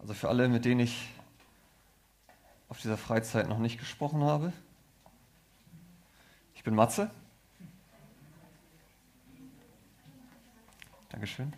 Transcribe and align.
Also 0.00 0.14
für 0.14 0.30
alle, 0.30 0.48
mit 0.48 0.64
denen 0.64 0.80
ich 0.80 1.10
auf 2.70 2.80
dieser 2.80 2.96
Freizeit 2.96 3.48
noch 3.50 3.58
nicht 3.58 3.78
gesprochen 3.78 4.24
habe. 4.24 4.50
Ich 6.54 6.64
bin 6.64 6.74
Matze. 6.74 7.10
Dankeschön. 11.10 11.52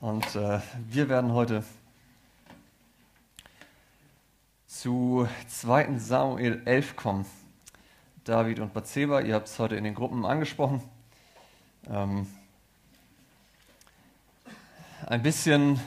Und 0.00 0.24
äh, 0.36 0.60
wir 0.88 1.10
werden 1.10 1.32
heute 1.32 1.62
zu 4.66 5.28
2. 5.48 5.98
Samuel 5.98 6.62
11 6.64 6.96
kommen. 6.96 7.26
David 8.24 8.60
und 8.60 8.72
Bathseba, 8.72 9.20
ihr 9.20 9.34
habt 9.34 9.48
es 9.48 9.58
heute 9.58 9.76
in 9.76 9.84
den 9.84 9.94
Gruppen 9.94 10.24
angesprochen. 10.24 10.82
Ähm, 11.90 12.26
ein 15.06 15.22
bisschen 15.22 15.80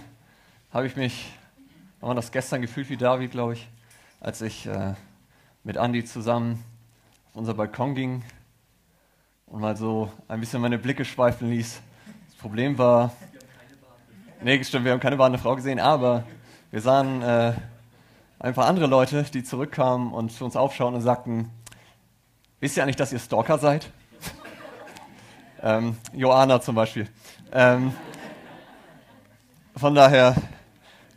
habe 0.71 0.86
ich 0.86 0.95
mich, 0.95 1.31
haben 2.01 2.10
wir 2.10 2.15
das 2.15 2.32
gestern 2.32 2.61
gefühlt 2.61 2.89
wie 2.89 2.97
David, 2.97 3.32
glaube 3.32 3.54
ich, 3.54 3.68
als 4.19 4.41
ich 4.41 4.68
äh, 4.68 4.93
mit 5.64 5.75
Andy 5.75 6.05
zusammen 6.05 6.64
auf 7.29 7.36
unser 7.36 7.55
Balkon 7.55 7.96
ging 7.96 8.24
und 9.47 9.61
mal 9.61 9.75
so 9.75 10.11
ein 10.27 10.39
bisschen 10.39 10.61
meine 10.61 10.77
Blicke 10.77 11.04
schweifen 11.04 11.50
ließ. 11.50 11.82
Das 12.27 12.36
Problem 12.36 12.77
war, 12.77 13.11
nee, 14.43 14.64
stimmt, 14.64 14.86
wir 14.86 14.91
haben 14.91 15.00
keine 15.00 15.18
badende 15.18 15.39
Frau 15.39 15.55
gesehen, 15.55 15.79
aber 15.79 16.24
wir 16.69 16.82
sahen 16.82 17.21
äh, 17.24 17.54
ein 18.39 18.54
paar 18.54 18.68
andere 18.68 18.86
Leute, 18.86 19.24
die 19.24 19.43
zurückkamen 19.43 20.13
und 20.13 20.32
zu 20.32 20.46
uns 20.46 20.55
aufschauen 20.55 20.93
und 20.93 21.02
sagten, 21.02 21.49
wisst 22.60 22.77
ihr 22.77 22.83
eigentlich, 22.83 22.97
dass 22.97 23.11
ihr 23.13 23.19
Stalker 23.19 23.57
seid? 23.57 23.89
ähm, 25.63 25.97
Joana 26.13 26.61
zum 26.61 26.75
Beispiel. 26.75 27.10
Ähm, 27.52 27.93
von 29.77 29.93
daher 29.93 30.36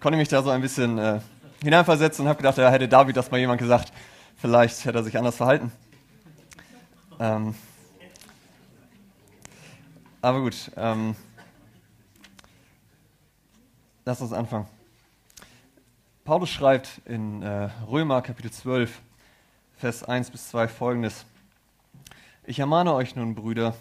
konnte 0.00 0.16
ich 0.16 0.22
mich 0.22 0.28
da 0.28 0.42
so 0.42 0.50
ein 0.50 0.60
bisschen 0.60 0.98
äh, 0.98 1.20
hineinversetzen 1.62 2.24
und 2.24 2.28
habe 2.28 2.36
gedacht, 2.38 2.58
ja, 2.58 2.70
hätte 2.70 2.88
David 2.88 3.16
das 3.16 3.30
mal 3.30 3.38
jemand 3.38 3.60
gesagt, 3.60 3.92
vielleicht 4.36 4.84
hätte 4.84 4.98
er 4.98 5.04
sich 5.04 5.16
anders 5.16 5.36
verhalten. 5.36 5.72
Ähm, 7.18 7.54
aber 10.20 10.40
gut, 10.40 10.70
ähm, 10.76 11.16
lass 14.04 14.20
uns 14.20 14.32
anfangen. 14.32 14.66
Paulus 16.24 16.50
schreibt 16.50 17.00
in 17.06 17.42
äh, 17.42 17.70
Römer 17.88 18.20
Kapitel 18.20 18.50
12, 18.50 19.00
Vers 19.76 20.04
1 20.04 20.30
bis 20.30 20.50
2 20.50 20.68
folgendes. 20.68 21.24
Ich 22.44 22.58
ermahne 22.58 22.92
euch 22.94 23.16
nun, 23.16 23.34
Brüder 23.34 23.74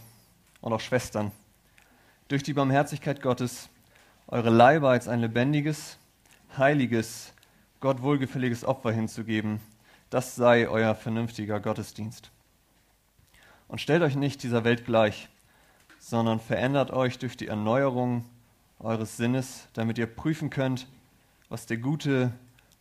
und 0.61 0.71
auch 0.71 0.79
Schwestern, 0.79 1.31
durch 2.29 2.43
die 2.43 2.53
Barmherzigkeit 2.53 3.21
Gottes, 3.21 3.69
eure 4.29 4.51
Leiber 4.51 4.89
als 4.89 5.07
ein 5.07 5.21
lebendiges, 5.21 5.97
heiliges, 6.55 7.33
Gott 7.79 8.01
wohlgefälliges 8.01 8.63
Opfer 8.63 8.91
hinzugeben, 8.91 9.59
das 10.09 10.35
sei 10.35 10.67
euer 10.67 10.93
vernünftiger 10.93 11.59
Gottesdienst. 11.59 12.29
Und 13.67 13.81
stellt 13.81 14.03
euch 14.03 14.15
nicht 14.15 14.43
dieser 14.43 14.63
Welt 14.63 14.85
gleich, 14.85 15.29
sondern 15.99 16.39
verändert 16.39 16.91
euch 16.91 17.17
durch 17.17 17.37
die 17.37 17.47
Erneuerung 17.47 18.23
eures 18.79 19.17
Sinnes, 19.17 19.67
damit 19.73 19.97
ihr 19.97 20.07
prüfen 20.07 20.49
könnt, 20.49 20.87
was 21.49 21.65
der 21.65 21.77
gute, 21.77 22.31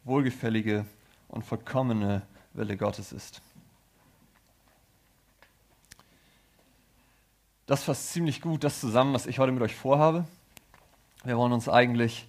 wohlgefällige 0.05 0.85
und 1.29 1.45
vollkommene 1.45 2.23
Wille 2.53 2.77
Gottes 2.77 3.13
ist. 3.13 3.41
Das 7.67 7.85
fasst 7.85 8.13
ziemlich 8.13 8.41
gut 8.41 8.65
das 8.65 8.81
zusammen, 8.81 9.13
was 9.15 9.27
ich 9.27 9.39
heute 9.39 9.53
mit 9.53 9.63
euch 9.63 9.75
vorhabe. 9.75 10.27
Wir 11.29 11.37
wollen 11.37 11.53
uns 11.53 11.69
eigentlich 11.69 12.27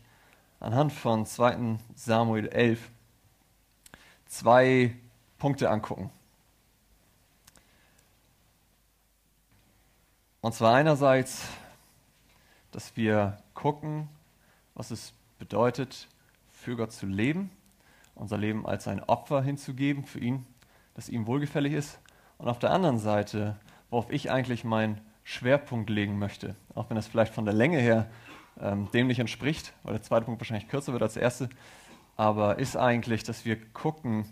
anhand 0.60 0.92
von 0.92 1.26
2. 1.26 1.78
Samuel 1.96 2.50
11 2.50 2.92
zwei 4.26 4.94
Punkte 5.38 5.70
angucken. 5.70 6.10
Und 10.42 10.54
zwar 10.54 10.76
einerseits, 10.76 11.48
dass 12.72 12.98
wir 12.98 13.38
gucken, 13.54 14.10
was 14.74 14.92
es 14.92 15.14
bedeutet, 15.38 16.10
für 16.52 16.76
Gott 16.76 16.92
zu 16.92 17.06
leben, 17.06 17.52
unser 18.16 18.38
Leben 18.38 18.68
als 18.68 18.86
ein 18.90 19.02
Opfer 19.02 19.42
hinzugeben 19.42 20.04
für 20.04 20.20
ihn, 20.20 20.46
das 20.96 21.08
ihm 21.08 21.26
wohlgefällig 21.26 21.72
ist. 21.72 22.00
Und 22.38 22.50
auf 22.50 22.60
der 22.60 22.72
anderen 22.72 23.00
Seite, 23.00 23.56
worauf 23.92 24.12
ich 24.12 24.30
eigentlich 24.30 24.66
meinen 24.66 25.00
Schwerpunkt 25.24 25.90
legen 25.90 26.20
möchte, 26.20 26.58
auch 26.76 26.90
wenn 26.90 26.96
das 26.96 27.08
vielleicht 27.08 27.34
von 27.34 27.46
der 27.46 27.54
Länge 27.54 27.78
her 27.78 28.10
ähm, 28.60 28.90
dem 28.92 29.08
nicht 29.08 29.20
entspricht, 29.20 29.74
weil 29.84 29.94
der 29.94 30.04
zweite 30.04 30.26
Punkt 30.26 30.42
wahrscheinlich 30.42 30.68
kürzer 30.68 30.94
wird 30.94 31.04
als 31.04 31.14
der 31.14 31.24
erste, 31.24 31.50
aber 32.16 32.60
ist 32.60 32.76
eigentlich, 32.76 33.24
dass 33.24 33.46
wir 33.46 33.58
gucken, 33.72 34.26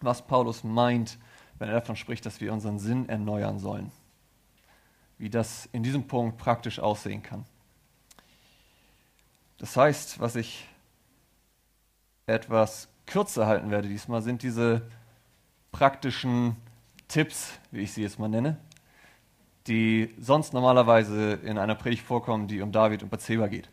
was 0.00 0.26
Paulus 0.26 0.64
meint, 0.64 1.18
wenn 1.58 1.68
er 1.68 1.74
davon 1.74 1.96
spricht, 1.96 2.24
dass 2.24 2.40
wir 2.40 2.52
unseren 2.52 2.78
Sinn 2.78 3.08
erneuern 3.08 3.58
sollen. 3.58 3.90
Wie 5.18 5.30
das 5.30 5.68
in 5.72 5.82
diesem 5.82 6.06
Punkt 6.06 6.38
praktisch 6.38 6.78
aussehen 6.78 7.22
kann. 7.22 7.44
Das 9.58 9.76
heißt, 9.76 10.20
was 10.20 10.36
ich 10.36 10.68
etwas 12.26 12.88
kürzer 13.06 13.46
halten 13.46 13.70
werde 13.70 13.88
diesmal, 13.88 14.22
sind 14.22 14.42
diese 14.42 14.88
praktischen 15.72 16.56
Tipps, 17.08 17.58
wie 17.70 17.80
ich 17.80 17.92
sie 17.92 18.02
jetzt 18.02 18.18
mal 18.18 18.28
nenne, 18.28 18.58
die 19.68 20.14
sonst 20.18 20.54
normalerweise 20.54 21.34
in 21.34 21.58
einer 21.58 21.74
Predigt 21.74 22.02
vorkommen, 22.02 22.48
die 22.48 22.62
um 22.62 22.72
David 22.72 23.02
und 23.02 23.10
Bathseba 23.10 23.48
geht. 23.48 23.68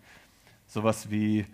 Sowas 0.68 1.10
wie, 1.10 1.46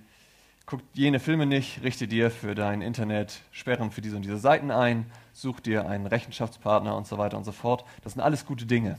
guck 0.65 0.81
jene 0.93 1.19
Filme 1.19 1.45
nicht, 1.45 1.83
richte 1.83 2.07
dir 2.07 2.31
für 2.31 2.55
dein 2.55 2.81
Internet 2.81 3.41
Sperren 3.51 3.91
für 3.91 4.01
diese 4.01 4.15
und 4.15 4.23
diese 4.23 4.39
Seiten 4.39 4.71
ein, 4.71 5.11
such 5.33 5.59
dir 5.59 5.87
einen 5.87 6.07
Rechenschaftspartner 6.07 6.95
und 6.95 7.05
so 7.05 7.17
weiter 7.17 7.37
und 7.37 7.43
so 7.43 7.51
fort. 7.51 7.85
Das 8.03 8.13
sind 8.13 8.21
alles 8.21 8.45
gute 8.45 8.65
Dinge. 8.65 8.97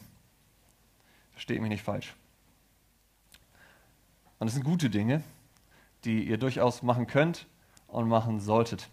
Versteht 1.32 1.60
mich 1.60 1.70
nicht 1.70 1.82
falsch. 1.82 2.14
Und 4.38 4.46
es 4.46 4.54
sind 4.54 4.64
gute 4.64 4.90
Dinge, 4.90 5.22
die 6.04 6.24
ihr 6.24 6.38
durchaus 6.38 6.82
machen 6.82 7.06
könnt 7.06 7.46
und 7.88 8.08
machen 8.08 8.38
solltet. 8.40 8.88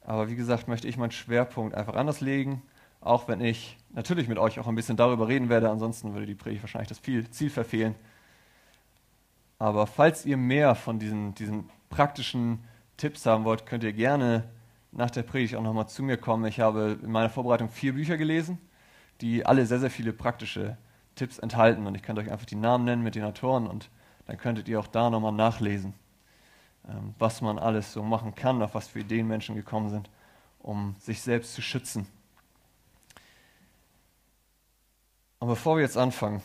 Aber 0.00 0.30
wie 0.30 0.36
gesagt, 0.36 0.68
möchte 0.68 0.88
ich 0.88 0.96
meinen 0.96 1.10
Schwerpunkt 1.10 1.74
einfach 1.74 1.94
anders 1.94 2.22
legen 2.22 2.62
auch 3.00 3.28
wenn 3.28 3.40
ich 3.40 3.76
natürlich 3.90 4.28
mit 4.28 4.38
euch 4.38 4.58
auch 4.58 4.66
ein 4.66 4.74
bisschen 4.74 4.96
darüber 4.96 5.28
reden 5.28 5.48
werde, 5.48 5.70
ansonsten 5.70 6.14
würde 6.14 6.26
die 6.26 6.34
Predigt 6.34 6.62
wahrscheinlich 6.62 6.88
das 6.88 7.02
Ziel 7.02 7.50
verfehlen. 7.50 7.94
Aber 9.58 9.86
falls 9.86 10.24
ihr 10.24 10.36
mehr 10.36 10.74
von 10.74 10.98
diesen, 10.98 11.34
diesen 11.34 11.68
praktischen 11.90 12.64
Tipps 12.96 13.26
haben 13.26 13.44
wollt, 13.44 13.66
könnt 13.66 13.82
ihr 13.84 13.92
gerne 13.92 14.44
nach 14.92 15.10
der 15.10 15.22
Predigt 15.22 15.56
auch 15.56 15.62
nochmal 15.62 15.88
zu 15.88 16.02
mir 16.02 16.16
kommen. 16.16 16.44
Ich 16.46 16.60
habe 16.60 16.98
in 17.02 17.10
meiner 17.10 17.28
Vorbereitung 17.28 17.68
vier 17.68 17.94
Bücher 17.94 18.16
gelesen, 18.16 18.58
die 19.20 19.44
alle 19.44 19.66
sehr, 19.66 19.80
sehr 19.80 19.90
viele 19.90 20.12
praktische 20.12 20.76
Tipps 21.14 21.38
enthalten. 21.38 21.86
Und 21.86 21.94
ich 21.94 22.02
könnte 22.02 22.22
euch 22.22 22.30
einfach 22.30 22.46
die 22.46 22.56
Namen 22.56 22.84
nennen 22.84 23.02
mit 23.02 23.14
den 23.14 23.24
Autoren 23.24 23.66
und 23.66 23.90
dann 24.26 24.38
könntet 24.38 24.68
ihr 24.68 24.78
auch 24.78 24.86
da 24.86 25.10
nochmal 25.10 25.32
nachlesen, 25.32 25.94
ähm, 26.88 27.14
was 27.18 27.40
man 27.40 27.58
alles 27.58 27.92
so 27.92 28.02
machen 28.02 28.34
kann, 28.34 28.62
auf 28.62 28.74
was 28.74 28.88
für 28.88 29.00
Ideen 29.00 29.26
Menschen 29.26 29.54
gekommen 29.54 29.88
sind, 29.90 30.10
um 30.58 30.94
sich 31.00 31.20
selbst 31.20 31.54
zu 31.54 31.62
schützen. 31.62 32.06
Und 35.40 35.48
bevor 35.48 35.76
wir 35.76 35.82
jetzt 35.82 35.96
anfangen, 35.96 36.42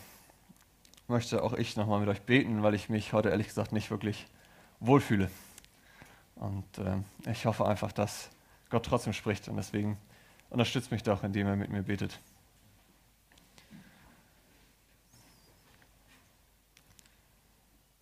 möchte 1.07 1.41
auch 1.43 1.53
ich 1.53 1.75
nochmal 1.75 1.99
mit 1.99 2.09
euch 2.09 2.21
beten, 2.21 2.61
weil 2.61 2.75
ich 2.75 2.89
mich 2.89 3.11
heute 3.11 3.29
ehrlich 3.29 3.47
gesagt 3.47 3.71
nicht 3.71 3.89
wirklich 3.89 4.27
wohlfühle. 4.79 5.31
Und 6.35 6.77
äh, 6.77 6.97
ich 7.31 7.45
hoffe 7.45 7.65
einfach, 7.65 7.91
dass 7.91 8.29
Gott 8.69 8.85
trotzdem 8.85 9.13
spricht 9.13 9.47
und 9.47 9.55
deswegen 9.55 9.97
unterstützt 10.49 10.91
mich 10.91 11.03
doch, 11.03 11.23
indem 11.23 11.47
er 11.47 11.55
mit 11.55 11.69
mir 11.69 11.83
betet. 11.83 12.19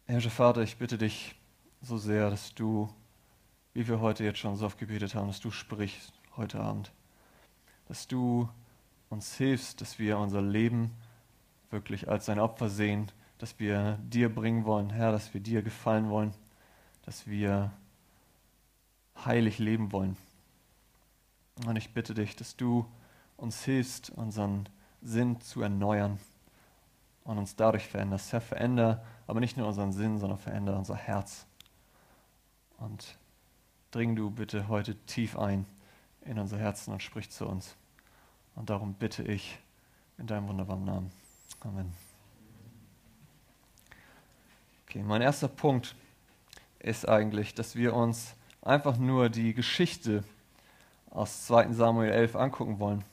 Herr 0.07 0.21
Vater, 0.21 0.61
ich 0.61 0.75
bitte 0.75 0.97
dich 0.97 1.35
so 1.81 1.97
sehr, 1.97 2.29
dass 2.29 2.53
du, 2.53 2.93
wie 3.73 3.87
wir 3.87 4.01
heute 4.01 4.25
jetzt 4.25 4.39
schon 4.39 4.57
so 4.57 4.65
oft 4.65 4.77
gebetet 4.77 5.15
haben, 5.15 5.27
dass 5.27 5.39
du 5.39 5.51
sprichst 5.51 6.11
heute 6.35 6.59
Abend. 6.59 6.91
Dass 7.87 8.07
du 8.07 8.49
uns 9.11 9.35
hilfst, 9.35 9.81
dass 9.81 9.99
wir 9.99 10.17
unser 10.17 10.41
Leben 10.41 10.91
wirklich 11.69 12.09
als 12.09 12.29
ein 12.29 12.39
Opfer 12.39 12.69
sehen, 12.69 13.11
dass 13.37 13.59
wir 13.59 13.99
dir 14.03 14.33
bringen 14.33 14.65
wollen, 14.65 14.89
Herr, 14.89 15.11
dass 15.11 15.33
wir 15.33 15.41
dir 15.41 15.61
gefallen 15.61 16.09
wollen, 16.09 16.33
dass 17.03 17.27
wir 17.27 17.71
heilig 19.25 19.59
leben 19.59 19.91
wollen. 19.91 20.15
Und 21.65 21.75
ich 21.75 21.93
bitte 21.93 22.13
dich, 22.13 22.35
dass 22.35 22.55
du 22.55 22.85
uns 23.37 23.63
hilfst, 23.63 24.09
unseren 24.11 24.69
Sinn 25.01 25.41
zu 25.41 25.61
erneuern 25.61 26.19
und 27.23 27.37
uns 27.37 27.55
dadurch 27.55 27.87
veränderst. 27.87 28.31
Herr, 28.31 28.41
veränder 28.41 29.03
aber 29.27 29.39
nicht 29.39 29.57
nur 29.57 29.67
unseren 29.67 29.91
Sinn, 29.91 30.19
sondern 30.19 30.39
veränder 30.39 30.77
unser 30.77 30.95
Herz. 30.95 31.45
Und 32.77 33.17
dring 33.91 34.15
du 34.15 34.31
bitte 34.31 34.67
heute 34.67 34.95
tief 35.05 35.37
ein 35.37 35.65
in 36.21 36.39
unser 36.39 36.57
Herzen 36.57 36.93
und 36.93 37.03
sprich 37.03 37.29
zu 37.29 37.47
uns. 37.47 37.75
Und 38.55 38.69
darum 38.69 38.93
bitte 38.93 39.23
ich 39.23 39.57
in 40.17 40.27
deinem 40.27 40.47
wunderbaren 40.47 40.85
Namen. 40.85 41.11
Amen. 41.61 41.93
Okay, 44.85 45.03
mein 45.03 45.21
erster 45.21 45.47
Punkt 45.47 45.95
ist 46.79 47.07
eigentlich, 47.07 47.55
dass 47.55 47.75
wir 47.75 47.93
uns 47.93 48.35
einfach 48.61 48.97
nur 48.97 49.29
die 49.29 49.53
Geschichte 49.53 50.23
aus 51.09 51.45
2 51.47 51.73
Samuel 51.73 52.11
11 52.11 52.35
angucken 52.35 52.79
wollen. 52.79 53.03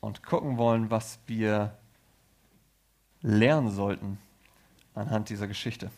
Und 0.00 0.22
gucken 0.22 0.58
wollen, 0.58 0.90
was 0.90 1.18
wir 1.26 1.76
lernen 3.22 3.70
sollten 3.70 4.18
anhand 4.94 5.28
dieser 5.28 5.46
Geschichte. 5.46 5.90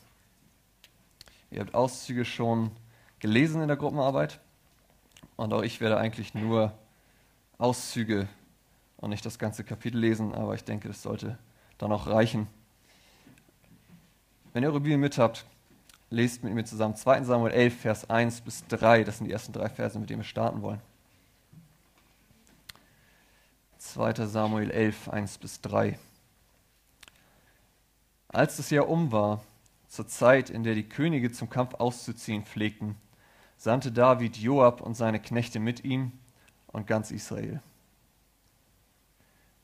Ihr 1.51 1.61
habt 1.61 1.75
Auszüge 1.75 2.25
schon 2.25 2.71
gelesen 3.19 3.61
in 3.61 3.69
der 3.69 3.77
Gruppenarbeit 3.77 4.41
und 5.37 5.53
auch 5.53 5.63
ich 5.63 5.81
werde 5.81 5.99
eigentlich 5.99 6.35
nur 6.35 6.73
Auszüge 7.61 8.27
und 8.97 9.11
nicht 9.11 9.25
das 9.25 9.39
ganze 9.39 9.65
Kapitel 9.65 9.99
lesen, 9.99 10.35
aber 10.35 10.55
ich 10.55 10.65
denke, 10.65 10.89
das 10.89 11.03
sollte 11.03 11.39
dann 11.79 11.93
auch 11.93 12.07
reichen. 12.07 12.47
Wenn 14.53 14.63
ihr 14.63 14.71
eure 14.71 14.81
Bibel 14.81 14.99
mit 14.99 15.19
habt, 15.19 15.47
lest 16.09 16.43
mit 16.43 16.55
mir 16.55 16.65
zusammen 16.65 16.97
2 16.97 17.23
Samuel 17.25 17.53
11, 17.53 17.81
Vers 17.81 18.11
1 18.11 18.41
bis 18.41 18.67
3. 18.67 19.05
Das 19.05 19.19
sind 19.19 19.27
die 19.27 19.33
ersten 19.33 19.53
drei 19.53 19.69
Verse, 19.69 19.99
mit 19.99 20.11
denen 20.11 20.21
wir 20.21 20.25
starten 20.25 20.63
wollen. 20.63 20.81
2. 23.79 24.27
Samuel 24.27 24.71
11, 24.71 25.09
1 25.09 25.39
bis 25.39 25.61
3. 25.61 25.99
Als 28.29 28.57
das 28.57 28.71
Jahr 28.71 28.89
um 28.89 29.13
war, 29.13 29.43
zur 29.89 30.07
Zeit, 30.07 30.51
in 30.51 30.63
der 30.63 30.75
die 30.75 30.89
Könige 30.89 31.33
zum 31.33 31.51
Kampf 31.51 31.75
auszuziehen 31.75 32.45
pflegten, 32.45 32.97
sandte 33.57 33.93
David 33.93 34.37
Joab 34.37 34.81
und 34.81 34.95
seine 34.95 35.21
Knechte 35.21 35.61
mit 35.61 35.85
ihm 35.85 36.13
und 36.73 36.87
ganz 36.87 37.11
Israel, 37.11 37.61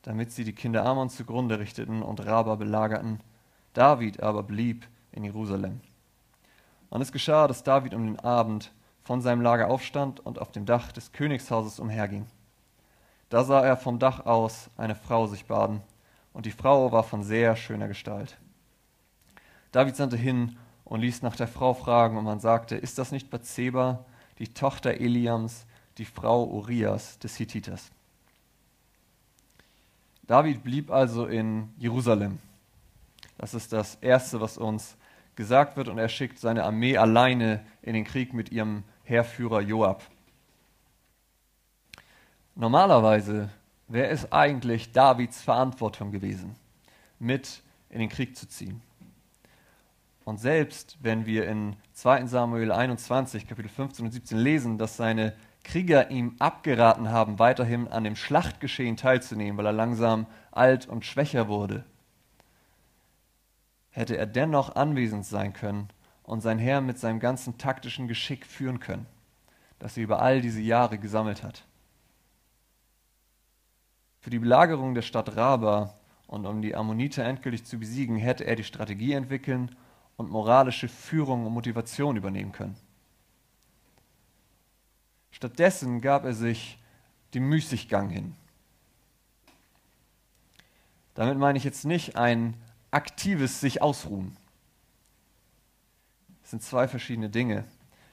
damit 0.03 0.31
sie 0.31 0.43
die 0.43 0.53
Kinder 0.53 0.85
Ammon 0.85 1.09
zugrunde 1.09 1.59
richteten 1.59 2.01
und 2.01 2.25
Raba 2.25 2.55
belagerten. 2.55 3.21
David 3.73 4.21
aber 4.23 4.43
blieb 4.43 4.87
in 5.11 5.23
Jerusalem. 5.23 5.81
Und 6.89 7.01
es 7.01 7.11
geschah, 7.11 7.47
dass 7.47 7.63
David 7.63 7.93
um 7.93 8.05
den 8.05 8.19
Abend 8.19 8.71
von 9.03 9.21
seinem 9.21 9.41
Lager 9.41 9.69
aufstand 9.69 10.19
und 10.25 10.39
auf 10.39 10.51
dem 10.51 10.65
Dach 10.65 10.91
des 10.91 11.11
Königshauses 11.11 11.79
umherging. 11.79 12.25
Da 13.29 13.43
sah 13.43 13.61
er 13.61 13.77
vom 13.77 13.99
Dach 13.99 14.25
aus 14.25 14.69
eine 14.77 14.95
Frau 14.95 15.27
sich 15.27 15.45
baden, 15.45 15.81
und 16.33 16.45
die 16.45 16.51
Frau 16.51 16.91
war 16.91 17.03
von 17.03 17.23
sehr 17.23 17.55
schöner 17.55 17.87
Gestalt. 17.87 18.37
David 19.71 19.95
sandte 19.95 20.17
hin 20.17 20.57
und 20.85 21.01
ließ 21.01 21.21
nach 21.21 21.35
der 21.35 21.47
Frau 21.47 21.73
fragen, 21.73 22.17
und 22.17 22.23
man 22.23 22.39
sagte, 22.39 22.75
ist 22.75 22.97
das 22.97 23.11
nicht 23.11 23.29
Bathseba, 23.29 24.05
die 24.39 24.53
Tochter 24.53 24.91
Eliams, 24.91 25.65
die 25.97 26.05
Frau 26.05 26.45
Urias 26.45 27.19
des 27.19 27.35
Hittiters? 27.37 27.91
David 30.27 30.63
blieb 30.63 30.91
also 30.91 31.25
in 31.25 31.73
Jerusalem. 31.77 32.39
Das 33.37 33.53
ist 33.53 33.71
das 33.71 33.95
Erste, 33.95 34.41
was 34.41 34.57
uns 34.57 34.97
gesagt 35.35 35.77
wird, 35.77 35.87
und 35.87 35.97
er 35.97 36.09
schickt 36.09 36.39
seine 36.39 36.63
Armee 36.63 36.97
alleine 36.97 37.65
in 37.81 37.93
den 37.93 38.03
Krieg 38.03 38.33
mit 38.33 38.51
ihrem 38.51 38.83
Heerführer 39.03 39.61
Joab. 39.61 40.03
Normalerweise 42.55 43.49
wäre 43.87 44.09
es 44.09 44.31
eigentlich 44.31 44.91
Davids 44.91 45.41
Verantwortung 45.41 46.11
gewesen, 46.11 46.55
mit 47.19 47.61
in 47.89 47.99
den 47.99 48.09
Krieg 48.09 48.35
zu 48.35 48.47
ziehen. 48.49 48.81
Und 50.25 50.39
selbst 50.39 50.97
wenn 50.99 51.25
wir 51.25 51.47
in 51.47 51.77
2 51.93 52.25
Samuel 52.25 52.71
21, 52.71 53.47
Kapitel 53.47 53.69
15 53.69 54.05
und 54.05 54.11
17 54.11 54.37
lesen, 54.37 54.77
dass 54.77 54.97
seine 54.97 55.33
Krieger 55.67 56.11
ihm 56.11 56.37
abgeraten 56.39 57.11
haben, 57.11 57.39
weiterhin 57.39 57.89
an 57.89 58.05
dem 58.05 58.15
Schlachtgeschehen 58.15 58.95
teilzunehmen, 58.95 59.57
weil 59.57 59.65
er 59.65 59.73
langsam 59.73 60.25
alt 60.49 60.87
und 60.87 61.05
schwächer 61.05 61.49
wurde, 61.49 61.83
hätte 63.89 64.15
er 64.15 64.27
dennoch 64.27 64.77
anwesend 64.77 65.25
sein 65.25 65.51
können 65.51 65.89
und 66.23 66.39
sein 66.39 66.57
Herr 66.57 66.79
mit 66.79 66.99
seinem 66.99 67.19
ganzen 67.19 67.57
taktischen 67.57 68.07
Geschick 68.07 68.45
führen 68.45 68.79
können, 68.79 69.07
das 69.77 69.97
er 69.97 70.03
über 70.03 70.21
all 70.21 70.39
diese 70.39 70.61
Jahre 70.61 70.99
gesammelt 70.99 71.43
hat. 71.43 71.65
Für 74.21 74.29
die 74.29 74.39
Belagerung 74.39 74.95
der 74.95 75.01
Stadt 75.01 75.35
Raba 75.35 75.95
und 76.27 76.45
um 76.45 76.61
die 76.61 76.75
Ammoniter 76.75 77.25
endgültig 77.25 77.65
zu 77.65 77.77
besiegen, 77.77 78.15
hätte 78.15 78.45
er 78.45 78.55
die 78.55 78.63
Strategie 78.63 79.11
entwickeln 79.11 79.75
und 80.15 80.31
moralische 80.31 80.87
Führung 80.87 81.45
und 81.45 81.51
Motivation 81.51 82.15
übernehmen 82.15 82.53
können. 82.53 82.77
Stattdessen 85.37 86.01
gab 86.01 86.25
er 86.25 86.33
sich 86.33 86.79
dem 87.35 87.47
Müßiggang 87.47 88.09
hin. 88.09 88.33
Damit 91.13 91.37
meine 91.37 91.59
ich 91.59 91.63
jetzt 91.63 91.85
nicht 91.85 92.15
ein 92.15 92.55
aktives 92.89 93.61
sich 93.61 93.83
ausruhen. 93.83 94.35
Das 96.41 96.49
sind 96.49 96.63
zwei 96.63 96.87
verschiedene 96.87 97.29
Dinge. 97.29 97.65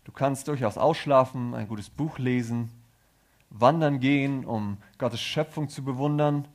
Du 0.05 0.13
kannst 0.13 0.49
durchaus 0.49 0.77
ausschlafen, 0.77 1.55
ein 1.55 1.67
gutes 1.67 1.89
Buch 1.89 2.19
lesen, 2.19 2.71
wandern 3.49 4.01
gehen, 4.01 4.45
um 4.45 4.77
Gottes 4.99 5.23
Schöpfung 5.23 5.71
zu 5.71 5.83
bewundern 5.83 6.47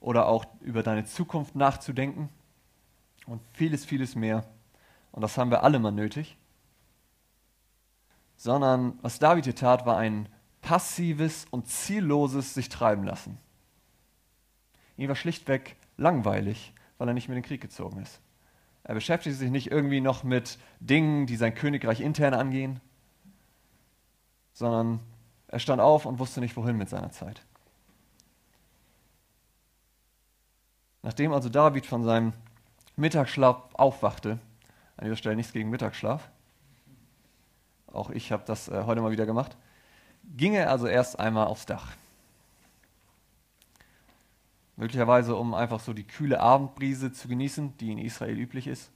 oder 0.00 0.26
auch 0.26 0.44
über 0.60 0.82
deine 0.82 1.04
Zukunft 1.04 1.54
nachzudenken 1.54 2.30
und 3.26 3.40
vieles, 3.52 3.84
vieles 3.84 4.16
mehr. 4.16 4.44
Und 5.12 5.22
das 5.22 5.38
haben 5.38 5.52
wir 5.52 5.62
alle 5.62 5.78
mal 5.78 5.92
nötig. 5.92 6.36
Sondern 8.36 8.98
was 9.02 9.18
David 9.18 9.44
hier 9.44 9.54
tat, 9.54 9.86
war 9.86 9.96
ein 9.96 10.28
passives 10.60 11.46
und 11.50 11.68
zielloses 11.68 12.54
sich 12.54 12.68
treiben 12.68 13.04
lassen. 13.04 13.38
Ihm 14.96 15.08
war 15.08 15.16
schlichtweg 15.16 15.76
langweilig 15.96 16.74
weil 16.98 17.08
er 17.08 17.14
nicht 17.14 17.28
mit 17.28 17.36
in 17.36 17.42
den 17.42 17.48
Krieg 17.48 17.60
gezogen 17.60 18.00
ist. 18.00 18.20
Er 18.84 18.94
beschäftigt 18.94 19.36
sich 19.36 19.50
nicht 19.50 19.70
irgendwie 19.70 20.00
noch 20.00 20.22
mit 20.22 20.58
Dingen, 20.80 21.26
die 21.26 21.36
sein 21.36 21.54
Königreich 21.54 22.00
intern 22.00 22.34
angehen, 22.34 22.80
sondern 24.52 25.00
er 25.48 25.58
stand 25.58 25.80
auf 25.80 26.06
und 26.06 26.18
wusste 26.18 26.40
nicht, 26.40 26.56
wohin 26.56 26.76
mit 26.76 26.88
seiner 26.88 27.10
Zeit. 27.10 27.42
Nachdem 31.02 31.32
also 31.32 31.48
David 31.48 31.86
von 31.86 32.04
seinem 32.04 32.32
Mittagsschlaf 32.96 33.74
aufwachte, 33.74 34.38
an 34.96 35.04
dieser 35.04 35.16
Stelle 35.16 35.36
nichts 35.36 35.52
gegen 35.52 35.70
Mittagsschlaf, 35.70 36.30
auch 37.96 38.10
ich 38.10 38.32
habe 38.32 38.44
das 38.46 38.68
äh, 38.68 38.84
heute 38.84 39.00
mal 39.00 39.10
wieder 39.10 39.26
gemacht, 39.26 39.56
ging 40.36 40.54
er 40.54 40.70
also 40.70 40.86
erst 40.86 41.18
einmal 41.18 41.46
aufs 41.46 41.66
Dach. 41.66 41.96
Möglicherweise, 44.76 45.34
um 45.36 45.54
einfach 45.54 45.80
so 45.80 45.94
die 45.94 46.04
kühle 46.04 46.40
Abendbrise 46.40 47.12
zu 47.12 47.28
genießen, 47.28 47.76
die 47.78 47.92
in 47.92 47.98
Israel 47.98 48.38
üblich 48.38 48.66
ist. 48.66 48.90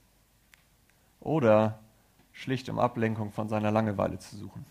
Oder 1.19 1.79
schlicht 2.33 2.69
um 2.69 2.79
Ablenkung 2.79 3.31
von 3.31 3.49
seiner 3.49 3.71
Langeweile 3.71 4.19
zu 4.19 4.37
suchen. 4.37 4.65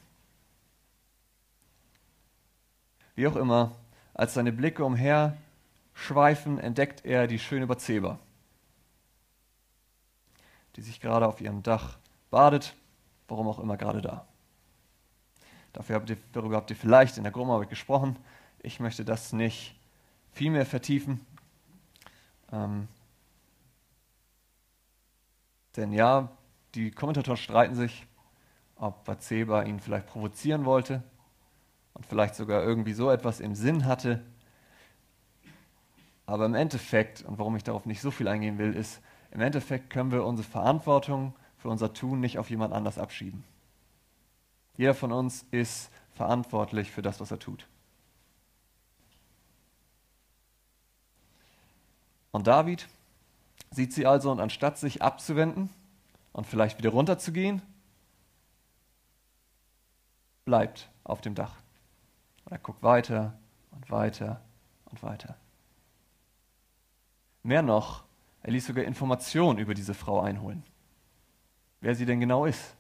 Wie 3.16 3.26
auch 3.26 3.36
immer, 3.36 3.72
als 4.14 4.34
seine 4.34 4.52
Blicke 4.52 4.84
umher 4.84 5.36
schweifen, 5.94 6.58
entdeckt 6.58 7.04
er 7.04 7.26
die 7.26 7.38
schöne 7.38 7.66
Bathseba, 7.66 8.18
die 10.76 10.82
sich 10.82 11.00
gerade 11.00 11.26
auf 11.26 11.40
ihrem 11.40 11.62
Dach 11.62 11.98
badet, 12.30 12.74
warum 13.30 13.48
auch 13.48 13.58
immer 13.58 13.76
gerade 13.76 14.02
da. 14.02 14.26
Dafür 15.72 15.96
habt 15.96 16.10
ihr, 16.10 16.16
darüber 16.32 16.56
habt 16.56 16.70
ihr 16.70 16.76
vielleicht 16.76 17.16
in 17.16 17.22
der 17.22 17.32
Gruppenarbeit 17.32 17.70
gesprochen. 17.70 18.16
Ich 18.62 18.80
möchte 18.80 19.04
das 19.04 19.32
nicht 19.32 19.76
viel 20.32 20.50
mehr 20.50 20.66
vertiefen. 20.66 21.24
Ähm, 22.52 22.88
denn 25.76 25.92
ja, 25.92 26.28
die 26.74 26.90
Kommentatoren 26.90 27.36
streiten 27.36 27.74
sich, 27.74 28.06
ob 28.76 29.04
Bathseba 29.04 29.62
ihn 29.62 29.80
vielleicht 29.80 30.06
provozieren 30.06 30.64
wollte 30.64 31.02
und 31.94 32.06
vielleicht 32.06 32.34
sogar 32.34 32.62
irgendwie 32.62 32.92
so 32.92 33.10
etwas 33.10 33.40
im 33.40 33.54
Sinn 33.54 33.86
hatte. 33.86 34.24
Aber 36.26 36.46
im 36.46 36.54
Endeffekt, 36.54 37.22
und 37.22 37.38
warum 37.38 37.56
ich 37.56 37.64
darauf 37.64 37.86
nicht 37.86 38.00
so 38.00 38.10
viel 38.10 38.28
eingehen 38.28 38.58
will, 38.58 38.74
ist, 38.74 39.00
im 39.32 39.40
Endeffekt 39.40 39.90
können 39.90 40.10
wir 40.10 40.24
unsere 40.24 40.48
Verantwortung 40.48 41.34
für 41.60 41.68
unser 41.68 41.92
Tun 41.92 42.20
nicht 42.20 42.38
auf 42.38 42.50
jemand 42.50 42.72
anders 42.72 42.98
abschieben. 42.98 43.44
Jeder 44.76 44.94
von 44.94 45.12
uns 45.12 45.44
ist 45.50 45.90
verantwortlich 46.14 46.90
für 46.90 47.02
das, 47.02 47.20
was 47.20 47.30
er 47.30 47.38
tut. 47.38 47.66
Und 52.32 52.46
David 52.46 52.88
sieht 53.70 53.92
sie 53.92 54.06
also 54.06 54.30
und 54.30 54.40
anstatt 54.40 54.78
sich 54.78 55.02
abzuwenden 55.02 55.68
und 56.32 56.46
vielleicht 56.46 56.78
wieder 56.78 56.90
runterzugehen, 56.90 57.60
bleibt 60.44 60.88
auf 61.04 61.20
dem 61.20 61.34
Dach. 61.34 61.56
Und 62.44 62.52
er 62.52 62.58
guckt 62.58 62.82
weiter 62.82 63.38
und 63.72 63.90
weiter 63.90 64.40
und 64.86 65.02
weiter. 65.02 65.36
Mehr 67.42 67.62
noch, 67.62 68.04
er 68.42 68.52
ließ 68.52 68.66
sogar 68.66 68.84
Informationen 68.84 69.58
über 69.58 69.74
diese 69.74 69.94
Frau 69.94 70.20
einholen. 70.20 70.62
Wer 71.80 71.94
sie 71.94 72.06
denn 72.06 72.20
genau 72.20 72.44
ist, 72.44 72.74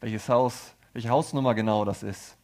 welches 0.00 0.28
Haus, 0.28 0.74
welche 0.92 1.08
Hausnummer 1.08 1.54
genau 1.54 1.84
das 1.84 2.02
ist, 2.02 2.36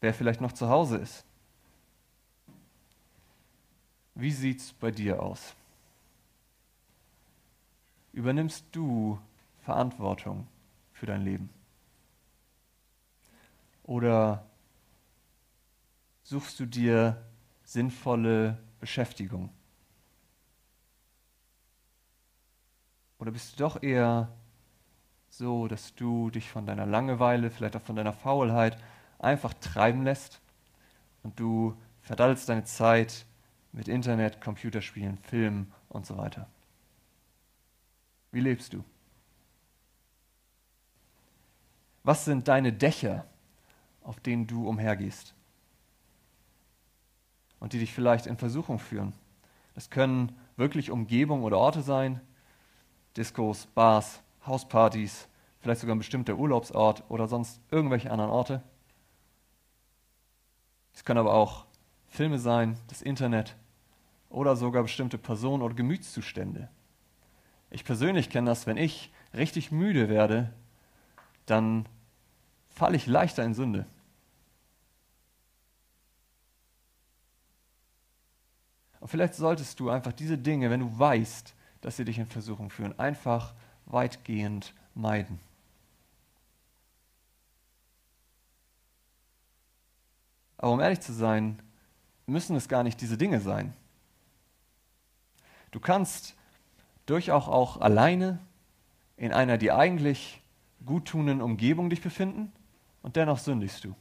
wer 0.00 0.14
vielleicht 0.14 0.40
noch 0.40 0.52
zu 0.52 0.68
Hause 0.68 0.98
ist. 0.98 1.24
Wie 4.14 4.32
sieht 4.32 4.60
es 4.60 4.72
bei 4.72 4.90
dir 4.90 5.22
aus? 5.22 5.54
übernimmst 8.12 8.64
du 8.72 9.18
Verantwortung 9.62 10.46
für 10.92 11.06
dein 11.06 11.22
Leben? 11.22 11.50
Oder 13.84 14.44
suchst 16.22 16.60
du 16.60 16.66
dir 16.66 17.22
sinnvolle 17.64 18.58
Beschäftigung? 18.80 19.50
Oder 23.20 23.32
bist 23.32 23.52
du 23.52 23.64
doch 23.64 23.82
eher 23.82 24.32
so, 25.28 25.68
dass 25.68 25.94
du 25.94 26.30
dich 26.30 26.50
von 26.50 26.66
deiner 26.66 26.86
Langeweile, 26.86 27.50
vielleicht 27.50 27.76
auch 27.76 27.82
von 27.82 27.94
deiner 27.94 28.14
Faulheit 28.14 28.78
einfach 29.18 29.52
treiben 29.54 30.02
lässt 30.02 30.40
und 31.22 31.38
du 31.38 31.76
verdaddelst 32.00 32.48
deine 32.48 32.64
Zeit 32.64 33.26
mit 33.72 33.88
Internet, 33.88 34.40
Computerspielen, 34.40 35.18
Filmen 35.18 35.70
und 35.90 36.06
so 36.06 36.16
weiter? 36.16 36.48
Wie 38.32 38.40
lebst 38.40 38.72
du? 38.72 38.82
Was 42.02 42.24
sind 42.24 42.48
deine 42.48 42.72
Dächer, 42.72 43.26
auf 44.02 44.18
denen 44.18 44.46
du 44.46 44.66
umhergehst? 44.66 45.34
Und 47.58 47.74
die 47.74 47.78
dich 47.78 47.92
vielleicht 47.92 48.26
in 48.26 48.38
Versuchung 48.38 48.78
führen. 48.78 49.12
Das 49.74 49.90
können 49.90 50.34
wirklich 50.56 50.90
Umgebung 50.90 51.42
oder 51.42 51.58
Orte 51.58 51.82
sein, 51.82 52.22
Diskos, 53.16 53.66
Bars, 53.66 54.20
Hauspartys, 54.46 55.28
vielleicht 55.60 55.80
sogar 55.80 55.94
ein 55.94 55.98
bestimmter 55.98 56.36
Urlaubsort 56.36 57.04
oder 57.08 57.28
sonst 57.28 57.60
irgendwelche 57.70 58.10
anderen 58.10 58.30
Orte. 58.30 58.62
Es 60.94 61.04
können 61.04 61.20
aber 61.20 61.34
auch 61.34 61.66
Filme 62.08 62.38
sein, 62.38 62.76
das 62.88 63.02
Internet 63.02 63.56
oder 64.28 64.56
sogar 64.56 64.82
bestimmte 64.82 65.18
Personen 65.18 65.62
oder 65.62 65.74
Gemütszustände. 65.74 66.68
Ich 67.70 67.84
persönlich 67.84 68.30
kenne 68.30 68.50
das, 68.50 68.66
wenn 68.66 68.76
ich 68.76 69.12
richtig 69.34 69.70
müde 69.70 70.08
werde, 70.08 70.52
dann 71.46 71.86
falle 72.68 72.96
ich 72.96 73.06
leichter 73.06 73.44
in 73.44 73.54
Sünde. 73.54 73.86
Und 79.00 79.08
vielleicht 79.08 79.34
solltest 79.34 79.80
du 79.80 79.88
einfach 79.88 80.12
diese 80.12 80.36
Dinge, 80.36 80.70
wenn 80.70 80.80
du 80.80 80.98
weißt, 80.98 81.54
dass 81.80 81.96
sie 81.96 82.04
dich 82.04 82.18
in 82.18 82.26
Versuchung 82.26 82.70
führen, 82.70 82.98
einfach 82.98 83.54
weitgehend 83.86 84.74
meiden. 84.94 85.40
Aber 90.58 90.72
um 90.72 90.80
ehrlich 90.80 91.00
zu 91.00 91.12
sein, 91.12 91.58
müssen 92.26 92.54
es 92.54 92.68
gar 92.68 92.82
nicht 92.82 93.00
diese 93.00 93.16
Dinge 93.16 93.40
sein. 93.40 93.72
Du 95.70 95.80
kannst 95.80 96.34
durchaus 97.06 97.48
auch 97.48 97.80
alleine 97.80 98.38
in 99.16 99.32
einer 99.32 99.58
dir 99.58 99.76
eigentlich 99.76 100.40
guttunenden 100.84 101.42
Umgebung 101.42 101.90
dich 101.90 102.00
befinden 102.00 102.52
und 103.02 103.16
dennoch 103.16 103.38
sündigst 103.38 103.84
du. 103.84 103.94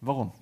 Warum? 0.00 0.32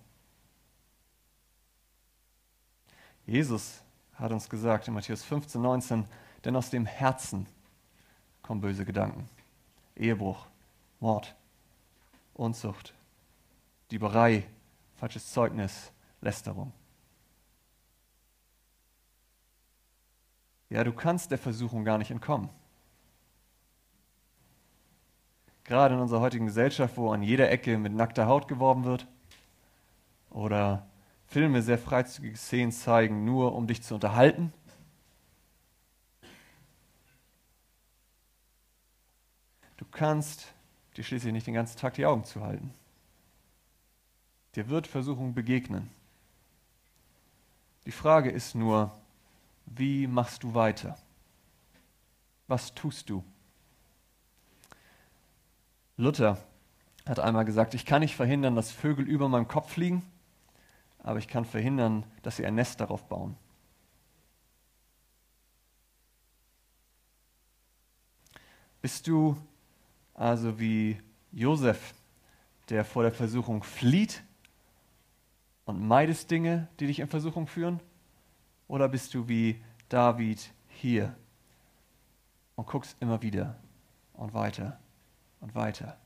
Jesus 3.26 3.82
hat 4.20 4.32
uns 4.32 4.48
gesagt 4.48 4.86
in 4.86 4.94
Matthäus 4.94 5.24
15, 5.24 5.60
19, 5.60 6.04
denn 6.44 6.54
aus 6.54 6.70
dem 6.70 6.84
Herzen 6.84 7.46
kommen 8.42 8.60
böse 8.60 8.84
Gedanken. 8.84 9.28
Ehebruch, 9.96 10.46
Mord, 11.00 11.34
Unzucht, 12.34 12.94
Dieberei, 13.90 14.46
falsches 14.96 15.32
Zeugnis, 15.32 15.90
Lästerung. 16.20 16.72
Ja, 20.68 20.84
du 20.84 20.92
kannst 20.92 21.30
der 21.30 21.38
Versuchung 21.38 21.84
gar 21.84 21.98
nicht 21.98 22.10
entkommen. 22.10 22.50
Gerade 25.64 25.94
in 25.94 26.00
unserer 26.00 26.20
heutigen 26.20 26.46
Gesellschaft, 26.46 26.96
wo 26.96 27.10
an 27.10 27.22
jeder 27.22 27.50
Ecke 27.50 27.78
mit 27.78 27.94
nackter 27.94 28.26
Haut 28.26 28.48
geworben 28.48 28.84
wird 28.84 29.06
oder 30.30 30.89
Filme 31.30 31.62
sehr 31.62 31.78
freizügige 31.78 32.36
Szenen 32.36 32.72
zeigen, 32.72 33.24
nur 33.24 33.54
um 33.54 33.68
dich 33.68 33.84
zu 33.84 33.94
unterhalten. 33.94 34.52
Du 39.76 39.84
kannst 39.92 40.52
dir 40.96 41.04
schließlich 41.04 41.32
nicht 41.32 41.46
den 41.46 41.54
ganzen 41.54 41.78
Tag 41.78 41.94
die 41.94 42.04
Augen 42.04 42.24
zuhalten. 42.24 42.74
Dir 44.56 44.68
wird 44.70 44.88
Versuchung 44.88 45.32
begegnen. 45.32 45.88
Die 47.86 47.92
Frage 47.92 48.30
ist 48.30 48.56
nur, 48.56 48.90
wie 49.66 50.08
machst 50.08 50.42
du 50.42 50.54
weiter? 50.54 50.98
Was 52.48 52.74
tust 52.74 53.08
du? 53.08 53.22
Luther 55.96 56.38
hat 57.06 57.20
einmal 57.20 57.44
gesagt, 57.44 57.74
ich 57.74 57.86
kann 57.86 58.00
nicht 58.00 58.16
verhindern, 58.16 58.56
dass 58.56 58.72
Vögel 58.72 59.06
über 59.06 59.28
meinem 59.28 59.46
Kopf 59.46 59.74
fliegen, 59.74 60.02
aber 61.02 61.18
ich 61.18 61.28
kann 61.28 61.44
verhindern, 61.44 62.04
dass 62.22 62.36
sie 62.36 62.46
ein 62.46 62.54
Nest 62.54 62.80
darauf 62.80 63.08
bauen. 63.08 63.36
Bist 68.82 69.06
du 69.06 69.36
also 70.14 70.58
wie 70.58 71.00
Josef, 71.32 71.94
der 72.68 72.84
vor 72.84 73.02
der 73.02 73.12
Versuchung 73.12 73.62
flieht 73.62 74.22
und 75.64 75.86
meidest 75.86 76.30
Dinge, 76.30 76.68
die 76.78 76.86
dich 76.86 77.00
in 77.00 77.08
Versuchung 77.08 77.46
führen? 77.46 77.80
Oder 78.68 78.88
bist 78.88 79.14
du 79.14 79.28
wie 79.28 79.62
David 79.88 80.52
hier 80.68 81.14
und 82.56 82.66
guckst 82.66 82.96
immer 83.00 83.20
wieder 83.22 83.56
und 84.14 84.32
weiter 84.32 84.78
und 85.40 85.54
weiter? 85.54 85.98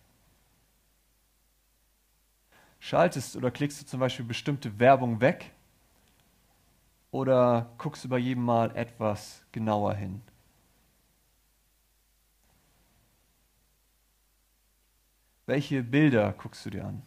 Schaltest 2.85 3.35
oder 3.35 3.51
klickst 3.51 3.81
du 3.81 3.87
zum 3.87 4.01
Beispiel 4.01 4.27
bestimmte 4.27 4.79
Werbung 4.79 5.23
weg 5.23 5.53
oder 7.13 7.73
guckst 7.79 8.05
du 8.05 8.11
bei 8.11 8.19
jedem 8.19 8.45
Mal 8.45 8.77
etwas 8.77 9.43
genauer 9.53 9.95
hin? 9.95 10.21
Welche 15.47 15.83
Bilder 15.83 16.35
guckst 16.35 16.67
du 16.67 16.71
dir 16.71 16.85
an? 16.85 17.03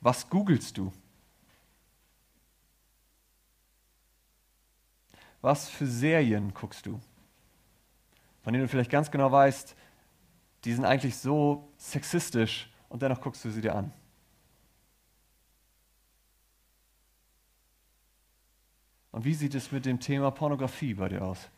Was 0.00 0.28
googelst 0.28 0.76
du? 0.76 0.92
Was 5.40 5.68
für 5.68 5.86
Serien 5.86 6.52
guckst 6.52 6.84
du? 6.86 7.00
Von 8.42 8.54
denen 8.54 8.64
du 8.64 8.68
vielleicht 8.68 8.90
ganz 8.90 9.08
genau 9.08 9.30
weißt, 9.30 9.76
die 10.64 10.72
sind 10.72 10.84
eigentlich 10.84 11.16
so 11.16 11.72
sexistisch 11.76 12.68
und 12.88 13.02
dennoch 13.02 13.20
guckst 13.20 13.44
du 13.44 13.50
sie 13.50 13.60
dir 13.60 13.76
an. 13.76 13.92
Und 19.12 19.26
wie 19.26 19.34
sieht 19.34 19.54
es 19.54 19.70
mit 19.70 19.84
dem 19.84 20.00
Thema 20.00 20.30
Pornografie 20.30 20.94
bei 20.94 21.08
dir 21.08 21.22
aus? 21.22 21.48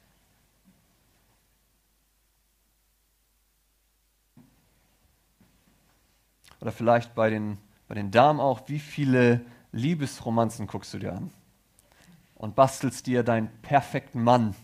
Oder 6.61 6.73
vielleicht 6.73 7.15
bei 7.15 7.31
den, 7.31 7.59
bei 7.89 7.95
den 7.95 8.11
Damen 8.11 8.41
auch, 8.41 8.69
wie 8.69 8.81
viele 8.81 9.45
Liebesromanzen 9.73 10.67
guckst 10.67 10.93
du 10.95 10.99
dir 10.99 11.13
an? 11.13 11.31
Und 12.35 12.57
bastelst 12.57 13.07
dir 13.07 13.23
deinen 13.23 13.49
perfekten 13.63 14.23
Mann 14.23 14.55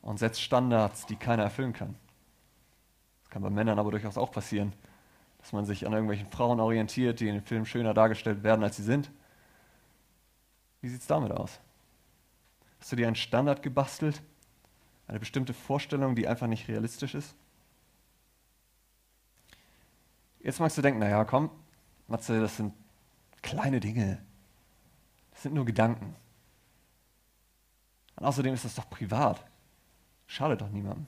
und 0.00 0.18
setzt 0.18 0.40
Standards, 0.40 1.06
die 1.06 1.16
keiner 1.16 1.42
erfüllen 1.42 1.72
kann. 1.72 1.96
Das 3.22 3.30
kann 3.30 3.42
bei 3.42 3.50
Männern 3.50 3.78
aber 3.78 3.90
durchaus 3.90 4.16
auch 4.16 4.30
passieren, 4.30 4.72
dass 5.38 5.52
man 5.52 5.64
sich 5.64 5.86
an 5.86 5.92
irgendwelchen 5.92 6.28
Frauen 6.28 6.60
orientiert, 6.60 7.20
die 7.20 7.28
in 7.28 7.34
den 7.34 7.44
Filmen 7.44 7.66
schöner 7.66 7.94
dargestellt 7.94 8.42
werden, 8.42 8.62
als 8.62 8.76
sie 8.76 8.84
sind. 8.84 9.10
Wie 10.80 10.88
sieht 10.88 11.00
es 11.00 11.06
damit 11.06 11.32
aus? 11.32 11.58
Hast 12.80 12.92
du 12.92 12.96
dir 12.96 13.06
einen 13.06 13.16
Standard 13.16 13.62
gebastelt? 13.62 14.22
Eine 15.06 15.20
bestimmte 15.20 15.54
Vorstellung, 15.54 16.14
die 16.14 16.26
einfach 16.26 16.46
nicht 16.46 16.68
realistisch 16.68 17.14
ist? 17.14 17.34
Jetzt 20.40 20.60
magst 20.60 20.78
du 20.78 20.82
denken, 20.82 21.00
naja, 21.00 21.24
komm, 21.24 21.50
Matze, 22.08 22.40
das 22.40 22.56
sind 22.56 22.72
kleine 23.42 23.80
Dinge. 23.80 24.22
Das 25.32 25.42
sind 25.42 25.54
nur 25.54 25.66
Gedanken. 25.66 26.16
Und 28.16 28.26
außerdem 28.26 28.54
ist 28.54 28.64
das 28.64 28.74
doch 28.74 28.88
privat. 28.88 29.44
Schadet 30.26 30.60
doch 30.60 30.70
niemandem. 30.70 31.06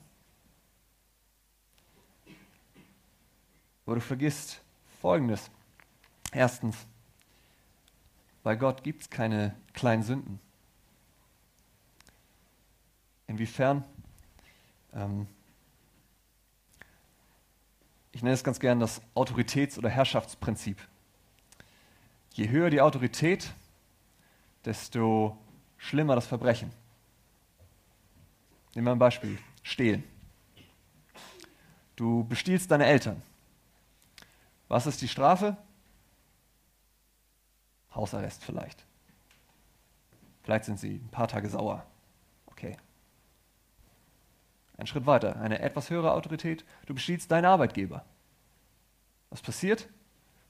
Aber 3.86 3.94
du 3.96 4.00
vergisst 4.00 4.60
Folgendes. 5.00 5.50
Erstens, 6.32 6.76
bei 8.42 8.56
Gott 8.56 8.82
gibt 8.82 9.02
es 9.02 9.10
keine 9.10 9.54
kleinen 9.72 10.02
Sünden. 10.02 10.40
Inwiefern? 13.32 13.82
Ähm, 14.92 15.26
ich 18.10 18.22
nenne 18.22 18.34
es 18.34 18.44
ganz 18.44 18.60
gern 18.60 18.78
das 18.78 19.00
Autoritäts- 19.14 19.78
oder 19.78 19.88
Herrschaftsprinzip. 19.88 20.76
Je 22.34 22.50
höher 22.50 22.68
die 22.68 22.82
Autorität, 22.82 23.54
desto 24.66 25.38
schlimmer 25.78 26.14
das 26.14 26.26
Verbrechen. 26.26 26.72
Nehmen 28.74 28.88
wir 28.88 28.92
ein 28.92 28.98
Beispiel. 28.98 29.38
Stehlen. 29.62 30.04
Du 31.96 32.24
bestiehlst 32.24 32.70
deine 32.70 32.84
Eltern. 32.84 33.22
Was 34.68 34.86
ist 34.86 35.00
die 35.00 35.08
Strafe? 35.08 35.56
Hausarrest 37.94 38.44
vielleicht. 38.44 38.84
Vielleicht 40.42 40.66
sind 40.66 40.78
sie 40.78 40.96
ein 40.96 41.08
paar 41.08 41.28
Tage 41.28 41.48
sauer. 41.48 41.86
Ein 44.82 44.88
Schritt 44.88 45.06
weiter, 45.06 45.36
eine 45.36 45.60
etwas 45.60 45.90
höhere 45.90 46.10
Autorität. 46.10 46.64
Du 46.86 46.94
bestiehlst 46.94 47.30
deinen 47.30 47.44
Arbeitgeber. 47.44 48.04
Was 49.30 49.40
passiert? 49.40 49.88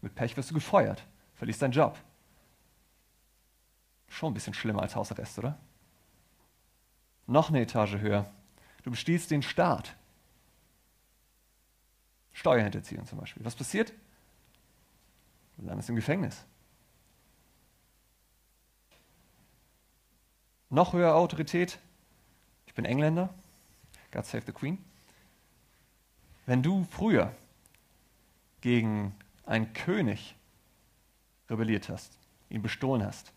Mit 0.00 0.14
Pech 0.14 0.38
wirst 0.38 0.48
du 0.48 0.54
gefeuert, 0.54 1.06
verlierst 1.34 1.60
deinen 1.60 1.72
Job. 1.72 1.98
Schon 4.08 4.30
ein 4.30 4.34
bisschen 4.34 4.54
schlimmer 4.54 4.80
als 4.80 4.96
Hausarrest, 4.96 5.38
oder? 5.38 5.58
Noch 7.26 7.50
eine 7.50 7.60
Etage 7.60 7.96
höher. 7.98 8.32
Du 8.84 8.90
bestiehlst 8.90 9.30
den 9.30 9.42
Staat. 9.42 9.96
Steuerhinterziehung 12.32 13.04
zum 13.04 13.18
Beispiel. 13.18 13.44
Was 13.44 13.54
passiert? 13.54 13.92
Du 15.58 15.66
landest 15.66 15.90
im 15.90 15.96
Gefängnis. 15.96 16.42
Noch 20.70 20.94
höhere 20.94 21.16
Autorität. 21.16 21.78
Ich 22.64 22.72
bin 22.72 22.86
Engländer. 22.86 23.28
God 24.12 24.24
save 24.26 24.44
the 24.46 24.52
Queen. 24.52 24.78
Wenn 26.46 26.62
du 26.62 26.84
früher 26.84 27.34
gegen 28.60 29.14
einen 29.44 29.72
König 29.72 30.36
rebelliert 31.50 31.88
hast, 31.88 32.18
ihn 32.48 32.62
bestohlen 32.62 33.04
hast, 33.04 33.32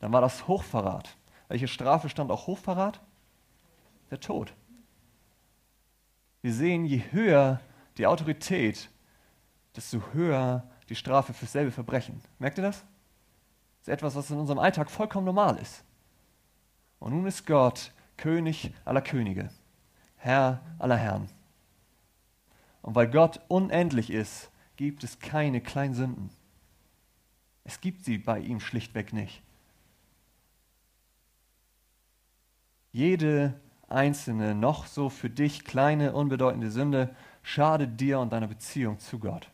dann 0.00 0.12
war 0.12 0.20
das 0.20 0.46
Hochverrat. 0.48 1.16
Welche 1.48 1.68
Strafe 1.68 2.08
stand 2.08 2.30
auch 2.30 2.46
Hochverrat? 2.46 3.00
Der 4.10 4.20
Tod. 4.20 4.52
Wir 6.42 6.52
sehen, 6.52 6.84
je 6.84 7.02
höher 7.12 7.60
die 7.96 8.06
Autorität, 8.06 8.90
desto 9.76 10.02
höher 10.12 10.68
die 10.88 10.96
Strafe 10.96 11.32
für 11.32 11.46
selbe 11.46 11.70
Verbrechen. 11.70 12.20
Merkt 12.38 12.58
ihr 12.58 12.64
das? 12.64 12.80
Das 12.80 13.88
ist 13.88 13.88
etwas, 13.88 14.14
was 14.16 14.30
in 14.30 14.38
unserem 14.38 14.58
Alltag 14.58 14.90
vollkommen 14.90 15.24
normal 15.24 15.56
ist. 15.58 15.84
Und 16.98 17.12
nun 17.12 17.26
ist 17.26 17.46
Gott 17.46 17.92
König 18.16 18.72
aller 18.84 19.02
Könige, 19.02 19.50
Herr 20.22 20.60
aller 20.78 20.96
Herren. 20.96 21.28
Und 22.80 22.94
weil 22.94 23.10
Gott 23.10 23.40
unendlich 23.48 24.10
ist, 24.10 24.50
gibt 24.76 25.02
es 25.02 25.18
keine 25.18 25.60
kleinen 25.60 25.94
Sünden. 25.94 26.30
Es 27.64 27.80
gibt 27.80 28.04
sie 28.04 28.18
bei 28.18 28.38
ihm 28.38 28.60
schlichtweg 28.60 29.12
nicht. 29.12 29.42
Jede 32.92 33.60
einzelne, 33.88 34.54
noch 34.54 34.86
so 34.86 35.08
für 35.08 35.28
dich 35.28 35.64
kleine, 35.64 36.12
unbedeutende 36.12 36.70
Sünde 36.70 37.14
schadet 37.42 38.00
dir 38.00 38.20
und 38.20 38.32
deiner 38.32 38.46
Beziehung 38.46 39.00
zu 39.00 39.18
Gott. 39.18 39.50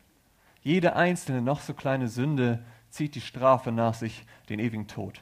Jede 0.61 0.95
einzelne, 0.95 1.41
noch 1.41 1.61
so 1.61 1.73
kleine 1.73 2.09
Sünde 2.09 2.63
zieht 2.91 3.15
die 3.15 3.21
Strafe 3.21 3.71
nach 3.71 3.95
sich, 3.95 4.23
den 4.49 4.59
ewigen 4.59 4.87
Tod. 4.87 5.21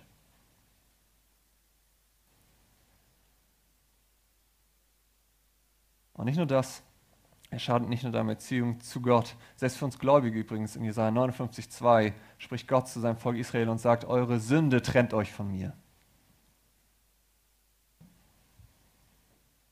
Und 6.17 6.25
nicht 6.25 6.37
nur 6.37 6.45
das, 6.45 6.83
er 7.49 7.59
schadet 7.59 7.87
nicht 7.87 8.03
nur 8.03 8.11
deiner 8.11 8.33
Beziehung 8.33 8.81
zu 8.81 9.01
Gott. 9.01 9.35
Selbst 9.55 9.77
für 9.77 9.85
uns 9.85 9.97
Gläubige 9.99 10.37
übrigens, 10.37 10.75
in 10.75 10.83
Jesaja 10.83 11.09
59,2 11.09 12.11
spricht 12.37 12.67
Gott 12.67 12.89
zu 12.89 12.99
seinem 12.99 13.17
Volk 13.17 13.37
Israel 13.37 13.69
und 13.69 13.77
sagt: 13.77 14.03
Eure 14.03 14.39
Sünde 14.39 14.81
trennt 14.81 15.13
euch 15.13 15.31
von 15.31 15.49
mir. 15.49 15.73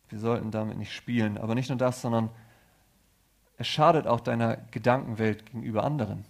Wir 0.08 0.20
sollten 0.20 0.52
damit 0.52 0.78
nicht 0.78 0.94
spielen. 0.94 1.38
Aber 1.38 1.56
nicht 1.56 1.68
nur 1.68 1.78
das, 1.78 2.02
sondern 2.02 2.30
es 3.58 3.68
schadet 3.68 4.08
auch 4.08 4.22
deiner 4.22 4.56
Gedankenwelt 4.56 5.46
gegenüber 5.46 5.84
anderen. 5.84 6.26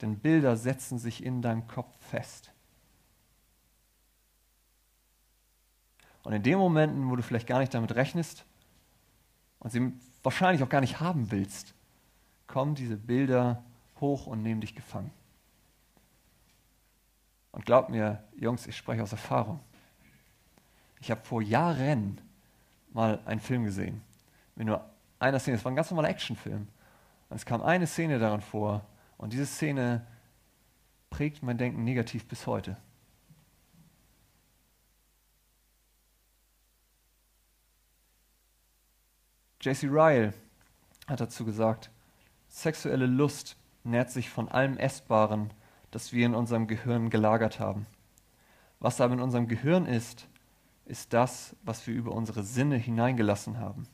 Denn 0.00 0.18
Bilder 0.18 0.56
setzen 0.56 0.98
sich 0.98 1.24
in 1.24 1.42
deinem 1.42 1.66
Kopf 1.66 1.96
fest. 1.98 2.51
Und 6.22 6.32
in 6.32 6.42
den 6.42 6.58
Momenten, 6.58 7.10
wo 7.10 7.16
du 7.16 7.22
vielleicht 7.22 7.46
gar 7.46 7.58
nicht 7.58 7.74
damit 7.74 7.94
rechnest 7.94 8.44
und 9.58 9.70
sie 9.70 9.92
wahrscheinlich 10.22 10.62
auch 10.62 10.68
gar 10.68 10.80
nicht 10.80 11.00
haben 11.00 11.30
willst, 11.30 11.74
kommen 12.46 12.74
diese 12.74 12.96
Bilder 12.96 13.64
hoch 14.00 14.26
und 14.26 14.42
nehmen 14.42 14.60
dich 14.60 14.74
gefangen. 14.74 15.10
Und 17.50 17.66
glaub 17.66 17.88
mir, 17.88 18.22
Jungs, 18.36 18.66
ich 18.66 18.76
spreche 18.76 19.02
aus 19.02 19.12
Erfahrung. 19.12 19.60
Ich 21.00 21.10
habe 21.10 21.20
vor 21.22 21.42
Jahren 21.42 22.20
mal 22.92 23.20
einen 23.24 23.40
Film 23.40 23.64
gesehen. 23.64 24.02
Mit 24.54 24.66
nur 24.66 24.88
einer 25.18 25.38
Szene. 25.38 25.56
Es 25.56 25.64
war 25.64 25.72
ein 25.72 25.76
ganz 25.76 25.90
normaler 25.90 26.08
Actionfilm. 26.08 26.68
Und 27.28 27.36
es 27.36 27.44
kam 27.44 27.62
eine 27.62 27.86
Szene 27.86 28.18
daran 28.18 28.40
vor. 28.40 28.84
Und 29.18 29.32
diese 29.32 29.46
Szene 29.46 30.06
prägt 31.10 31.42
mein 31.42 31.58
Denken 31.58 31.84
negativ 31.84 32.26
bis 32.26 32.46
heute. 32.46 32.76
J.C. 39.62 39.86
Ryle 39.86 40.34
hat 41.06 41.20
dazu 41.20 41.44
gesagt, 41.44 41.92
sexuelle 42.48 43.06
Lust 43.06 43.56
nährt 43.84 44.10
sich 44.10 44.28
von 44.28 44.48
allem 44.48 44.76
Essbaren, 44.76 45.52
das 45.92 46.12
wir 46.12 46.26
in 46.26 46.34
unserem 46.34 46.66
Gehirn 46.66 47.10
gelagert 47.10 47.60
haben. 47.60 47.86
Was 48.80 49.00
aber 49.00 49.14
in 49.14 49.20
unserem 49.20 49.46
Gehirn 49.46 49.86
ist, 49.86 50.26
ist 50.84 51.12
das, 51.12 51.54
was 51.62 51.86
wir 51.86 51.94
über 51.94 52.10
unsere 52.10 52.42
Sinne 52.42 52.76
hineingelassen 52.76 53.60
haben. 53.60 53.86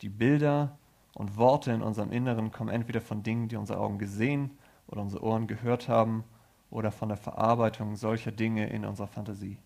Die 0.00 0.08
Bilder 0.08 0.76
und 1.14 1.36
Worte 1.36 1.70
in 1.70 1.82
unserem 1.82 2.10
Inneren 2.10 2.50
kommen 2.50 2.70
entweder 2.70 3.00
von 3.00 3.22
Dingen, 3.22 3.46
die 3.46 3.56
unsere 3.56 3.78
Augen 3.78 3.98
gesehen 3.98 4.58
oder 4.88 5.00
unsere 5.00 5.22
Ohren 5.22 5.46
gehört 5.46 5.88
haben, 5.88 6.24
oder 6.70 6.90
von 6.90 7.08
der 7.08 7.18
Verarbeitung 7.18 7.96
solcher 7.96 8.30
Dinge 8.30 8.68
in 8.68 8.84
unserer 8.84 9.08
Fantasie. 9.08 9.58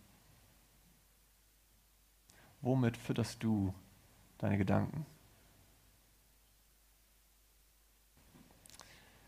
Womit 2.62 2.97
fütterst 2.97 3.42
du 3.42 3.75
deine 4.38 4.59
Gedanken? 4.59 5.07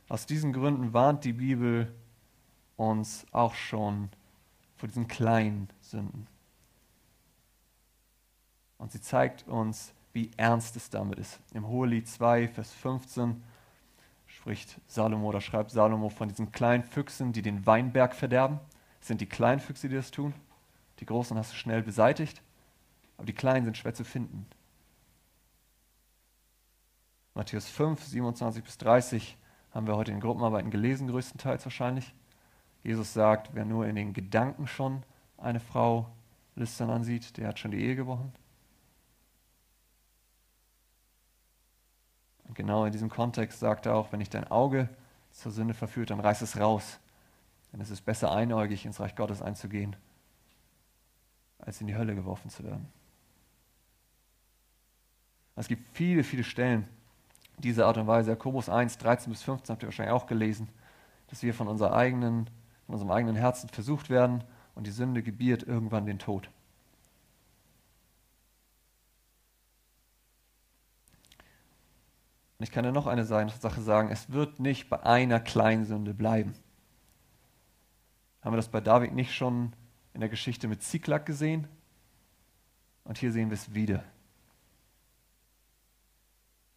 Aus 0.09 0.27
diesen 0.27 0.53
Gründen 0.53 0.93
warnt 0.93 1.25
die 1.25 1.33
Bibel 1.33 1.93
uns 2.77 3.27
auch 3.33 3.55
schon 3.55 4.11
vor 4.77 4.89
diesen 4.89 5.09
kleinen 5.09 5.69
Sünden. 5.81 6.29
Und 8.79 8.93
sie 8.93 9.01
zeigt 9.01 9.49
uns, 9.49 9.93
wie 10.13 10.31
ernst 10.37 10.77
es 10.77 10.91
damit 10.91 11.19
ist. 11.19 11.41
Im 11.55 11.67
Hohelied 11.67 12.09
2, 12.09 12.49
Vers 12.49 12.73
15 12.73 13.43
spricht 14.27 14.81
Salomo 14.87 15.29
oder 15.29 15.41
schreibt 15.41 15.71
Salomo 15.71 16.09
von 16.09 16.29
diesen 16.29 16.53
kleinen 16.53 16.85
Füchsen, 16.85 17.33
die 17.33 17.43
den 17.43 17.67
Weinberg 17.67 18.15
verderben. 18.15 18.61
Es 19.01 19.09
sind 19.09 19.21
die 19.21 19.27
kleinen 19.27 19.61
Füchse, 19.61 19.89
die 19.89 19.97
das 19.97 20.11
tun. 20.11 20.35
Die 21.01 21.07
großen 21.07 21.37
hast 21.37 21.53
du 21.53 21.57
schnell 21.57 21.83
beseitigt, 21.83 22.43
aber 23.17 23.27
die 23.27 23.33
kleinen 23.33 23.65
sind 23.65 23.77
schwer 23.77 23.95
zu 23.95 24.05
finden. 24.05 24.47
Matthäus 27.37 27.69
5, 27.69 28.03
27 28.03 28.65
bis 28.65 28.79
30 28.79 29.37
haben 29.73 29.87
wir 29.87 29.95
heute 29.95 30.11
in 30.11 30.21
Gruppenarbeiten 30.21 30.71
gelesen, 30.71 31.07
größtenteils 31.07 31.67
wahrscheinlich. 31.67 32.15
Jesus 32.83 33.13
sagt, 33.13 33.51
wer 33.53 33.67
nur 33.67 33.87
in 33.87 33.95
den 33.95 34.15
Gedanken 34.15 34.67
schon 34.67 35.03
eine 35.37 35.61
Frau 35.61 36.11
lüstern 36.55 36.89
ansieht, 36.89 37.37
der 37.37 37.49
hat 37.49 37.59
schon 37.59 37.73
die 37.73 37.83
Ehe 37.83 37.95
gebrochen. 37.95 38.33
Und 42.45 42.55
genau 42.55 42.87
in 42.87 42.93
diesem 42.93 43.11
Kontext 43.11 43.61
sagt 43.61 43.85
er 43.85 43.97
auch, 43.97 44.13
wenn 44.13 44.21
dich 44.21 44.31
dein 44.31 44.51
Auge 44.51 44.89
zur 45.31 45.53
Sünde 45.53 45.75
verführt, 45.75 46.09
dann 46.09 46.21
reiß 46.21 46.41
es 46.41 46.59
raus. 46.59 46.99
Denn 47.71 47.83
es 47.83 47.91
ist 47.91 48.01
besser 48.01 48.33
einäugig 48.33 48.87
ins 48.87 48.99
Reich 48.99 49.15
Gottes 49.15 49.43
einzugehen, 49.43 49.95
als 51.59 51.83
in 51.83 51.87
die 51.87 51.97
Hölle 51.97 52.15
geworfen 52.15 52.49
zu 52.49 52.65
werden. 52.65 52.89
Es 55.55 55.69
gibt 55.69 55.87
viele, 55.95 56.25
viele 56.25 56.43
Stellen 56.43 56.89
dieser 57.59 57.87
Art 57.87 57.99
und 57.99 58.07
Weise. 58.07 58.31
Jakobus 58.31 58.69
1, 58.69 58.99
13 58.99 59.33
bis 59.33 59.43
15 59.43 59.73
habt 59.73 59.83
ihr 59.83 59.89
wahrscheinlich 59.89 60.15
auch 60.15 60.27
gelesen, 60.27 60.69
dass 61.29 61.43
wir 61.43 61.55
von, 61.55 61.69
unserer 61.69 61.95
eigenen, 61.95 62.51
von 62.87 62.95
unserem 62.95 63.11
eigenen 63.11 63.37
Herzen 63.37 63.69
versucht 63.69 64.11
werden 64.11 64.45
und 64.75 64.87
die 64.87 64.93
Sünde 64.93 65.23
gebiert 65.23 65.63
irgendwann 65.63 66.07
den 66.07 66.19
Tod. 66.19 66.51
Und 72.59 72.65
ich 72.65 72.71
kann 72.71 72.85
dir 72.85 72.93
noch 72.93 73.07
eine 73.07 73.25
Sache 73.25 73.83
sagen, 73.83 74.11
es 74.11 74.31
wird 74.31 74.61
nicht 74.61 74.89
bei 74.89 75.03
einer 75.03 75.41
Kleinsünde 75.41 76.15
bleiben. 76.15 76.55
Haben 78.41 78.53
wir 78.53 78.57
das 78.57 78.69
bei 78.69 78.81
David 78.81 79.13
nicht 79.13 79.35
schon 79.35 79.73
in 80.15 80.21
der 80.21 80.31
Geschichte 80.31 80.69
mit 80.69 80.83
Ziklag 80.83 81.27
gesehen? 81.27 81.67
Und 83.05 83.19
hier 83.19 83.31
sehen 83.31 83.51
wir 83.51 83.55
es 83.55 83.75
wieder. 83.75 84.05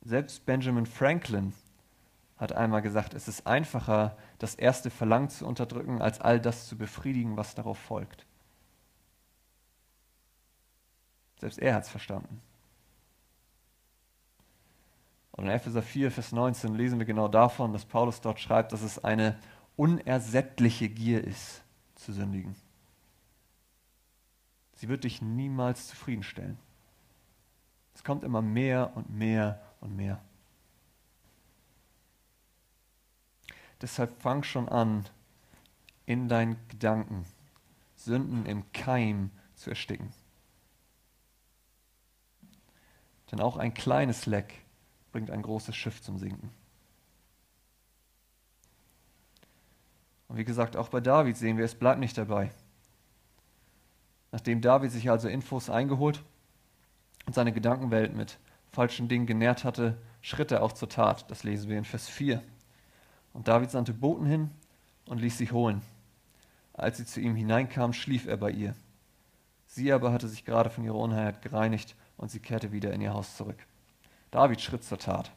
Selbst 0.10 0.44
Benjamin 0.48 0.88
Franklin 0.88 1.54
hat 2.38 2.52
einmal 2.52 2.82
gesagt, 2.82 3.14
es 3.14 3.28
ist 3.28 3.46
einfacher, 3.46 4.18
das 4.40 4.56
erste 4.56 4.90
Verlangen 4.90 5.30
zu 5.30 5.46
unterdrücken, 5.46 6.02
als 6.02 6.20
all 6.20 6.42
das 6.42 6.68
zu 6.68 6.76
befriedigen, 6.76 7.38
was 7.38 7.54
darauf 7.54 7.78
folgt. 7.78 8.26
Selbst 11.38 11.60
er 11.60 11.76
hat 11.76 11.84
es 11.84 11.90
verstanden. 11.90 12.42
Und 15.34 15.46
in 15.46 15.52
Epheser 15.52 15.84
4, 15.84 16.10
Vers 16.10 16.32
19 16.32 16.74
lesen 16.74 16.98
wir 16.98 17.06
genau 17.06 17.28
davon, 17.28 17.72
dass 17.72 17.86
Paulus 17.86 18.20
dort 18.20 18.40
schreibt, 18.40 18.74
dass 18.74 18.82
es 18.82 19.04
eine 19.04 19.38
unersättliche 19.76 20.90
Gier 20.90 21.24
ist, 21.24 21.62
zu 21.94 22.14
sündigen. 22.14 22.56
Sie 24.74 24.90
wird 24.90 25.04
dich 25.04 25.22
niemals 25.22 25.88
zufriedenstellen. 25.88 26.58
Es 27.94 28.04
kommt 28.04 28.24
immer 28.24 28.42
mehr 28.42 28.94
und 28.96 29.12
mehr 29.12 29.62
und 29.80 29.96
mehr. 29.96 30.22
Deshalb 33.82 34.22
fang 34.22 34.44
schon 34.44 34.68
an, 34.68 35.06
in 36.06 36.28
deinen 36.28 36.58
Gedanken 36.68 37.26
Sünden 37.96 38.46
im 38.46 38.72
Keim 38.74 39.32
zu 39.56 39.70
ersticken. 39.70 40.12
Denn 43.32 43.42
auch 43.42 43.58
ein 43.58 43.74
kleines 43.74 44.26
Leck 44.26 44.54
bringt 45.12 45.30
ein 45.30 45.42
großes 45.42 45.76
Schiff 45.76 46.02
zum 46.02 46.18
Sinken. 46.18 46.50
Und 50.28 50.38
wie 50.38 50.46
gesagt, 50.46 50.78
auch 50.78 50.90
bei 50.90 51.00
David 51.00 51.38
sehen 51.38 51.58
wir, 51.58 51.66
es 51.66 51.76
bleibt 51.76 52.00
nicht 52.00 52.18
dabei. 52.18 52.52
Nachdem 54.32 54.62
David 54.62 54.92
sich 54.92 55.10
also 55.10 55.28
Infos 55.28 55.70
eingeholt 55.70 56.24
und 57.26 57.34
seine 57.34 57.52
Gedankenwelt 57.52 58.16
mit 58.16 58.38
falschen 58.72 59.08
Dingen 59.08 59.26
genährt 59.26 59.64
hatte, 59.64 59.98
schritt 60.22 60.52
er 60.52 60.64
auch 60.64 60.72
zur 60.72 60.90
Tat. 60.90 61.30
Das 61.30 61.44
lesen 61.44 61.70
wir 61.70 61.78
in 61.78 61.86
Vers 61.86 62.08
4. 62.08 62.42
Und 63.34 63.48
David 63.48 63.72
sandte 63.72 63.94
Boten 63.94 64.26
hin 64.26 64.50
und 65.06 65.20
ließ 65.20 65.38
sie 65.38 65.52
holen. 65.52 65.82
Als 66.74 66.98
sie 66.98 67.06
zu 67.06 67.20
ihm 67.20 67.36
hineinkam, 67.36 67.94
schlief 67.94 68.26
er 68.26 68.38
bei 68.38 68.52
ihr. 68.52 68.76
Sie 69.66 69.92
aber 69.92 70.12
hatte 70.12 70.28
sich 70.28 70.46
gerade 70.46 70.70
von 70.70 70.84
ihrer 70.84 70.96
Unheilheit 70.96 71.42
gereinigt 71.42 71.96
und 72.18 72.32
sie 72.32 72.40
kehrte 72.40 72.72
wieder 72.72 72.94
in 72.94 73.02
ihr 73.02 73.14
Haus 73.14 73.38
zurück. 73.38 73.68
David 74.32 74.62
schritt 74.62 74.84
zur 74.84 74.98
Tat. 74.98 75.32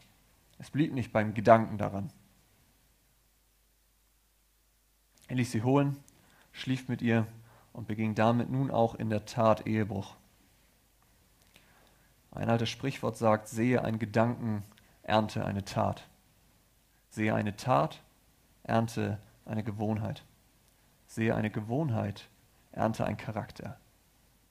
Es 0.58 0.70
blieb 0.70 0.92
nicht 0.92 1.12
beim 1.12 1.34
Gedanken 1.34 1.78
daran. 1.78 2.10
Er 5.28 5.36
ließ 5.36 5.50
sie 5.50 5.62
holen, 5.62 5.96
schlief 6.52 6.88
mit 6.88 7.02
ihr 7.02 7.26
und 7.72 7.88
beging 7.88 8.14
damit 8.14 8.50
nun 8.50 8.70
auch 8.70 8.94
in 8.94 9.10
der 9.10 9.24
Tat 9.24 9.66
Ehebruch. 9.66 10.14
Ein 12.32 12.48
altes 12.48 12.70
Sprichwort 12.70 13.16
sagt, 13.16 13.48
sehe 13.48 13.84
einen 13.84 13.98
Gedanken, 13.98 14.64
ernte 15.02 15.44
eine 15.44 15.64
Tat. 15.64 16.08
Sehe 17.10 17.34
eine 17.34 17.56
Tat, 17.56 18.02
ernte 18.62 19.18
eine 19.44 19.62
Gewohnheit. 19.62 20.24
Sehe 21.06 21.34
eine 21.34 21.50
Gewohnheit, 21.50 22.28
ernte 22.72 23.04
ein 23.04 23.18
Charakter. 23.18 23.78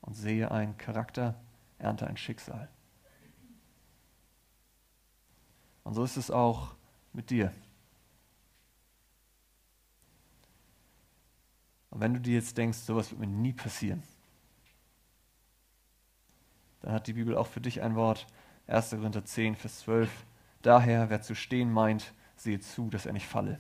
Und 0.02 0.13
sehe 0.13 0.52
einen 0.52 0.78
Charakter, 0.78 1.36
ernte 1.80 2.06
ein 2.06 2.17
Schicksal. 2.17 2.70
Und 5.84 5.96
so 5.96 6.04
ist 6.04 6.17
es 6.17 6.30
auch 6.30 6.76
mit 7.13 7.32
dir. 7.32 7.52
Und 11.89 12.00
wenn 12.00 12.13
du 12.13 12.20
dir 12.20 12.36
jetzt 12.36 12.58
denkst, 12.58 12.78
sowas 12.78 13.10
wird 13.10 13.20
mir 13.20 13.28
nie 13.28 13.54
passieren, 13.54 14.04
dann 16.82 16.94
hat 16.94 17.08
die 17.08 17.13
Bibel 17.13 17.38
auch 17.38 17.48
für 17.48 17.62
dich 17.62 17.82
ein 17.82 17.96
Wort. 17.96 18.28
1. 18.67 18.91
Korinther 18.91 19.26
10, 19.26 19.56
Vers 19.56 19.80
12. 19.80 20.26
Daher, 20.62 21.10
wer 21.10 21.22
zu 21.22 21.36
stehen 21.36 21.72
meint, 21.72 22.13
sehe 22.36 22.60
zu, 22.60 22.89
dass 22.89 23.06
er 23.06 23.13
nicht 23.13 23.28
falle. 23.28 23.60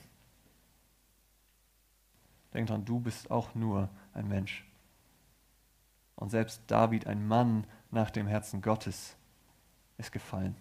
Denk 2.53 2.67
dran, 2.67 2.85
du 2.85 2.99
bist 2.99 3.31
auch 3.31 3.55
nur 3.55 3.89
ein 4.13 4.27
Mensch. 4.27 4.67
Und 6.15 6.29
selbst 6.29 6.63
David, 6.67 7.07
ein 7.07 7.27
Mann 7.27 7.65
nach 7.89 8.11
dem 8.11 8.27
Herzen 8.27 8.61
Gottes, 8.61 9.15
ist 9.97 10.11
gefallen. 10.11 10.55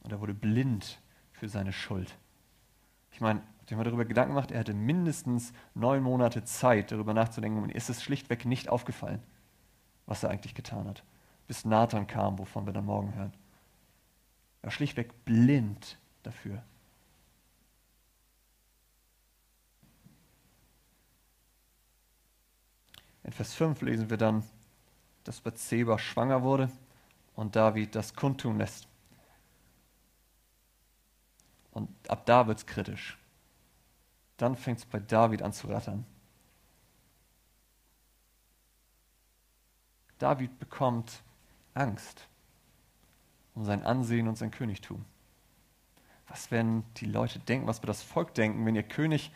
Und 0.00 0.12
er 0.12 0.20
wurde 0.20 0.34
blind 0.34 1.00
für 1.32 1.48
seine 1.48 1.72
Schuld. 1.72 2.16
Ich 3.10 3.20
meine, 3.20 3.42
habt 3.68 3.72
ihr 3.72 3.76
mal 3.76 3.84
darüber 3.84 4.06
Gedanken 4.06 4.32
gemacht? 4.34 4.50
Er 4.50 4.60
hatte 4.60 4.72
mindestens 4.72 5.52
neun 5.74 6.02
Monate 6.02 6.42
Zeit, 6.42 6.90
darüber 6.90 7.12
nachzudenken. 7.12 7.62
Und 7.62 7.70
ist 7.70 7.90
es 7.90 8.02
schlichtweg 8.02 8.46
nicht 8.46 8.70
aufgefallen, 8.70 9.22
was 10.06 10.22
er 10.22 10.30
eigentlich 10.30 10.54
getan 10.54 10.88
hat. 10.88 11.04
Bis 11.46 11.66
Nathan 11.66 12.06
kam, 12.06 12.38
wovon 12.38 12.64
wir 12.64 12.72
dann 12.72 12.86
morgen 12.86 13.14
hören. 13.14 13.34
Er 14.62 14.68
war 14.68 14.70
schlichtweg 14.70 15.26
blind 15.26 15.98
dafür. 16.22 16.62
In 23.22 23.32
Vers 23.32 23.52
5 23.52 23.82
lesen 23.82 24.08
wir 24.08 24.16
dann, 24.16 24.44
dass 25.24 25.42
Bathseba 25.42 25.98
schwanger 25.98 26.42
wurde 26.42 26.70
und 27.34 27.54
David 27.54 27.94
das 27.94 28.14
kundtun 28.14 28.56
lässt. 28.56 28.88
Und 31.72 31.90
ab 32.08 32.24
da 32.24 32.46
wird 32.46 32.56
es 32.56 32.66
kritisch. 32.66 33.18
Dann 34.38 34.56
fängt 34.56 34.78
es 34.78 34.86
bei 34.86 34.98
David 34.98 35.42
an 35.42 35.52
zu 35.52 35.66
rattern. 35.66 36.06
David 40.18 40.58
bekommt 40.58 41.22
Angst 41.74 42.26
um 43.54 43.64
sein 43.64 43.82
Ansehen 43.82 44.28
und 44.28 44.38
sein 44.38 44.52
Königtum. 44.52 45.04
Was 46.28 46.52
werden 46.52 46.84
die 46.98 47.06
Leute 47.06 47.40
denken, 47.40 47.66
was 47.66 47.82
wird 47.82 47.88
das 47.88 48.02
Volk 48.02 48.32
denken, 48.34 48.64
wenn 48.64 48.76
ihr 48.76 48.84
König 48.84 49.32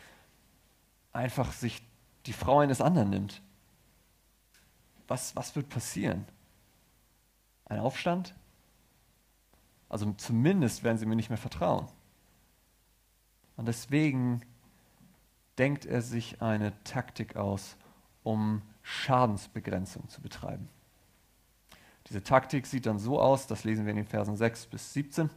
einfach 1.12 1.52
sich 1.52 1.82
die 2.26 2.32
Frau 2.32 2.60
eines 2.60 2.80
anderen 2.80 3.10
nimmt? 3.10 3.42
Was, 5.08 5.34
was 5.34 5.56
wird 5.56 5.68
passieren? 5.68 6.24
Ein 7.64 7.80
Aufstand? 7.80 8.34
Also 9.88 10.12
zumindest 10.12 10.84
werden 10.84 10.98
sie 10.98 11.06
mir 11.06 11.16
nicht 11.16 11.30
mehr 11.30 11.38
vertrauen. 11.38 11.88
Und 13.56 13.66
deswegen 13.66 14.42
denkt 15.58 15.84
er 15.84 16.02
sich 16.02 16.40
eine 16.42 16.72
Taktik 16.84 17.36
aus, 17.36 17.76
um 18.22 18.62
Schadensbegrenzung 18.82 20.08
zu 20.08 20.20
betreiben. 20.20 20.68
Diese 22.08 22.22
Taktik 22.22 22.66
sieht 22.66 22.86
dann 22.86 22.98
so 22.98 23.20
aus, 23.20 23.46
das 23.46 23.64
lesen 23.64 23.84
wir 23.84 23.90
in 23.90 23.98
den 23.98 24.06
Versen 24.06 24.36
6 24.36 24.66
bis 24.66 24.92
17, 24.92 25.30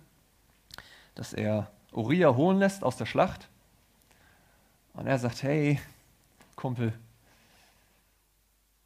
dass 1.14 1.34
er 1.34 1.72
Uriah 1.92 2.36
holen 2.36 2.58
lässt 2.58 2.84
aus 2.84 2.98
der 2.98 3.06
Schlacht 3.06 3.50
und 4.94 5.08
er 5.08 5.20
sagt, 5.20 5.44
hey, 5.44 5.80
Kumpel, 6.56 6.94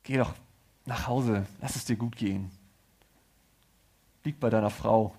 geh 0.03 0.17
doch 0.17 0.33
nach 0.85 1.07
Hause, 1.07 1.45
lass 1.61 1.75
es 1.75 1.85
dir 1.85 1.95
gut 1.95 2.15
gehen. 2.15 2.51
Lieg 4.23 4.39
bei 4.39 4.49
deiner 4.49 4.69
Frau, 4.69 5.15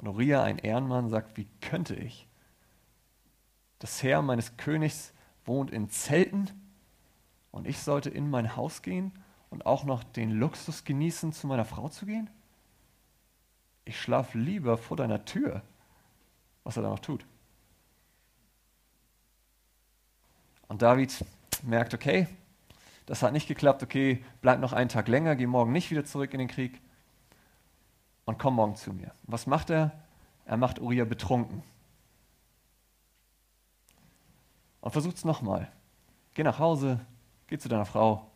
und 0.00 0.08
Uriah, 0.08 0.42
ein 0.42 0.56
Ehrenmann, 0.56 1.10
sagt, 1.10 1.36
wie 1.36 1.46
könnte 1.60 1.94
ich? 1.94 2.26
Das 3.80 4.02
Heer 4.02 4.22
meines 4.22 4.56
Königs 4.56 5.12
wohnt 5.44 5.70
in 5.72 5.90
Zelten 5.90 6.48
und 7.50 7.66
ich 7.66 7.80
sollte 7.80 8.10
in 8.10 8.30
mein 8.30 8.54
Haus 8.54 8.82
gehen 8.82 9.12
und 9.48 9.66
auch 9.66 9.84
noch 9.84 10.04
den 10.04 10.30
Luxus 10.30 10.84
genießen, 10.84 11.32
zu 11.32 11.46
meiner 11.46 11.64
Frau 11.64 11.88
zu 11.88 12.06
gehen? 12.06 12.30
Ich 13.84 14.00
schlafe 14.00 14.38
lieber 14.38 14.78
vor 14.78 14.96
deiner 14.96 15.24
Tür, 15.24 15.62
was 16.62 16.76
er 16.76 16.84
da 16.84 16.90
noch 16.90 17.00
tut. 17.00 17.24
Und 20.68 20.82
David 20.82 21.24
merkt, 21.64 21.94
okay, 21.94 22.28
das 23.06 23.22
hat 23.22 23.32
nicht 23.32 23.48
geklappt, 23.48 23.82
okay, 23.82 24.24
bleib 24.40 24.60
noch 24.60 24.72
einen 24.72 24.90
Tag 24.90 25.08
länger, 25.08 25.34
geh 25.34 25.46
morgen 25.46 25.72
nicht 25.72 25.90
wieder 25.90 26.04
zurück 26.04 26.32
in 26.32 26.38
den 26.38 26.48
Krieg 26.48 26.80
und 28.24 28.38
komm 28.38 28.54
morgen 28.54 28.76
zu 28.76 28.92
mir. 28.92 29.12
Was 29.22 29.46
macht 29.46 29.70
er? 29.70 29.90
Er 30.44 30.58
macht 30.58 30.78
Uriah 30.78 31.06
betrunken. 31.06 31.62
Und 34.80 34.92
versucht 34.92 35.16
es 35.16 35.24
nochmal. 35.24 35.70
Geh 36.34 36.42
nach 36.42 36.58
Hause, 36.58 37.00
geh 37.46 37.58
zu 37.58 37.68
deiner 37.68 37.84
Frau. 37.84 38.30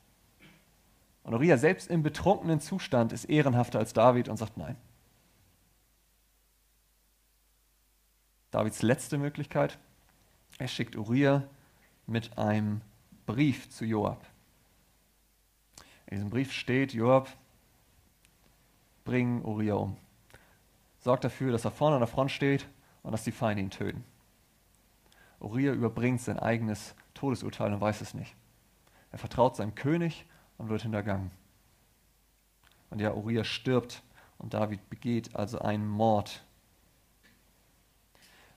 Und 1.22 1.32
Uriah 1.32 1.56
selbst 1.56 1.88
im 1.88 2.02
betrunkenen 2.02 2.60
Zustand 2.60 3.12
ist 3.12 3.24
ehrenhafter 3.24 3.78
als 3.78 3.92
David 3.92 4.28
und 4.28 4.36
sagt 4.36 4.56
nein. 4.56 4.76
Davids 8.50 8.82
letzte 8.82 9.18
Möglichkeit, 9.18 9.78
er 10.58 10.68
schickt 10.68 10.96
Uriah 10.96 11.42
mit 12.06 12.38
einem 12.38 12.82
Brief 13.26 13.70
zu 13.70 13.84
Joab. 13.84 14.24
In 16.06 16.16
diesem 16.16 16.30
Brief 16.30 16.52
steht, 16.52 16.92
Joab, 16.92 17.28
bringen 19.04 19.44
Uriah 19.44 19.74
um. 19.74 19.96
Sorgt 21.00 21.24
dafür, 21.24 21.52
dass 21.52 21.64
er 21.64 21.70
vorne 21.70 21.96
an 21.96 22.00
der 22.00 22.06
Front 22.06 22.30
steht 22.30 22.66
und 23.02 23.12
dass 23.12 23.24
die 23.24 23.32
Feinde 23.32 23.62
ihn 23.62 23.70
töten. 23.70 24.04
Uriah 25.44 25.72
überbringt 25.72 26.20
sein 26.20 26.38
eigenes 26.38 26.94
Todesurteil 27.14 27.72
und 27.72 27.80
weiß 27.80 28.00
es 28.00 28.14
nicht. 28.14 28.34
Er 29.12 29.18
vertraut 29.18 29.56
seinem 29.56 29.74
König 29.74 30.26
und 30.58 30.68
wird 30.68 30.82
hintergangen. 30.82 31.30
Und 32.90 33.00
ja, 33.00 33.12
Uriah 33.12 33.44
stirbt 33.44 34.02
und 34.38 34.54
David 34.54 34.88
begeht 34.90 35.34
also 35.36 35.58
einen 35.58 35.86
Mord. 35.86 36.44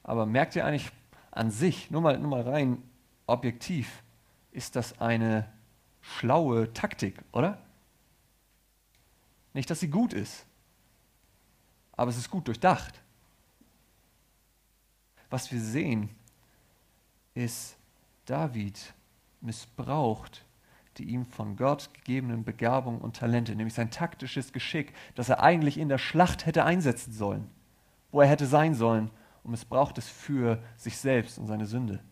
Aber 0.03 0.25
merkt 0.25 0.55
ihr 0.55 0.65
eigentlich 0.65 0.91
an 1.31 1.51
sich, 1.51 1.91
nur 1.91 2.01
mal, 2.01 2.17
nur 2.17 2.29
mal 2.29 2.41
rein 2.41 2.81
objektiv, 3.27 4.01
ist 4.51 4.75
das 4.75 4.99
eine 4.99 5.51
schlaue 6.01 6.73
Taktik, 6.73 7.21
oder? 7.33 7.61
Nicht, 9.53 9.69
dass 9.69 9.79
sie 9.79 9.89
gut 9.89 10.13
ist, 10.13 10.45
aber 11.93 12.09
es 12.09 12.17
ist 12.17 12.29
gut 12.29 12.47
durchdacht. 12.47 13.01
Was 15.29 15.51
wir 15.51 15.59
sehen, 15.59 16.09
ist, 17.37 17.77
David 18.25 18.93
missbraucht 19.41 20.45
die 20.97 21.05
ihm 21.05 21.25
von 21.25 21.55
Gott 21.55 21.93
gegebenen 21.93 22.43
Begabungen 22.43 23.01
und 23.01 23.17
Talente, 23.17 23.55
nämlich 23.55 23.75
sein 23.75 23.91
taktisches 23.91 24.51
Geschick, 24.51 24.93
das 25.15 25.29
er 25.29 25.43
eigentlich 25.43 25.77
in 25.77 25.89
der 25.89 25.97
Schlacht 25.97 26.45
hätte 26.45 26.63
einsetzen 26.63 27.13
sollen, 27.13 27.49
wo 28.11 28.21
er 28.21 28.27
hätte 28.27 28.47
sein 28.47 28.73
sollen, 28.73 29.11
und 29.43 29.51
missbraucht 29.51 29.97
es 29.97 30.09
für 30.09 30.61
sich 30.75 30.97
selbst 30.97 31.37
und 31.37 31.47
seine 31.47 31.65
Sünde. 31.65 32.03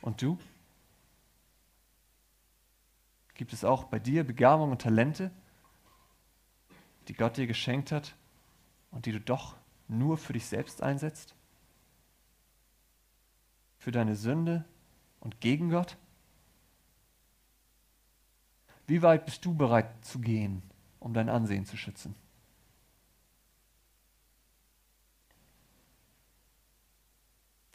Und 0.00 0.22
du? 0.22 0.38
Gibt 3.34 3.52
es 3.52 3.64
auch 3.64 3.84
bei 3.84 3.98
dir 3.98 4.24
Begabungen 4.24 4.72
und 4.72 4.80
Talente, 4.80 5.30
die 7.08 7.14
Gott 7.14 7.36
dir 7.36 7.46
geschenkt 7.46 7.92
hat 7.92 8.14
und 8.90 9.04
die 9.04 9.12
du 9.12 9.20
doch 9.20 9.57
nur 9.88 10.18
für 10.18 10.32
dich 10.32 10.46
selbst 10.46 10.82
einsetzt? 10.82 11.34
für 13.78 13.92
deine 13.92 14.16
Sünde 14.16 14.64
und 15.20 15.40
gegen 15.40 15.70
Gott? 15.70 15.96
Wie 18.86 19.02
weit 19.02 19.24
bist 19.24 19.44
du 19.44 19.54
bereit 19.54 20.04
zu 20.04 20.18
gehen, 20.18 20.62
um 20.98 21.14
dein 21.14 21.28
Ansehen 21.28 21.64
zu 21.64 21.76
schützen? 21.76 22.14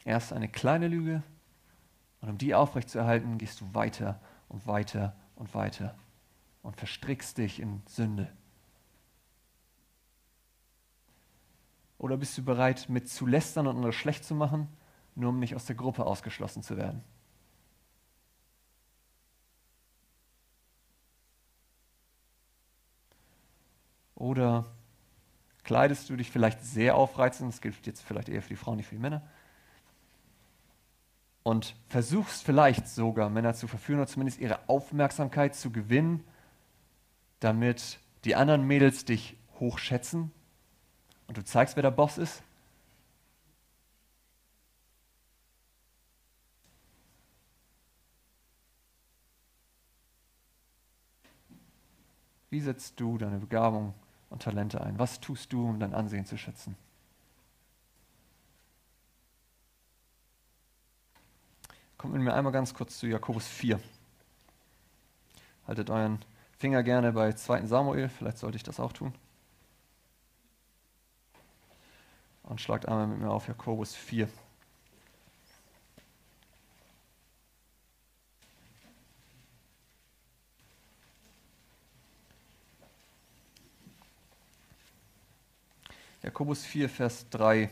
Erst 0.04 0.32
eine 0.32 0.48
kleine 0.48 0.88
Lüge 0.88 1.22
und 2.20 2.28
um 2.28 2.38
die 2.38 2.54
aufrechtzuerhalten, 2.54 3.38
gehst 3.38 3.60
du 3.60 3.74
weiter 3.74 4.20
und 4.48 4.66
weiter 4.66 5.16
und 5.34 5.54
weiter 5.54 5.96
und 6.62 6.76
verstrickst 6.76 7.38
dich 7.38 7.60
in 7.60 7.82
Sünde. 7.86 8.30
Oder 12.04 12.18
bist 12.18 12.36
du 12.36 12.44
bereit, 12.44 12.90
mit 12.90 13.08
zu 13.08 13.26
lästern 13.26 13.66
und 13.66 13.76
andere 13.76 13.94
schlecht 13.94 14.24
zu 14.24 14.34
machen 14.34 14.68
nur 15.14 15.30
um 15.30 15.38
nicht 15.38 15.54
aus 15.54 15.64
der 15.66 15.76
Gruppe 15.76 16.04
ausgeschlossen 16.04 16.62
zu 16.62 16.76
werden. 16.76 17.02
Oder 24.14 24.64
kleidest 25.64 26.08
du 26.08 26.16
dich 26.16 26.30
vielleicht 26.30 26.62
sehr 26.62 26.96
aufreizend, 26.96 27.52
das 27.52 27.60
gilt 27.60 27.86
jetzt 27.86 28.02
vielleicht 28.02 28.28
eher 28.28 28.42
für 28.42 28.48
die 28.48 28.56
Frauen, 28.56 28.76
nicht 28.76 28.88
für 28.88 28.94
die 28.94 29.00
Männer, 29.00 29.22
und 31.42 31.76
versuchst 31.88 32.42
vielleicht 32.42 32.88
sogar 32.88 33.28
Männer 33.28 33.54
zu 33.54 33.68
verführen 33.68 34.00
oder 34.00 34.08
zumindest 34.08 34.40
ihre 34.40 34.68
Aufmerksamkeit 34.68 35.54
zu 35.54 35.70
gewinnen, 35.70 36.24
damit 37.40 37.98
die 38.24 38.34
anderen 38.34 38.66
Mädels 38.66 39.04
dich 39.04 39.36
hochschätzen 39.60 40.32
und 41.26 41.36
du 41.36 41.44
zeigst, 41.44 41.76
wer 41.76 41.82
der 41.82 41.90
Boss 41.90 42.18
ist. 42.18 42.42
Wie 52.50 52.60
setzt 52.60 53.00
du 53.00 53.18
deine 53.18 53.38
Begabung 53.38 53.94
und 54.30 54.42
Talente 54.42 54.80
ein? 54.80 54.96
Was 54.98 55.18
tust 55.18 55.52
du, 55.52 55.68
um 55.68 55.80
dein 55.80 55.92
Ansehen 55.92 56.24
zu 56.24 56.38
schützen? 56.38 56.76
Kommt 61.98 62.14
mit 62.14 62.22
mir 62.22 62.34
einmal 62.34 62.52
ganz 62.52 62.74
kurz 62.74 62.98
zu 62.98 63.06
Jakobus 63.06 63.46
4. 63.46 63.80
Haltet 65.66 65.90
euren 65.90 66.24
Finger 66.58 66.82
gerne 66.82 67.12
bei 67.12 67.32
2. 67.32 67.66
Samuel, 67.66 68.08
vielleicht 68.08 68.38
sollte 68.38 68.56
ich 68.56 68.62
das 68.62 68.78
auch 68.78 68.92
tun. 68.92 69.14
Und 72.44 72.60
schlagt 72.60 72.86
einmal 72.86 73.06
mit 73.06 73.18
mir 73.18 73.30
auf 73.30 73.48
Jakobus 73.48 73.94
4. 73.94 74.28
Jakobus 86.22 86.64
4, 86.64 86.88
Vers 86.88 87.28
3 87.30 87.68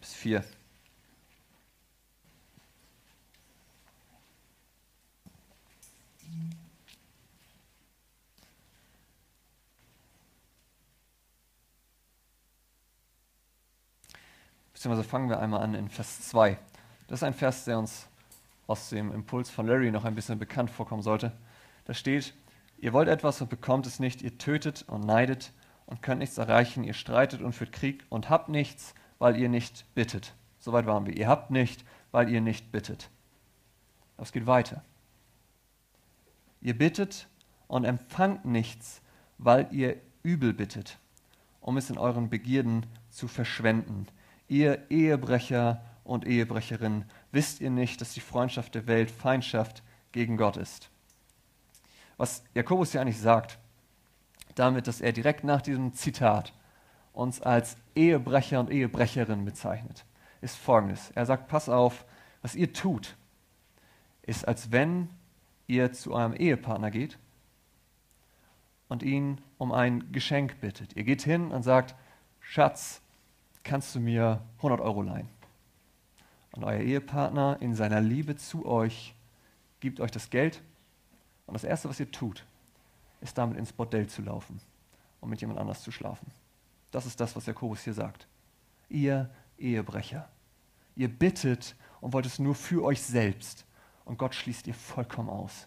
bis 0.00 0.14
4. 0.14 0.44
Beziehungsweise 14.84 15.08
fangen 15.08 15.30
wir 15.30 15.40
einmal 15.40 15.62
an 15.62 15.74
in 15.74 15.88
Vers 15.88 16.28
2. 16.28 16.58
Das 17.06 17.20
ist 17.20 17.22
ein 17.22 17.32
Vers, 17.32 17.64
der 17.64 17.78
uns 17.78 18.06
aus 18.66 18.90
dem 18.90 19.12
Impuls 19.12 19.48
von 19.48 19.66
Larry 19.66 19.90
noch 19.90 20.04
ein 20.04 20.14
bisschen 20.14 20.38
bekannt 20.38 20.68
vorkommen 20.68 21.00
sollte. 21.00 21.32
Da 21.86 21.94
steht, 21.94 22.34
ihr 22.76 22.92
wollt 22.92 23.08
etwas 23.08 23.40
und 23.40 23.48
bekommt 23.48 23.86
es 23.86 23.98
nicht, 23.98 24.20
ihr 24.20 24.36
tötet 24.36 24.84
und 24.86 25.06
neidet 25.06 25.52
und 25.86 26.02
könnt 26.02 26.18
nichts 26.18 26.36
erreichen. 26.36 26.84
Ihr 26.84 26.92
streitet 26.92 27.40
und 27.40 27.54
führt 27.54 27.72
Krieg 27.72 28.04
und 28.10 28.28
habt 28.28 28.50
nichts, 28.50 28.94
weil 29.18 29.38
ihr 29.38 29.48
nicht 29.48 29.86
bittet. 29.94 30.34
Soweit 30.58 30.84
waren 30.84 31.06
wir. 31.06 31.16
Ihr 31.16 31.28
habt 31.28 31.50
nicht, 31.50 31.82
weil 32.10 32.28
ihr 32.28 32.42
nicht 32.42 32.70
bittet. 32.70 33.08
Aber 34.18 34.24
es 34.24 34.32
geht 34.32 34.46
weiter. 34.46 34.84
Ihr 36.60 36.76
bittet 36.76 37.26
und 37.68 37.86
empfangt 37.86 38.44
nichts, 38.44 39.00
weil 39.38 39.66
ihr 39.70 39.96
übel 40.22 40.52
bittet, 40.52 40.98
um 41.62 41.78
es 41.78 41.88
in 41.88 41.96
euren 41.96 42.28
Begierden 42.28 42.84
zu 43.08 43.28
verschwenden. 43.28 44.08
Ihr 44.48 44.90
Ehebrecher 44.90 45.82
und 46.04 46.26
Ehebrecherinnen, 46.26 47.04
wisst 47.32 47.60
ihr 47.60 47.70
nicht, 47.70 48.00
dass 48.00 48.12
die 48.12 48.20
Freundschaft 48.20 48.74
der 48.74 48.86
Welt 48.86 49.10
Feindschaft 49.10 49.82
gegen 50.12 50.36
Gott 50.36 50.56
ist? 50.56 50.90
Was 52.16 52.44
Jakobus 52.54 52.92
ja 52.92 53.00
eigentlich 53.00 53.20
sagt, 53.20 53.58
damit, 54.54 54.86
dass 54.86 55.00
er 55.00 55.12
direkt 55.12 55.44
nach 55.44 55.62
diesem 55.62 55.94
Zitat 55.94 56.52
uns 57.12 57.40
als 57.40 57.76
Ehebrecher 57.94 58.60
und 58.60 58.70
Ehebrecherin 58.70 59.44
bezeichnet, 59.44 60.04
ist 60.40 60.56
folgendes. 60.56 61.10
Er 61.14 61.26
sagt, 61.26 61.48
pass 61.48 61.68
auf, 61.68 62.04
was 62.42 62.54
ihr 62.54 62.72
tut, 62.72 63.16
ist, 64.22 64.46
als 64.46 64.70
wenn 64.70 65.08
ihr 65.66 65.92
zu 65.92 66.12
eurem 66.12 66.34
Ehepartner 66.34 66.90
geht 66.90 67.18
und 68.88 69.02
ihn 69.02 69.40
um 69.58 69.72
ein 69.72 70.12
Geschenk 70.12 70.60
bittet. 70.60 70.94
Ihr 70.96 71.04
geht 71.04 71.22
hin 71.22 71.50
und 71.50 71.62
sagt, 71.62 71.94
Schatz, 72.40 73.00
kannst 73.64 73.94
du 73.94 74.00
mir 74.00 74.42
100 74.58 74.80
Euro 74.80 75.02
leihen? 75.02 75.28
Und 76.52 76.62
euer 76.64 76.80
Ehepartner 76.80 77.56
in 77.60 77.74
seiner 77.74 78.00
Liebe 78.00 78.36
zu 78.36 78.64
euch 78.64 79.14
gibt 79.80 79.98
euch 79.98 80.12
das 80.12 80.30
Geld 80.30 80.62
und 81.46 81.54
das 81.54 81.64
Erste, 81.64 81.88
was 81.88 81.98
ihr 81.98 82.10
tut, 82.10 82.44
ist 83.20 83.36
damit 83.36 83.56
ins 83.58 83.72
Bordell 83.72 84.06
zu 84.06 84.22
laufen 84.22 84.60
und 85.20 85.30
mit 85.30 85.40
jemand 85.40 85.58
anders 85.58 85.82
zu 85.82 85.90
schlafen. 85.90 86.30
Das 86.92 87.06
ist 87.06 87.18
das, 87.18 87.34
was 87.34 87.46
Jakobus 87.46 87.82
hier 87.82 87.94
sagt. 87.94 88.28
Ihr 88.88 89.28
Ehebrecher, 89.58 90.28
ihr 90.94 91.08
bittet 91.08 91.74
und 92.00 92.12
wollt 92.12 92.26
es 92.26 92.38
nur 92.38 92.54
für 92.54 92.84
euch 92.84 93.02
selbst 93.02 93.66
und 94.04 94.18
Gott 94.18 94.34
schließt 94.34 94.66
ihr 94.66 94.74
vollkommen 94.74 95.30
aus. 95.30 95.66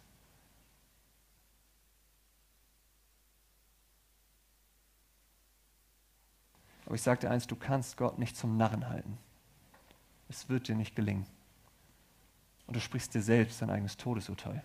Aber 6.87 6.95
ich 6.95 7.03
sage 7.03 7.19
dir 7.19 7.29
eins, 7.29 7.45
du 7.45 7.55
kannst 7.55 7.97
Gott 7.97 8.17
nicht 8.17 8.35
zum 8.35 8.57
Narren 8.57 8.89
halten. 8.89 9.19
Es 10.29 10.49
wird 10.49 10.67
dir 10.67 10.75
nicht 10.75 10.95
gelingen. 10.95 11.27
Und 12.65 12.75
du 12.75 12.79
sprichst 12.79 13.13
dir 13.13 13.21
selbst 13.21 13.61
dein 13.61 13.69
eigenes 13.69 13.95
Todesurteil. 13.97 14.63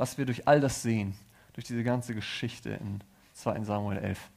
was 0.00 0.16
wir 0.16 0.24
durch 0.24 0.48
all 0.48 0.62
das 0.62 0.80
sehen, 0.80 1.14
durch 1.52 1.66
diese 1.66 1.84
ganze 1.84 2.14
Geschichte 2.14 2.70
in 2.70 3.04
2 3.34 3.64
Samuel 3.64 3.98
11, 3.98 4.30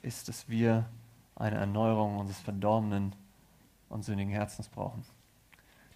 ist, 0.00 0.28
dass 0.30 0.48
wir 0.48 0.88
eine 1.34 1.56
Erneuerung 1.56 2.16
unseres 2.16 2.40
verdorbenen 2.40 3.14
und 3.90 4.06
sündigen 4.06 4.32
Herzens 4.32 4.70
brauchen. 4.70 5.04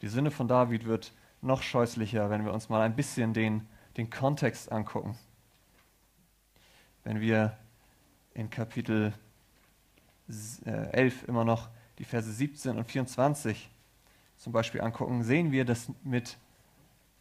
Die 0.02 0.08
Sünde 0.08 0.30
von 0.30 0.48
David 0.48 0.84
wird 0.84 1.14
noch 1.40 1.62
scheußlicher, 1.62 2.28
wenn 2.28 2.44
wir 2.44 2.52
uns 2.52 2.68
mal 2.68 2.82
ein 2.82 2.94
bisschen 2.94 3.32
den, 3.32 3.66
den 3.96 4.10
Kontext 4.10 4.70
angucken. 4.70 5.18
Wenn 7.04 7.20
wir 7.20 7.56
in 8.34 8.50
Kapitel 8.50 9.12
11 10.64 11.28
immer 11.28 11.44
noch 11.44 11.68
die 11.98 12.04
Verse 12.04 12.30
17 12.30 12.78
und 12.78 12.84
24 12.84 13.68
zum 14.36 14.52
Beispiel 14.52 14.80
angucken, 14.80 15.22
sehen 15.22 15.52
wir, 15.52 15.64
dass 15.64 15.90
mit 16.04 16.38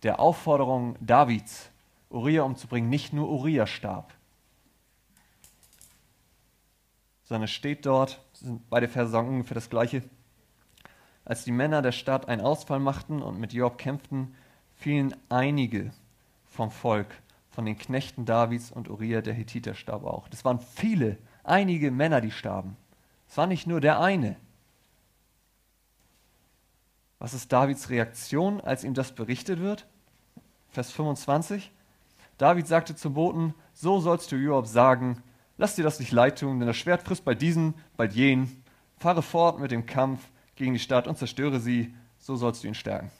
der 0.03 0.19
Aufforderung 0.19 0.95
Davids, 0.99 1.69
Uriah 2.09 2.43
umzubringen, 2.43 2.89
nicht 2.89 3.13
nur 3.13 3.29
Uriah 3.29 3.67
starb. 3.67 4.13
sondern 7.29 7.43
es 7.43 7.51
steht 7.51 7.85
dort, 7.85 8.19
sind 8.33 8.67
beide 8.71 8.87
Verse 8.87 9.11
sagen 9.11 9.29
ungefähr 9.29 9.53
das 9.53 9.69
gleiche. 9.69 10.01
Als 11.25 11.43
die 11.43 11.51
Männer 11.51 11.83
der 11.83 11.91
Stadt 11.91 12.27
einen 12.27 12.41
Ausfall 12.41 12.79
machten 12.79 13.21
und 13.21 13.39
mit 13.39 13.53
Joab 13.53 13.77
kämpften, 13.77 14.33
fielen 14.73 15.15
einige 15.29 15.93
vom 16.59 16.71
Volk, 16.71 17.07
von 17.51 17.63
den 17.63 17.77
Knechten 17.77 18.25
Davids 18.25 18.69
und 18.69 18.89
Uriah 18.89 19.21
der 19.21 19.33
Hethiter 19.33 19.75
starb 19.75 20.03
auch. 20.03 20.27
Das 20.27 20.43
waren 20.43 20.59
viele, 20.59 21.17
einige 21.45 21.89
Männer, 21.89 22.19
die 22.19 22.31
starben. 22.31 22.75
Es 23.29 23.37
war 23.37 23.47
nicht 23.47 23.65
nur 23.65 23.79
der 23.79 24.01
eine. 24.01 24.35
Was 27.17 27.33
ist 27.33 27.53
Davids 27.53 27.89
Reaktion, 27.89 28.59
als 28.59 28.83
ihm 28.83 28.93
das 28.93 29.15
berichtet 29.15 29.61
wird? 29.61 29.87
Vers 30.67 30.91
25. 30.91 31.71
David 32.37 32.67
sagte 32.67 32.93
zum 32.93 33.13
Boten, 33.13 33.53
so 33.73 34.01
sollst 34.01 34.29
du 34.33 34.35
Joab 34.35 34.67
sagen, 34.67 35.23
lass 35.55 35.75
dir 35.75 35.83
das 35.83 36.01
nicht 36.01 36.11
leid 36.11 36.39
tun, 36.39 36.59
denn 36.59 36.67
das 36.67 36.75
Schwert 36.75 37.03
frisst 37.03 37.23
bald 37.23 37.41
diesen, 37.41 37.73
bald 37.95 38.11
jenen. 38.11 38.65
Fahre 38.97 39.21
fort 39.21 39.61
mit 39.61 39.71
dem 39.71 39.85
Kampf 39.85 40.29
gegen 40.57 40.73
die 40.73 40.79
Stadt 40.79 41.07
und 41.07 41.17
zerstöre 41.17 41.61
sie, 41.61 41.95
so 42.17 42.35
sollst 42.35 42.65
du 42.65 42.67
ihn 42.67 42.75
stärken. 42.75 43.11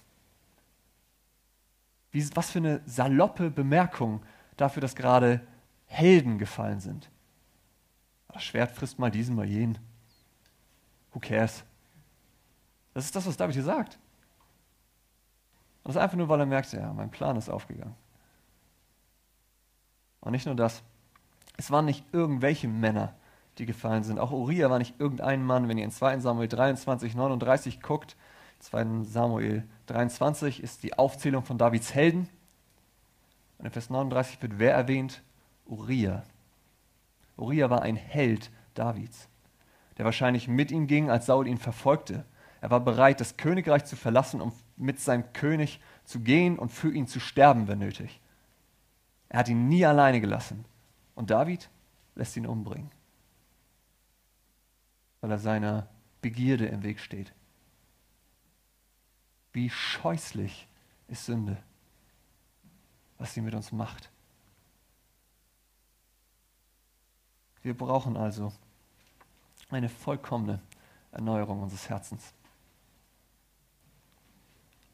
Wie, 2.12 2.28
was 2.36 2.52
für 2.52 2.60
eine 2.60 2.82
saloppe 2.86 3.52
Bemerkung 3.52 4.22
dafür, 4.58 4.82
dass 4.82 4.96
gerade 4.96 5.42
Helden 5.86 6.38
gefallen 6.38 6.80
sind. 6.80 7.10
Das 8.34 8.44
Schwert 8.44 8.72
frisst 8.72 9.00
mal 9.00 9.12
diesen, 9.12 9.36
mal 9.36 9.48
jenen. 9.48 9.78
Who 11.12 11.20
cares? 11.20 11.64
Das 12.94 13.06
ist 13.06 13.16
das, 13.16 13.26
was 13.26 13.38
David 13.38 13.56
hier 13.56 13.64
sagt. 13.64 13.98
Und 15.84 15.90
das 15.90 15.96
ist 15.96 16.02
einfach 16.02 16.18
nur, 16.18 16.30
weil 16.30 16.40
er 16.40 16.46
merkt, 16.46 16.72
ja, 16.74 16.94
mein 16.94 17.10
Plan 17.10 17.38
ist 17.38 17.50
aufgegangen. 17.50 17.96
Und 20.22 20.32
nicht 20.32 20.46
nur 20.46 20.56
das. 20.56 20.84
Es 21.58 21.72
waren 21.72 21.86
nicht 21.86 22.06
irgendwelche 22.12 22.68
Männer, 22.68 23.16
die 23.58 23.66
gefallen 23.66 24.04
sind. 24.04 24.20
Auch 24.20 24.32
Uriah 24.32 24.70
war 24.70 24.80
nicht 24.80 25.00
irgendein 25.00 25.44
Mann. 25.44 25.68
Wenn 25.68 25.78
ihr 25.78 25.86
in 25.86 25.92
2 25.92 26.20
Samuel 26.20 26.48
23, 26.48 27.16
39 27.16 27.82
guckt, 27.82 28.16
2 28.60 29.04
Samuel 29.04 29.64
23 29.88 30.62
ist 30.62 30.84
die 30.84 30.98
Aufzählung 30.98 31.44
von 31.44 31.58
Davids 31.58 31.94
Helden. 31.94 32.30
Und 33.58 33.66
in 33.66 33.72
Vers 33.72 33.90
39 33.90 34.42
wird 34.42 34.60
wer 34.60 34.74
erwähnt? 34.74 35.22
Uriah. 35.66 36.24
Uriah 37.38 37.70
war 37.70 37.82
ein 37.82 37.96
Held 37.96 38.52
Davids, 38.74 39.28
der 39.98 40.06
wahrscheinlich 40.06 40.48
mit 40.48 40.72
ihm 40.72 40.88
ging, 40.88 41.10
als 41.10 41.26
Saul 41.26 41.48
ihn 41.48 41.58
verfolgte. 41.58 42.26
Er 42.62 42.72
war 42.72 42.82
bereit, 42.82 43.22
das 43.22 43.38
Königreich 43.38 43.86
zu 43.86 43.96
verlassen, 43.96 44.42
um 44.42 44.52
mit 44.76 45.00
seinem 45.00 45.32
König 45.34 45.80
zu 46.04 46.20
gehen 46.20 46.60
und 46.60 46.70
für 46.70 46.92
ihn 46.92 47.08
zu 47.08 47.20
sterben, 47.20 47.68
wenn 47.68 47.80
nötig. 47.80 48.20
Er 49.30 49.40
hat 49.40 49.50
ihn 49.50 49.70
nie 49.70 49.86
alleine 49.86 50.20
gelassen. 50.20 50.66
Und 51.16 51.30
David 51.30 51.70
lässt 52.16 52.36
ihn 52.38 52.48
umbringen, 52.48 52.92
weil 55.22 55.32
er 55.32 55.40
seiner 55.40 55.88
Begierde 56.22 56.66
im 56.66 56.84
Weg 56.84 57.00
steht. 57.00 57.34
Wie 59.52 59.70
scheußlich 59.70 60.68
ist 61.08 61.26
Sünde, 61.26 61.58
was 63.18 63.34
sie 63.34 63.42
mit 63.42 63.56
uns 63.56 63.72
macht. 63.72 64.10
Wir 67.62 67.76
brauchen 67.76 68.16
also 68.16 68.54
eine 69.70 69.90
vollkommene 69.90 70.62
Erneuerung 71.12 71.62
unseres 71.62 71.90
Herzens. 71.90 72.34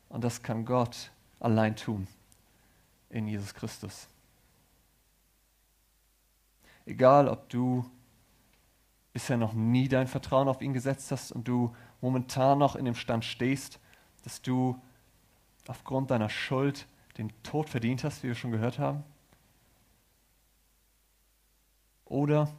Und 0.09 0.23
das 0.23 0.41
kann 0.41 0.65
Gott 0.65 1.11
allein 1.39 1.75
tun 1.75 2.07
in 3.09 3.27
Jesus 3.27 3.53
Christus. 3.53 4.07
Egal, 6.85 7.27
ob 7.27 7.49
du 7.49 7.89
bisher 9.13 9.37
noch 9.37 9.53
nie 9.53 9.87
dein 9.87 10.07
Vertrauen 10.07 10.47
auf 10.47 10.61
ihn 10.61 10.73
gesetzt 10.73 11.11
hast 11.11 11.31
und 11.31 11.47
du 11.47 11.75
momentan 12.01 12.59
noch 12.59 12.75
in 12.75 12.85
dem 12.85 12.95
Stand 12.95 13.25
stehst, 13.25 13.79
dass 14.25 14.41
du 14.41 14.77
aufgrund 15.67 16.11
deiner 16.11 16.29
Schuld 16.29 16.85
den 17.17 17.31
Tod 17.43 17.69
verdient 17.69 18.03
hast, 18.03 18.21
wie 18.23 18.27
wir 18.27 18.35
schon 18.35 18.51
gehört 18.51 18.77
haben. 18.77 19.03
Oder 22.03 22.53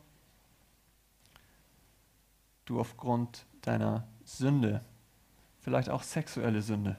du 2.64 2.80
aufgrund 2.80 3.44
deiner 3.60 4.08
Sünde, 4.24 4.82
vielleicht 5.60 5.90
auch 5.90 6.02
sexuelle 6.02 6.62
Sünde, 6.62 6.96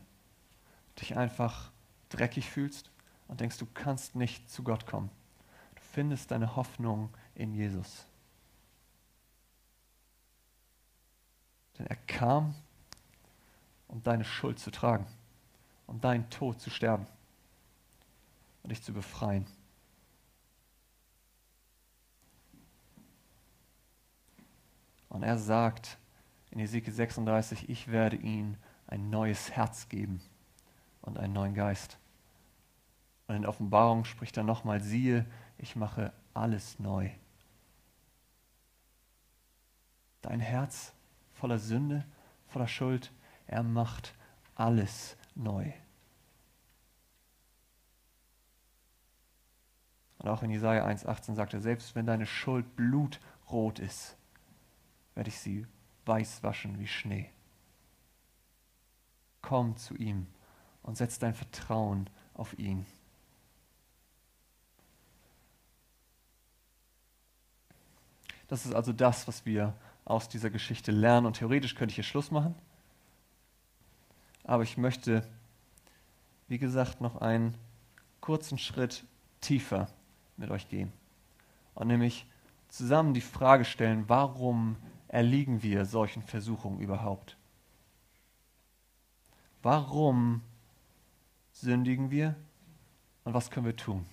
dich 1.02 1.18
einfach 1.18 1.72
dreckig 2.10 2.48
fühlst 2.48 2.92
und 3.28 3.42
denkst, 3.42 3.58
du 3.58 3.66
kannst 3.74 4.16
nicht 4.16 4.50
zu 4.52 4.64
Gott 4.64 4.86
kommen 4.86 5.10
findest 5.98 6.30
deine 6.30 6.56
Hoffnung 6.56 7.10
in 7.34 7.56
Jesus. 7.56 8.06
Denn 11.80 11.88
er 11.88 11.96
kam, 11.96 12.54
um 13.88 14.04
deine 14.04 14.24
Schuld 14.24 14.60
zu 14.60 14.72
tragen, 14.72 15.06
um 15.86 16.00
deinen 16.02 16.30
Tod 16.30 16.60
zu 16.60 16.70
sterben 16.70 17.06
und 18.64 18.72
dich 18.72 18.84
zu 18.84 18.94
befreien. 18.94 19.46
Und 25.10 25.24
er 25.24 25.38
sagt 25.38 25.98
in 26.52 26.60
Ezekiel 26.60 26.94
36, 26.94 27.70
ich 27.70 27.90
werde 27.90 28.18
ihnen 28.18 28.58
ein 28.88 29.10
neues 29.10 29.52
Herz 29.52 29.90
geben 29.90 30.22
und 31.02 31.18
einen 31.18 31.34
neuen 31.34 31.54
Geist. 31.54 31.98
Und 33.28 33.36
in 33.36 33.46
Offenbarung 33.46 34.06
spricht 34.06 34.38
er 34.38 34.44
nochmal, 34.44 34.82
siehe, 34.82 35.26
ich 35.58 35.76
mache 35.76 36.14
alles 36.34 36.80
neu. 36.80 37.10
Dein 40.22 40.40
Herz 40.40 40.94
voller 41.34 41.60
Sünde, 41.60 42.06
voller 42.48 42.68
Schuld, 42.68 43.12
er 43.48 43.64
macht 43.64 44.14
alles 44.56 45.18
neu. 45.36 45.72
Und 50.20 50.30
auch 50.30 50.44
in 50.44 50.50
Jesaja 50.50 50.86
1,18 50.86 51.36
sagt 51.36 51.54
er, 51.54 51.62
selbst 51.62 51.96
wenn 51.96 52.06
deine 52.06 52.26
Schuld 52.26 52.76
blutrot 52.76 53.80
ist, 53.80 54.18
werde 55.16 55.30
ich 55.30 55.40
sie 55.40 55.66
weiß 56.06 56.44
waschen 56.44 56.80
wie 56.80 56.88
Schnee. 56.88 57.30
Komm 59.42 59.78
zu 59.78 59.96
ihm 59.96 60.28
und 60.84 60.98
setz 60.98 61.20
dein 61.20 61.34
Vertrauen 61.34 62.10
auf 62.34 62.58
ihn. 62.58 62.86
Das 68.48 68.66
ist 68.66 68.74
also 68.74 68.94
das, 68.94 69.28
was 69.28 69.46
wir 69.46 69.74
aus 70.06 70.30
dieser 70.30 70.50
Geschichte 70.50 70.92
lernen. 70.92 71.26
Und 71.26 71.38
theoretisch 71.38 71.76
könnte 71.76 71.92
ich 71.92 71.96
hier 71.96 72.04
Schluss 72.04 72.32
machen. 72.32 72.56
Aber 74.48 74.64
ich 74.64 74.78
möchte, 74.78 75.22
wie 76.48 76.58
gesagt, 76.58 77.02
noch 77.02 77.18
einen 77.22 77.54
kurzen 78.22 78.58
Schritt 78.58 79.06
tiefer 79.42 79.88
mit 80.38 80.50
euch 80.50 80.68
gehen. 80.70 80.92
Und 81.76 81.88
nämlich 81.88 82.26
zusammen 82.70 83.14
die 83.14 83.22
Frage 83.22 83.66
stellen, 83.66 84.06
warum 84.08 84.78
erliegen 85.08 85.62
wir 85.62 85.86
solchen 85.86 86.24
Versuchungen 86.24 86.80
überhaupt? 86.80 87.38
Warum 89.62 90.42
sündigen 91.52 92.10
wir 92.10 92.36
und 93.26 93.36
was 93.36 93.52
können 93.52 93.68
wir 93.68 93.76
tun? 93.76 94.06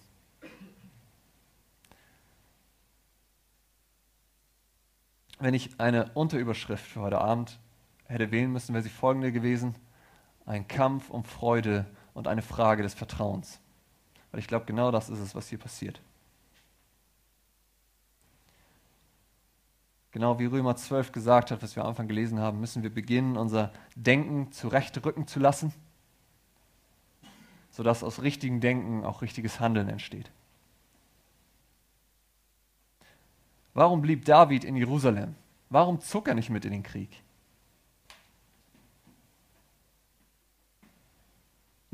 wenn 5.44 5.53
ich 5.53 5.79
eine 5.79 6.11
Unterüberschrift 6.14 6.85
für 6.85 7.01
heute 7.01 7.20
Abend 7.20 7.59
hätte 8.07 8.31
wählen 8.31 8.51
müssen, 8.51 8.73
wäre 8.73 8.83
sie 8.83 8.88
folgende 8.88 9.31
gewesen. 9.31 9.75
Ein 10.47 10.68
Kampf 10.68 11.11
um 11.11 11.24
Freude 11.24 11.86
und 12.12 12.28
eine 12.28 12.42
Frage 12.42 12.82
des 12.82 12.95
Vertrauens. 12.95 13.61
Weil 14.30 14.40
ich 14.40 14.47
glaube, 14.47 14.66
genau 14.66 14.90
das 14.90 15.09
ist 15.09 15.20
es, 15.20 15.34
was 15.34 15.49
hier 15.49 15.59
passiert. 15.59 16.01
Genau 20.14 20.38
wie 20.38 20.47
Römer 20.47 20.76
12 20.76 21.11
gesagt 21.11 21.51
hat, 21.51 21.61
was 21.61 21.74
wir 21.74 21.82
am 21.82 21.88
Anfang 21.88 22.07
gelesen 22.07 22.38
haben, 22.38 22.61
müssen 22.61 22.84
wir 22.84 22.95
beginnen, 22.95 23.36
unser 23.36 23.72
Denken 23.97 24.53
zurechtrücken 24.53 25.26
zu 25.26 25.40
lassen, 25.40 25.72
sodass 27.70 28.05
aus 28.05 28.22
richtigem 28.22 28.61
Denken 28.61 29.05
auch 29.05 29.22
richtiges 29.22 29.59
Handeln 29.59 29.88
entsteht. 29.88 30.30
Warum 33.72 34.03
blieb 34.03 34.24
David 34.24 34.62
in 34.62 34.76
Jerusalem? 34.76 35.34
Warum 35.68 36.01
zog 36.01 36.28
er 36.28 36.34
nicht 36.34 36.49
mit 36.49 36.64
in 36.64 36.70
den 36.70 36.84
Krieg? 36.84 37.24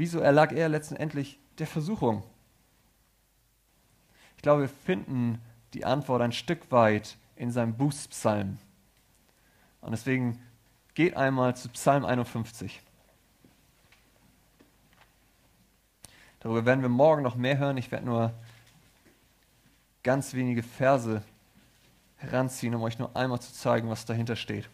Wieso 0.01 0.21
erlag 0.21 0.53
er 0.53 0.71
letztendlich 0.71 1.39
der 1.59 1.67
Versuchung? 1.67 2.23
Ich 4.37 4.41
glaube, 4.41 4.63
wir 4.63 4.69
finden 4.71 5.43
die 5.75 5.85
Antwort 5.85 6.23
ein 6.23 6.33
Stück 6.33 6.73
weit 6.73 7.19
in 7.37 7.53
seinem 7.53 7.77
Bußpsalm. 7.77 8.57
Und 9.83 9.91
deswegen 9.91 10.43
geht 10.95 11.19
einmal 11.19 11.55
zu 11.55 11.69
Psalm 11.69 12.07
51. 12.07 12.81
Darüber 16.41 16.65
werden 16.65 16.81
wir 16.81 16.89
morgen 16.89 17.23
noch 17.23 17.37
mehr 17.37 17.59
hören. 17.59 17.77
Ich 17.77 17.93
werde 17.93 18.07
nur 18.07 18.33
ganz 20.03 20.33
wenige 20.33 20.63
Verse 20.63 21.23
heranziehen, 22.17 22.75
um 22.75 22.81
euch 22.85 22.99
nur 22.99 23.15
einmal 23.15 23.43
zu 23.43 23.53
zeigen, 23.53 23.91
was 23.91 24.07
dahinter 24.07 24.37
steht. 24.37 24.67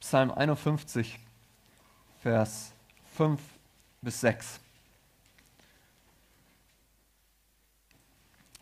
Psalm 0.00 0.30
51, 0.30 1.18
Vers 2.22 2.72
5 3.16 3.40
bis 4.02 4.20
6. 4.20 4.60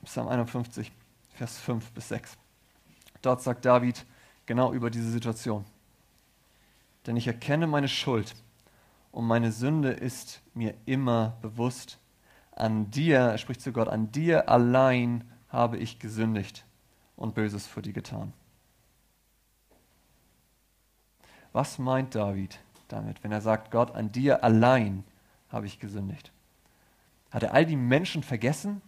Psalm 0.05 0.29
51, 0.29 0.93
Vers 1.35 1.59
5 1.59 1.91
bis 1.91 2.09
6. 2.09 2.37
Dort 3.21 3.43
sagt 3.43 3.65
David 3.65 4.07
genau 4.47 4.73
über 4.73 4.91
diese 4.91 5.11
Situation. 5.11 5.65
Denn 7.05 7.17
ich 7.17 7.27
erkenne 7.27 7.67
meine 7.67 7.89
Schuld 7.89 8.37
und 9.11 9.27
meine 9.27 9.51
Sünde 9.51 9.91
ist 9.91 10.41
mir 10.55 10.75
immer 10.87 11.37
bewusst. 11.43 11.99
An 12.53 12.93
dir, 12.93 13.19
er 13.19 13.39
spricht 13.39 13.61
zu 13.61 13.73
Gott, 13.73 13.89
an 13.89 14.13
dir 14.13 14.49
allein 14.49 15.29
habe 15.49 15.79
ich 15.79 15.99
gesündigt 15.99 16.65
und 17.17 17.35
Böses 17.35 17.67
für 17.67 17.83
dir 17.83 17.93
getan. 17.93 18.33
Was 21.53 21.79
meint 21.79 22.15
David 22.15 22.61
damit, 22.89 23.23
wenn 23.25 23.33
er 23.33 23.41
sagt, 23.41 23.71
Gott, 23.71 23.95
an 23.95 24.13
dir 24.13 24.45
allein 24.45 25.05
habe 25.49 25.67
ich 25.67 25.79
gesündigt? 25.79 26.33
Hat 27.31 27.43
er 27.43 27.55
all 27.55 27.67
die 27.67 27.77
Menschen 27.77 28.23
vergessen, 28.23 28.83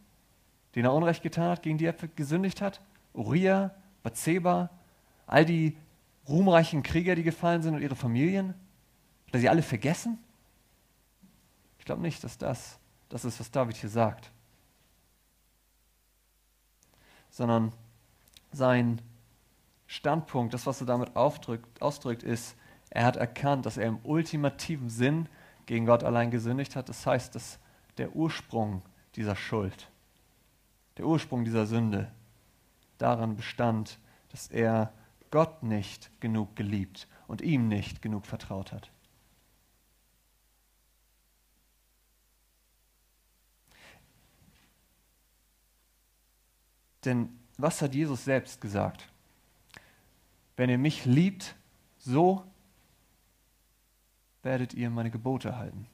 denen 0.74 0.86
er 0.86 0.94
Unrecht 0.94 1.22
getan 1.22 1.50
hat, 1.50 1.62
gegen 1.62 1.78
die 1.78 1.86
er 1.86 1.92
gesündigt 1.92 2.60
hat? 2.60 2.80
Uriah, 3.14 3.74
Bathseba, 4.02 4.70
all 5.26 5.44
die 5.44 5.76
ruhmreichen 6.28 6.82
Krieger, 6.82 7.14
die 7.14 7.22
gefallen 7.22 7.62
sind 7.62 7.74
und 7.74 7.82
ihre 7.82 7.96
Familien? 7.96 8.48
Hat 9.26 9.34
er 9.34 9.40
sie 9.40 9.48
alle 9.48 9.62
vergessen? 9.62 10.18
Ich 11.78 11.84
glaube 11.84 12.02
nicht, 12.02 12.22
dass 12.22 12.38
das 12.38 12.78
das 13.08 13.24
ist, 13.24 13.38
was 13.40 13.50
David 13.50 13.76
hier 13.76 13.90
sagt. 13.90 14.30
Sondern 17.30 17.72
sein 18.52 19.00
Standpunkt, 19.86 20.54
das, 20.54 20.66
was 20.66 20.80
er 20.80 20.86
damit 20.86 21.14
aufdrückt, 21.14 21.80
ausdrückt, 21.80 22.22
ist, 22.22 22.56
er 22.90 23.04
hat 23.04 23.16
erkannt, 23.16 23.66
dass 23.66 23.76
er 23.76 23.88
im 23.88 23.98
ultimativen 24.04 24.88
Sinn 24.88 25.28
gegen 25.66 25.86
Gott 25.86 26.04
allein 26.04 26.30
gesündigt 26.30 26.76
hat. 26.76 26.88
Das 26.88 27.06
heißt, 27.06 27.34
dass 27.34 27.58
der 27.98 28.14
Ursprung 28.14 28.82
dieser 29.16 29.36
Schuld, 29.36 29.90
der 30.96 31.06
Ursprung 31.06 31.44
dieser 31.44 31.66
Sünde 31.66 32.10
daran 32.98 33.36
bestand, 33.36 33.98
dass 34.30 34.48
er 34.48 34.92
Gott 35.30 35.62
nicht 35.62 36.10
genug 36.20 36.56
geliebt 36.56 37.08
und 37.26 37.42
ihm 37.42 37.68
nicht 37.68 38.00
genug 38.00 38.26
vertraut 38.26 38.72
hat. 38.72 38.90
Denn 47.04 47.38
was 47.56 47.80
hat 47.82 47.94
Jesus 47.94 48.24
selbst 48.24 48.60
gesagt? 48.60 49.08
Wenn 50.56 50.70
ihr 50.70 50.78
mich 50.78 51.04
liebt, 51.04 51.54
so 51.98 52.44
werdet 54.46 54.74
ihr 54.74 54.88
meine 54.88 55.10
Gebote 55.10 55.58
halten. 55.58 55.86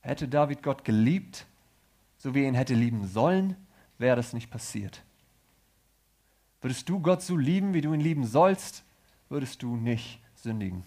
Hätte 0.00 0.26
David 0.26 0.62
Gott 0.62 0.84
geliebt, 0.84 1.46
so 2.16 2.34
wie 2.34 2.42
er 2.42 2.48
ihn 2.48 2.54
hätte 2.54 2.74
lieben 2.74 3.06
sollen, 3.06 3.56
wäre 3.98 4.16
das 4.16 4.32
nicht 4.32 4.50
passiert. 4.50 5.04
Würdest 6.62 6.88
du 6.88 6.98
Gott 6.98 7.22
so 7.22 7.36
lieben, 7.36 7.74
wie 7.74 7.82
du 7.82 7.92
ihn 7.92 8.00
lieben 8.00 8.26
sollst, 8.26 8.84
würdest 9.28 9.62
du 9.62 9.76
nicht 9.76 10.18
sündigen. 10.34 10.82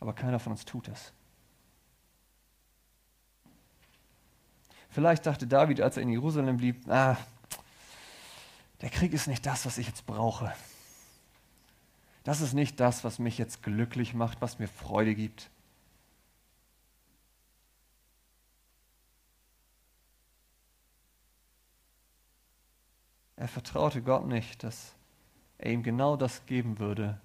Aber 0.00 0.12
keiner 0.14 0.40
von 0.40 0.52
uns 0.52 0.64
tut 0.64 0.88
es. 0.88 1.12
Vielleicht 4.90 5.26
dachte 5.26 5.46
David, 5.46 5.80
als 5.80 5.96
er 5.96 6.02
in 6.02 6.10
Jerusalem 6.10 6.56
blieb, 6.56 6.88
ah, 6.88 7.16
der 8.80 8.90
Krieg 8.90 9.12
ist 9.12 9.28
nicht 9.28 9.46
das, 9.46 9.64
was 9.64 9.78
ich 9.78 9.86
jetzt 9.86 10.06
brauche. 10.06 10.52
Das 12.28 12.42
ist 12.42 12.52
nicht 12.52 12.78
das, 12.78 13.04
was 13.04 13.18
mich 13.18 13.38
jetzt 13.38 13.62
glücklich 13.62 14.12
macht, 14.12 14.42
was 14.42 14.58
mir 14.58 14.68
Freude 14.68 15.14
gibt. 15.14 15.48
Er 23.36 23.48
vertraute 23.48 24.02
Gott 24.02 24.26
nicht, 24.26 24.62
dass 24.62 24.94
er 25.56 25.72
ihm 25.72 25.82
genau 25.82 26.16
das 26.16 26.44
geben 26.44 26.78
würde, 26.78 27.18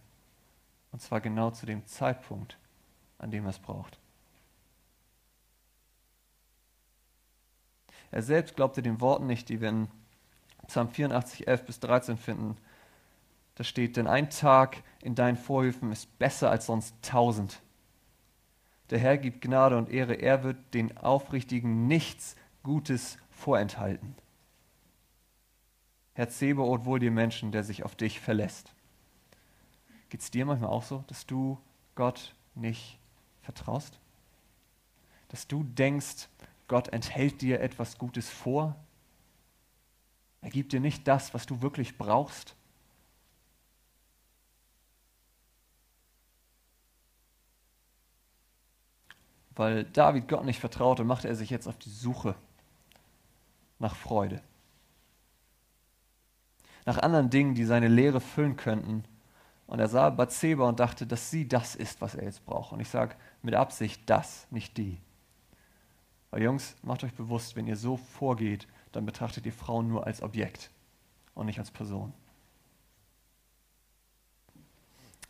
und 0.93 1.01
zwar 1.01 1.19
genau 1.19 1.51
zu 1.51 1.65
dem 1.65 1.85
Zeitpunkt, 1.85 2.57
an 3.17 3.29
dem 3.29 3.43
er 3.43 3.49
es 3.49 3.59
braucht. 3.59 3.99
Er 8.09 8.23
selbst 8.23 8.55
glaubte 8.55 8.81
den 8.81 9.01
Worten 9.01 9.27
nicht, 9.27 9.49
die 9.49 9.59
wir 9.59 9.67
in 9.67 9.89
Psalm 10.67 10.89
84, 10.89 11.45
11 11.45 11.65
bis 11.65 11.81
13 11.81 12.17
finden. 12.17 12.55
Da 13.55 13.63
steht, 13.63 13.97
denn 13.97 14.07
ein 14.07 14.29
Tag 14.29 14.83
in 15.01 15.15
deinen 15.15 15.37
Vorhöfen 15.37 15.91
ist 15.91 16.17
besser 16.17 16.49
als 16.49 16.65
sonst 16.65 16.95
tausend. 17.01 17.61
Der 18.89 18.99
Herr 18.99 19.17
gibt 19.17 19.41
Gnade 19.41 19.77
und 19.77 19.89
Ehre, 19.89 20.15
er 20.15 20.43
wird 20.43 20.73
den 20.73 20.97
Aufrichtigen 20.97 21.87
nichts 21.87 22.35
Gutes 22.63 23.17
vorenthalten. 23.29 24.15
Herr 26.13 26.29
Zebeot, 26.29 26.85
wohl 26.85 26.99
dem 26.99 27.13
Menschen, 27.13 27.51
der 27.51 27.63
sich 27.63 27.83
auf 27.83 27.95
dich 27.95 28.19
verlässt. 28.19 28.73
Geht 30.09 30.21
es 30.21 30.31
dir 30.31 30.45
manchmal 30.45 30.69
auch 30.69 30.83
so, 30.83 31.03
dass 31.07 31.25
du 31.25 31.57
Gott 31.95 32.35
nicht 32.53 32.99
vertraust? 33.41 33.99
Dass 35.29 35.47
du 35.47 35.63
denkst, 35.63 36.27
Gott 36.67 36.89
enthält 36.89 37.41
dir 37.41 37.61
etwas 37.61 37.97
Gutes 37.97 38.29
vor. 38.29 38.75
Er 40.41 40.51
gibt 40.51 40.71
dir 40.71 40.79
nicht 40.79 41.07
das, 41.07 41.33
was 41.33 41.47
du 41.47 41.61
wirklich 41.61 41.97
brauchst. 41.97 42.55
Weil 49.55 49.83
David 49.83 50.27
Gott 50.27 50.45
nicht 50.45 50.59
vertraute, 50.59 51.03
machte 51.03 51.27
er 51.27 51.35
sich 51.35 51.49
jetzt 51.49 51.67
auf 51.67 51.77
die 51.77 51.89
Suche 51.89 52.35
nach 53.79 53.95
Freude. 53.95 54.41
Nach 56.85 56.97
anderen 56.97 57.29
Dingen, 57.29 57.55
die 57.55 57.65
seine 57.65 57.87
Lehre 57.87 58.19
füllen 58.19 58.57
könnten. 58.57 59.05
Und 59.67 59.79
er 59.79 59.87
sah 59.87 60.09
Bathseba 60.09 60.67
und 60.67 60.79
dachte, 60.79 61.07
dass 61.07 61.29
sie 61.29 61.47
das 61.47 61.75
ist, 61.75 62.01
was 62.01 62.15
er 62.15 62.25
jetzt 62.25 62.45
braucht. 62.45 62.73
Und 62.73 62.79
ich 62.79 62.89
sage 62.89 63.15
mit 63.41 63.55
Absicht 63.55 64.01
das, 64.07 64.47
nicht 64.51 64.77
die. 64.77 64.99
Weil 66.31 66.43
Jungs, 66.43 66.75
macht 66.81 67.03
euch 67.03 67.13
bewusst, 67.13 67.55
wenn 67.55 67.67
ihr 67.67 67.77
so 67.77 67.97
vorgeht, 67.97 68.67
dann 68.91 69.05
betrachtet 69.05 69.45
ihr 69.45 69.53
Frauen 69.53 69.87
nur 69.87 70.05
als 70.05 70.21
Objekt 70.21 70.71
und 71.35 71.45
nicht 71.45 71.59
als 71.59 71.71
Person. 71.71 72.13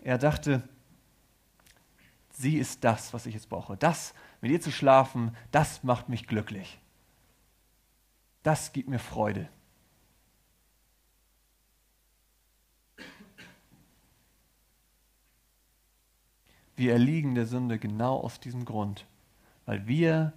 Er 0.02 0.18
dachte, 0.18 0.68
sie 2.34 2.58
ist 2.58 2.84
das, 2.84 3.14
was 3.14 3.26
ich 3.26 3.34
jetzt 3.34 3.50
brauche. 3.50 3.78
Das, 3.78 4.14
mit 4.42 4.52
ihr 4.52 4.62
zu 4.62 4.72
schlafen, 4.72 5.36
das 5.52 5.84
macht 5.84 6.10
mich 6.10 6.28
glücklich. 6.28 6.80
Das 8.44 8.74
gibt 8.74 8.90
mir 8.90 9.00
Freude. 9.00 9.50
Wir 16.76 16.94
erliegen 16.94 17.36
der 17.36 17.46
Sünde 17.46 17.78
genau 17.78 18.20
aus 18.20 18.40
diesem 18.40 18.66
Grund, 18.66 19.06
weil 19.66 19.88
wir 19.88 20.34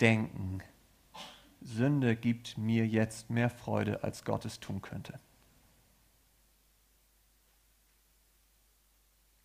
denken, 0.00 0.62
Sünde 1.60 2.16
gibt 2.16 2.56
mir 2.56 2.86
jetzt 2.86 3.28
mehr 3.28 3.50
Freude, 3.50 4.02
als 4.02 4.24
Gott 4.24 4.44
es 4.46 4.60
tun 4.60 4.80
könnte. 4.80 5.20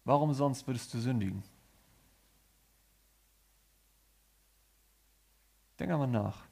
Warum 0.06 0.34
sonst 0.34 0.68
würdest 0.68 0.94
du 0.94 1.00
sündigen? 1.00 1.44
Denk 5.80 5.92
einmal 5.92 6.08
nach. 6.08 6.44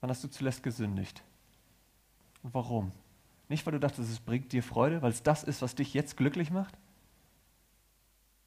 Wann 0.00 0.10
hast 0.10 0.24
du 0.24 0.28
zuletzt 0.28 0.62
gesündigt? 0.62 1.22
Und 2.42 2.54
warum? 2.54 2.92
Nicht, 3.48 3.64
weil 3.64 3.72
du 3.72 3.80
dachtest, 3.80 4.10
es 4.10 4.20
bringt 4.20 4.52
dir 4.52 4.62
Freude, 4.62 5.02
weil 5.02 5.10
es 5.10 5.22
das 5.22 5.44
ist, 5.44 5.62
was 5.62 5.74
dich 5.74 5.94
jetzt 5.94 6.16
glücklich 6.16 6.50
macht? 6.50 6.76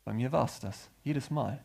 Bei 0.04 0.14
mir 0.14 0.32
war 0.32 0.46
es 0.46 0.60
das, 0.60 0.90
jedes 1.04 1.30
Mal. 1.30 1.64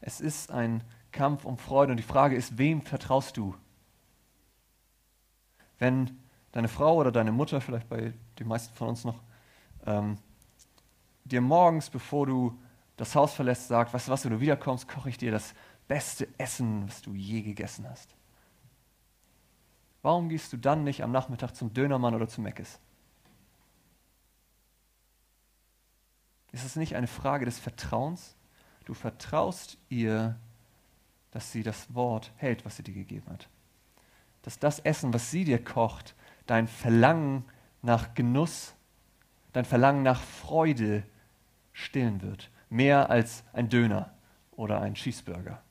Es 0.00 0.20
ist 0.20 0.50
ein 0.50 0.84
Kampf 1.10 1.44
um 1.44 1.58
Freude 1.58 1.92
und 1.92 1.96
die 1.96 2.02
Frage 2.02 2.36
ist, 2.36 2.58
wem 2.58 2.82
vertraust 2.82 3.36
du? 3.36 3.54
Wenn 5.78 6.18
deine 6.52 6.68
Frau 6.68 6.96
oder 6.96 7.12
deine 7.12 7.32
Mutter, 7.32 7.60
vielleicht 7.60 7.88
bei 7.88 8.12
den 8.38 8.48
meisten 8.48 8.74
von 8.74 8.88
uns 8.88 9.04
noch, 9.04 9.22
ähm, 9.86 10.18
dir 11.24 11.40
morgens, 11.40 11.90
bevor 11.90 12.26
du 12.26 12.58
das 12.96 13.14
Haus 13.14 13.34
verlässt, 13.34 13.68
sagt, 13.68 13.92
weißt 13.92 14.08
du 14.08 14.12
was, 14.12 14.24
wenn 14.24 14.32
du 14.32 14.40
wiederkommst, 14.40 14.88
koche 14.88 15.10
ich 15.10 15.18
dir 15.18 15.30
das 15.30 15.54
beste 15.86 16.28
Essen, 16.38 16.86
was 16.88 17.02
du 17.02 17.14
je 17.14 17.42
gegessen 17.42 17.88
hast. 17.88 18.14
Warum 20.02 20.28
gehst 20.28 20.52
du 20.52 20.56
dann 20.56 20.84
nicht 20.84 21.02
am 21.02 21.12
Nachmittag 21.12 21.54
zum 21.54 21.72
Dönermann 21.72 22.14
oder 22.14 22.28
zum 22.28 22.44
Meckes? 22.44 22.78
Ist 26.52 26.64
es 26.64 26.76
nicht 26.76 26.96
eine 26.96 27.06
Frage 27.06 27.44
des 27.44 27.58
Vertrauens? 27.58 28.36
Du 28.84 28.94
vertraust 28.94 29.76
ihr, 29.88 30.38
dass 31.30 31.52
sie 31.52 31.62
das 31.62 31.94
Wort 31.94 32.32
hält, 32.36 32.64
was 32.64 32.76
sie 32.76 32.82
dir 32.82 32.94
gegeben 32.94 33.26
hat. 33.30 33.48
Dass 34.42 34.58
das 34.58 34.78
Essen, 34.78 35.12
was 35.12 35.30
sie 35.30 35.44
dir 35.44 35.62
kocht, 35.62 36.14
dein 36.48 36.66
Verlangen 36.66 37.44
nach 37.82 38.14
Genuss, 38.14 38.74
dein 39.52 39.64
Verlangen 39.64 40.02
nach 40.02 40.20
Freude 40.20 41.04
stillen 41.72 42.20
wird. 42.22 42.50
Mehr 42.70 43.10
als 43.10 43.44
ein 43.52 43.68
Döner 43.68 44.12
oder 44.52 44.80
ein 44.80 44.94
Cheeseburger. 44.94 45.62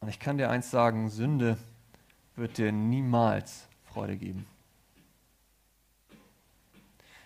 Und 0.00 0.08
ich 0.08 0.18
kann 0.18 0.38
dir 0.38 0.50
eins 0.50 0.70
sagen, 0.70 1.08
Sünde 1.10 1.58
wird 2.34 2.58
dir 2.58 2.72
niemals 2.72 3.68
Freude 3.84 4.16
geben. 4.16 4.46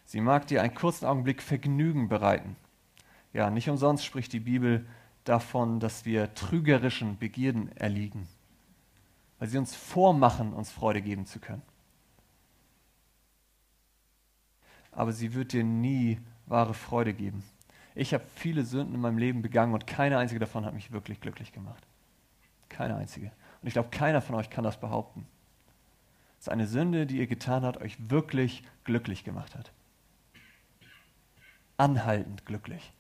Sie 0.05 0.21
mag 0.21 0.47
dir 0.47 0.63
einen 0.63 0.75
kurzen 0.75 1.07
Augenblick 1.07 1.43
Vergnügen 1.43 2.09
bereiten. 2.09 2.57
Ja, 3.37 3.51
nicht 3.51 3.69
umsonst 3.69 4.03
spricht 4.03 4.33
die 4.33 4.41
Bibel 4.41 4.87
davon, 5.25 5.79
dass 5.79 6.07
wir 6.07 6.33
trügerischen 6.33 7.19
Begierden 7.19 7.71
erliegen, 7.77 8.27
weil 9.39 9.49
sie 9.49 9.59
uns 9.59 9.77
vormachen, 9.77 10.55
uns 10.55 10.71
Freude 10.71 11.03
geben 11.03 11.27
zu 11.27 11.39
können. 11.39 11.61
Aber 14.91 15.13
sie 15.13 15.35
wird 15.35 15.53
dir 15.53 15.65
nie 15.65 16.19
wahre 16.47 16.73
Freude 16.73 17.13
geben. 17.13 17.45
Ich 17.95 18.15
habe 18.15 18.25
viele 18.37 18.65
Sünden 18.65 18.95
in 18.95 19.03
meinem 19.03 19.19
Leben 19.19 19.43
begangen 19.43 19.75
und 19.75 19.87
keine 19.87 20.17
einzige 20.17 20.41
davon 20.41 20.65
hat 20.65 20.73
mich 20.73 20.91
wirklich 20.91 21.21
glücklich 21.21 21.53
gemacht. 21.53 21.87
Keine 22.71 22.97
einzige. 22.97 23.27
Und 23.61 23.69
ich 23.69 23.75
glaube, 23.75 23.91
keiner 23.91 24.23
von 24.23 24.37
euch 24.37 24.49
kann 24.49 24.65
das 24.65 24.81
behaupten. 24.81 25.27
Ist 26.39 26.49
eine 26.49 26.67
Sünde, 26.67 27.05
die 27.05 27.19
ihr 27.19 27.27
getan 27.27 27.67
habt, 27.67 27.83
euch 27.83 27.99
wirklich 28.09 28.63
glücklich 28.85 29.25
gemacht 29.25 29.55
hat. 29.55 29.73
Anhaltend 31.77 32.47
glücklich. 32.47 32.95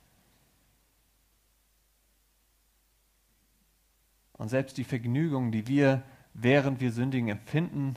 Und 4.38 4.48
selbst 4.48 4.76
die 4.76 4.84
Vergnügungen, 4.84 5.52
die 5.52 5.66
wir, 5.66 6.02
während 6.34 6.80
wir 6.80 6.92
sündigen, 6.92 7.28
empfinden, 7.28 7.96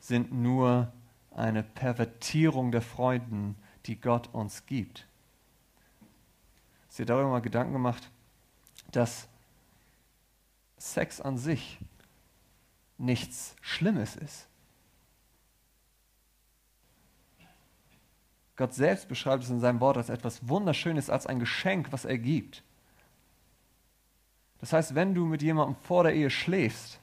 sind 0.00 0.32
nur 0.32 0.92
eine 1.30 1.62
Pervertierung 1.62 2.72
der 2.72 2.82
Freuden, 2.82 3.56
die 3.86 4.00
Gott 4.00 4.28
uns 4.32 4.66
gibt. 4.66 5.06
Hast 6.88 6.98
du 6.98 7.02
dir 7.04 7.06
darüber 7.06 7.30
mal 7.30 7.40
Gedanken 7.40 7.72
gemacht, 7.72 8.10
dass 8.90 9.28
Sex 10.76 11.20
an 11.20 11.38
sich 11.38 11.78
nichts 12.98 13.54
Schlimmes 13.60 14.16
ist. 14.16 14.48
Gott 18.56 18.74
selbst 18.74 19.08
beschreibt 19.08 19.44
es 19.44 19.50
in 19.50 19.60
seinem 19.60 19.80
Wort 19.80 19.96
als 19.96 20.10
etwas 20.10 20.48
Wunderschönes, 20.48 21.08
als 21.08 21.26
ein 21.26 21.38
Geschenk, 21.38 21.92
was 21.92 22.04
er 22.04 22.18
gibt. 22.18 22.62
Das 24.60 24.72
heißt, 24.72 24.94
wenn 24.94 25.14
du 25.14 25.24
mit 25.24 25.42
jemandem 25.42 25.76
vor 25.82 26.04
der 26.04 26.14
Ehe 26.14 26.30
schläfst, 26.30 27.00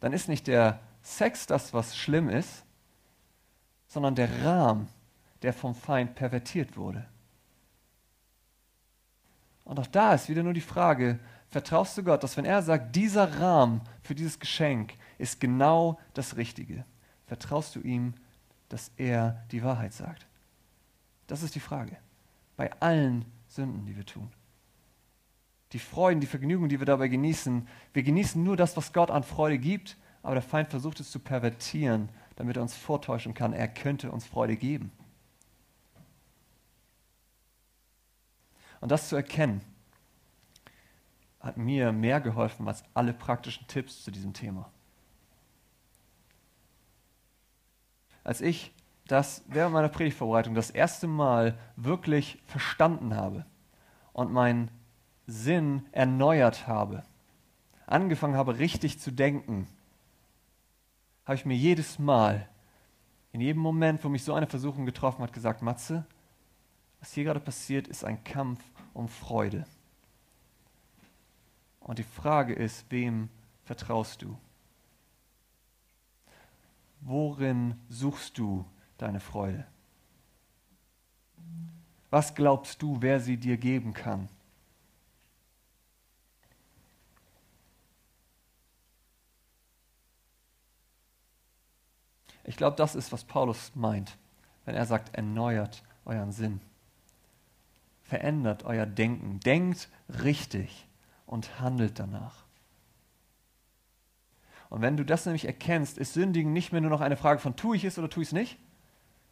dann 0.00 0.12
ist 0.12 0.28
nicht 0.28 0.46
der 0.46 0.80
Sex 1.02 1.46
das, 1.46 1.72
was 1.72 1.96
schlimm 1.96 2.28
ist, 2.28 2.64
sondern 3.86 4.14
der 4.14 4.44
Rahmen, 4.44 4.88
der 5.42 5.52
vom 5.52 5.74
Feind 5.74 6.14
pervertiert 6.14 6.76
wurde. 6.76 7.06
Und 9.64 9.78
auch 9.78 9.86
da 9.86 10.14
ist 10.14 10.28
wieder 10.28 10.42
nur 10.42 10.52
die 10.52 10.60
Frage, 10.60 11.18
vertraust 11.48 11.96
du 11.96 12.02
Gott, 12.02 12.22
dass 12.24 12.36
wenn 12.36 12.44
er 12.44 12.62
sagt, 12.62 12.96
dieser 12.96 13.40
Rahmen 13.40 13.80
für 14.02 14.14
dieses 14.14 14.38
Geschenk 14.38 14.94
ist 15.18 15.40
genau 15.40 15.98
das 16.14 16.36
Richtige, 16.36 16.84
vertraust 17.26 17.76
du 17.76 17.80
ihm, 17.80 18.14
dass 18.68 18.90
er 18.96 19.44
die 19.52 19.62
Wahrheit 19.62 19.92
sagt? 19.92 20.26
Das 21.26 21.42
ist 21.42 21.54
die 21.54 21.60
Frage. 21.60 21.96
Bei 22.56 22.72
allen 22.80 23.24
Sünden, 23.48 23.86
die 23.86 23.96
wir 23.96 24.06
tun. 24.06 24.30
Die 25.72 25.78
Freuden, 25.78 26.20
die 26.20 26.26
Vergnügen, 26.26 26.68
die 26.68 26.80
wir 26.80 26.86
dabei 26.86 27.08
genießen, 27.08 27.66
wir 27.92 28.02
genießen 28.02 28.42
nur 28.42 28.56
das, 28.56 28.76
was 28.76 28.92
Gott 28.92 29.10
an 29.10 29.22
Freude 29.22 29.58
gibt, 29.58 29.96
aber 30.22 30.34
der 30.34 30.42
Feind 30.42 30.68
versucht 30.68 31.00
es 31.00 31.10
zu 31.10 31.20
pervertieren, 31.20 32.08
damit 32.36 32.56
er 32.56 32.62
uns 32.62 32.74
vortäuschen 32.74 33.34
kann, 33.34 33.52
er 33.52 33.68
könnte 33.68 34.10
uns 34.10 34.26
Freude 34.26 34.56
geben. 34.56 34.90
Und 38.80 38.90
das 38.90 39.08
zu 39.08 39.16
erkennen, 39.16 39.60
hat 41.38 41.56
mir 41.56 41.92
mehr 41.92 42.20
geholfen 42.20 42.66
als 42.68 42.82
alle 42.94 43.12
praktischen 43.12 43.66
Tipps 43.66 44.04
zu 44.04 44.10
diesem 44.10 44.32
Thema. 44.32 44.70
Als 48.24 48.40
ich 48.40 48.72
das 49.06 49.42
während 49.48 49.72
meiner 49.72 49.88
Predigtvorbereitung 49.88 50.54
das 50.54 50.70
erste 50.70 51.06
Mal 51.06 51.58
wirklich 51.76 52.40
verstanden 52.46 53.16
habe 53.16 53.44
und 54.12 54.32
meinen 54.32 54.70
Sinn 55.30 55.86
erneuert 55.92 56.66
habe, 56.66 57.02
angefangen 57.86 58.36
habe, 58.36 58.58
richtig 58.58 58.98
zu 58.98 59.10
denken, 59.10 59.66
habe 61.24 61.36
ich 61.36 61.46
mir 61.46 61.56
jedes 61.56 61.98
Mal, 61.98 62.48
in 63.32 63.40
jedem 63.40 63.62
Moment, 63.62 64.02
wo 64.02 64.08
mich 64.08 64.24
so 64.24 64.34
eine 64.34 64.48
Versuchung 64.48 64.86
getroffen 64.86 65.22
hat, 65.22 65.32
gesagt, 65.32 65.62
Matze, 65.62 66.04
was 66.98 67.12
hier 67.12 67.24
gerade 67.24 67.40
passiert, 67.40 67.86
ist 67.86 68.04
ein 68.04 68.22
Kampf 68.24 68.62
um 68.92 69.08
Freude. 69.08 69.64
Und 71.78 71.98
die 71.98 72.04
Frage 72.04 72.52
ist, 72.52 72.84
wem 72.90 73.28
vertraust 73.64 74.22
du? 74.22 74.36
Worin 77.00 77.80
suchst 77.88 78.36
du 78.36 78.64
deine 78.98 79.20
Freude? 79.20 79.66
Was 82.10 82.34
glaubst 82.34 82.82
du, 82.82 83.00
wer 83.00 83.20
sie 83.20 83.36
dir 83.36 83.56
geben 83.56 83.94
kann? 83.94 84.28
Ich 92.44 92.56
glaube, 92.56 92.76
das 92.76 92.94
ist, 92.94 93.12
was 93.12 93.24
Paulus 93.24 93.72
meint, 93.74 94.16
wenn 94.64 94.74
er 94.74 94.86
sagt, 94.86 95.14
erneuert 95.14 95.82
euren 96.04 96.32
Sinn. 96.32 96.60
Verändert 98.02 98.64
euer 98.64 98.86
Denken. 98.86 99.40
Denkt 99.40 99.88
richtig 100.22 100.86
und 101.26 101.60
handelt 101.60 101.98
danach. 101.98 102.44
Und 104.68 104.82
wenn 104.82 104.96
du 104.96 105.04
das 105.04 105.26
nämlich 105.26 105.44
erkennst, 105.44 105.98
ist 105.98 106.14
Sündigen 106.14 106.52
nicht 106.52 106.72
mehr 106.72 106.80
nur 106.80 106.90
noch 106.90 107.00
eine 107.00 107.16
Frage 107.16 107.40
von 107.40 107.56
tue 107.56 107.76
ich 107.76 107.84
es 107.84 107.98
oder 107.98 108.08
tue 108.08 108.22
ich 108.22 108.28
es 108.28 108.32
nicht, 108.32 108.56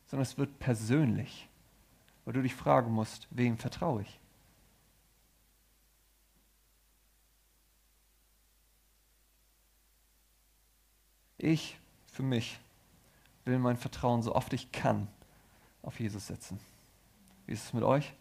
sondern 0.06 0.22
es 0.22 0.36
wird 0.36 0.58
persönlich, 0.58 1.48
weil 2.24 2.34
du 2.34 2.42
dich 2.42 2.54
fragen 2.54 2.92
musst, 2.92 3.28
wem 3.30 3.56
vertraue 3.56 4.02
ich? 4.02 4.20
Ich 11.38 11.78
für 12.10 12.24
mich 12.24 12.58
will 13.48 13.58
mein 13.58 13.76
Vertrauen 13.76 14.22
so 14.22 14.34
oft 14.34 14.52
ich 14.52 14.70
kann 14.70 15.08
auf 15.82 15.98
Jesus 15.98 16.26
setzen. 16.26 16.60
Wie 17.46 17.52
ist 17.52 17.64
es 17.64 17.72
mit 17.72 17.82
euch? 17.82 18.12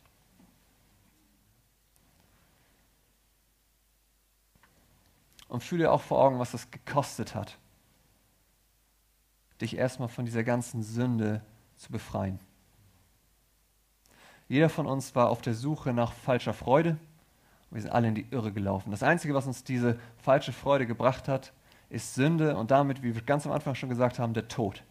Und 5.50 5.64
fühle 5.64 5.92
auch 5.92 6.02
vor 6.02 6.20
Augen, 6.20 6.40
was 6.40 6.52
das 6.52 6.72
gekostet 6.72 7.36
hat, 7.36 7.58
dich 9.62 9.78
erstmal 9.78 10.10
von 10.10 10.26
dieser 10.26 10.44
ganzen 10.44 10.84
Sünde 10.84 11.42
zu 11.78 11.92
befreien. 11.92 12.40
Jeder 14.50 14.70
von 14.70 14.88
uns 14.88 15.14
war 15.16 15.30
auf 15.30 15.42
der 15.42 15.54
Suche 15.54 15.94
nach 15.94 16.14
falscher 16.14 16.54
Freude. 16.54 16.98
Wir 17.70 17.82
sind 17.82 17.92
alle 17.92 18.08
in 18.08 18.16
die 18.16 18.28
Irre 18.32 18.54
gelaufen. 18.54 18.92
Das 18.92 19.04
Einzige, 19.04 19.34
was 19.34 19.46
uns 19.46 19.64
diese 19.64 20.00
falsche 20.18 20.54
Freude 20.54 20.88
gebracht 20.88 21.28
hat, 21.28 21.52
ist 21.90 22.16
Sünde 22.16 22.56
und 22.56 22.72
damit, 22.72 23.04
wie 23.04 23.14
wir 23.14 23.22
ganz 23.22 23.46
am 23.46 23.52
Anfang 23.52 23.76
schon 23.76 23.90
gesagt 23.90 24.20
haben, 24.20 24.34
der 24.34 24.48
Tod. 24.48 24.84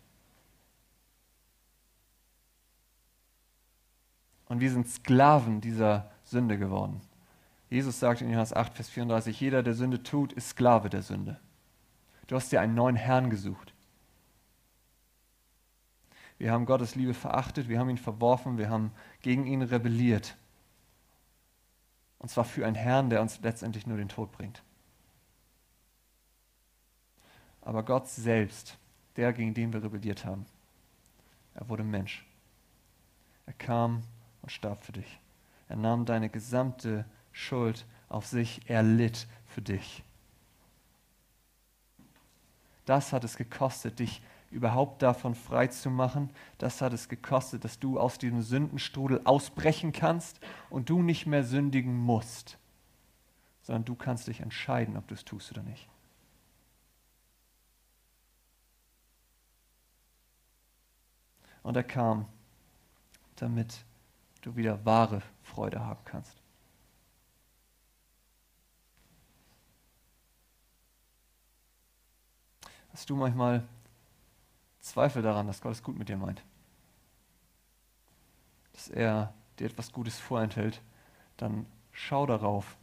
Und 4.46 4.60
wir 4.60 4.70
sind 4.70 4.88
Sklaven 4.88 5.60
dieser 5.60 6.10
Sünde 6.24 6.58
geworden. 6.58 7.00
Jesus 7.68 7.98
sagt 7.98 8.20
in 8.20 8.30
Johannes 8.30 8.52
8, 8.52 8.74
Vers 8.74 8.88
34, 8.90 9.40
jeder, 9.40 9.62
der 9.62 9.74
Sünde 9.74 10.02
tut, 10.02 10.32
ist 10.32 10.50
Sklave 10.50 10.88
der 10.88 11.02
Sünde. 11.02 11.40
Du 12.28 12.36
hast 12.36 12.50
dir 12.52 12.60
einen 12.60 12.74
neuen 12.74 12.96
Herrn 12.96 13.30
gesucht. 13.30 13.74
Wir 16.38 16.52
haben 16.52 16.66
Gottes 16.66 16.94
Liebe 16.94 17.14
verachtet, 17.14 17.68
wir 17.68 17.78
haben 17.78 17.88
ihn 17.88 17.98
verworfen, 17.98 18.58
wir 18.58 18.68
haben 18.68 18.92
gegen 19.22 19.46
ihn 19.46 19.62
rebelliert. 19.62 20.36
Und 22.18 22.28
zwar 22.28 22.44
für 22.44 22.66
einen 22.66 22.76
Herrn, 22.76 23.10
der 23.10 23.22
uns 23.22 23.40
letztendlich 23.40 23.86
nur 23.86 23.96
den 23.96 24.08
Tod 24.08 24.32
bringt. 24.32 24.62
Aber 27.62 27.82
Gott 27.82 28.08
selbst, 28.08 28.78
der, 29.16 29.32
gegen 29.32 29.54
den 29.54 29.72
wir 29.72 29.82
rebelliert 29.82 30.24
haben, 30.24 30.46
er 31.54 31.68
wurde 31.68 31.82
Mensch. 31.82 32.24
Er 33.46 33.54
kam 33.54 34.02
und 34.46 34.50
starb 34.50 34.84
für 34.84 34.92
dich. 34.92 35.18
Er 35.68 35.74
nahm 35.74 36.04
deine 36.04 36.28
gesamte 36.28 37.04
Schuld 37.32 37.84
auf 38.08 38.26
sich, 38.26 38.60
er 38.66 38.84
litt 38.84 39.26
für 39.44 39.60
dich. 39.60 40.04
Das 42.84 43.12
hat 43.12 43.24
es 43.24 43.36
gekostet, 43.36 43.98
dich 43.98 44.22
überhaupt 44.52 45.02
davon 45.02 45.34
frei 45.34 45.66
zu 45.66 45.90
machen. 45.90 46.30
Das 46.58 46.80
hat 46.80 46.92
es 46.92 47.08
gekostet, 47.08 47.64
dass 47.64 47.80
du 47.80 47.98
aus 47.98 48.18
diesem 48.18 48.40
Sündenstrudel 48.40 49.20
ausbrechen 49.24 49.90
kannst 49.90 50.38
und 50.70 50.90
du 50.90 51.02
nicht 51.02 51.26
mehr 51.26 51.42
sündigen 51.42 51.96
musst, 51.96 52.56
sondern 53.62 53.84
du 53.84 53.96
kannst 53.96 54.28
dich 54.28 54.38
entscheiden, 54.38 54.96
ob 54.96 55.08
du 55.08 55.14
es 55.14 55.24
tust 55.24 55.50
oder 55.50 55.64
nicht. 55.64 55.88
Und 61.64 61.76
er 61.76 61.82
kam, 61.82 62.26
damit 63.34 63.85
du 64.46 64.54
wieder 64.54 64.84
wahre 64.84 65.22
Freude 65.42 65.80
haben 65.80 66.04
kannst. 66.04 66.40
Hast 72.92 73.10
du 73.10 73.16
manchmal 73.16 73.66
Zweifel 74.78 75.20
daran, 75.20 75.48
dass 75.48 75.60
Gott 75.60 75.72
es 75.72 75.82
gut 75.82 75.98
mit 75.98 76.08
dir 76.08 76.16
meint? 76.16 76.44
Dass 78.72 78.88
er 78.88 79.34
dir 79.58 79.66
etwas 79.66 79.92
Gutes 79.92 80.20
vorenthält, 80.20 80.80
dann 81.36 81.66
schau 81.90 82.24
darauf, 82.24 82.76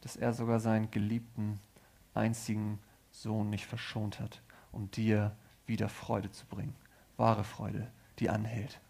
dass 0.00 0.16
er 0.16 0.32
sogar 0.32 0.60
seinen 0.60 0.90
geliebten, 0.90 1.60
einzigen 2.14 2.80
Sohn 3.10 3.50
nicht 3.50 3.66
verschont 3.66 4.18
hat, 4.18 4.40
um 4.72 4.90
dir 4.90 5.36
wieder 5.66 5.90
Freude 5.90 6.30
zu 6.30 6.46
bringen. 6.46 6.74
Wahre 7.18 7.44
Freude, 7.44 7.92
die 8.18 8.30
anhält. 8.30 8.80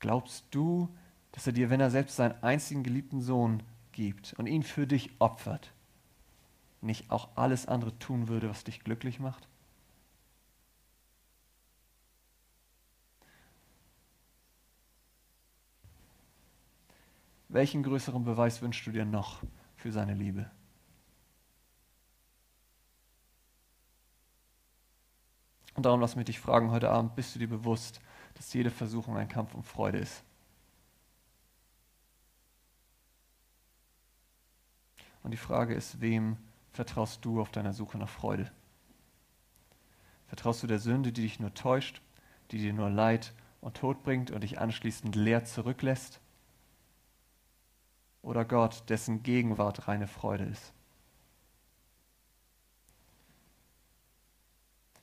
Glaubst 0.00 0.46
du, 0.50 0.88
dass 1.32 1.46
er 1.46 1.52
dir, 1.52 1.70
wenn 1.70 1.80
er 1.80 1.90
selbst 1.90 2.16
seinen 2.16 2.42
einzigen 2.42 2.82
geliebten 2.82 3.20
Sohn 3.20 3.62
gibt 3.92 4.32
und 4.38 4.46
ihn 4.46 4.62
für 4.62 4.86
dich 4.86 5.10
opfert, 5.20 5.72
nicht 6.80 7.10
auch 7.10 7.28
alles 7.36 7.66
andere 7.66 7.96
tun 7.98 8.26
würde, 8.28 8.48
was 8.48 8.64
dich 8.64 8.82
glücklich 8.82 9.20
macht? 9.20 9.46
Welchen 17.48 17.82
größeren 17.82 18.24
Beweis 18.24 18.62
wünschst 18.62 18.86
du 18.86 18.92
dir 18.92 19.04
noch 19.04 19.42
für 19.76 19.92
seine 19.92 20.14
Liebe? 20.14 20.50
Und 25.80 25.84
darum 25.84 26.02
lass 26.02 26.14
mich 26.14 26.26
dich 26.26 26.38
fragen 26.38 26.72
heute 26.72 26.90
Abend, 26.90 27.16
bist 27.16 27.34
du 27.34 27.38
dir 27.38 27.48
bewusst, 27.48 28.02
dass 28.34 28.52
jede 28.52 28.70
Versuchung 28.70 29.16
ein 29.16 29.30
Kampf 29.30 29.54
um 29.54 29.64
Freude 29.64 29.96
ist. 29.96 30.22
Und 35.22 35.30
die 35.30 35.38
Frage 35.38 35.72
ist, 35.72 36.02
wem 36.02 36.36
vertraust 36.70 37.24
du 37.24 37.40
auf 37.40 37.50
deiner 37.50 37.72
Suche 37.72 37.96
nach 37.96 38.10
Freude? 38.10 38.52
Vertraust 40.26 40.62
du 40.62 40.66
der 40.66 40.80
Sünde, 40.80 41.12
die 41.12 41.22
dich 41.22 41.40
nur 41.40 41.54
täuscht, 41.54 42.02
die 42.50 42.58
dir 42.58 42.74
nur 42.74 42.90
Leid 42.90 43.32
und 43.62 43.78
Tod 43.78 44.02
bringt 44.02 44.30
und 44.30 44.42
dich 44.42 44.60
anschließend 44.60 45.16
leer 45.16 45.46
zurücklässt? 45.46 46.20
Oder 48.20 48.44
Gott, 48.44 48.82
dessen 48.90 49.22
Gegenwart 49.22 49.88
reine 49.88 50.08
Freude 50.08 50.44
ist? 50.44 50.74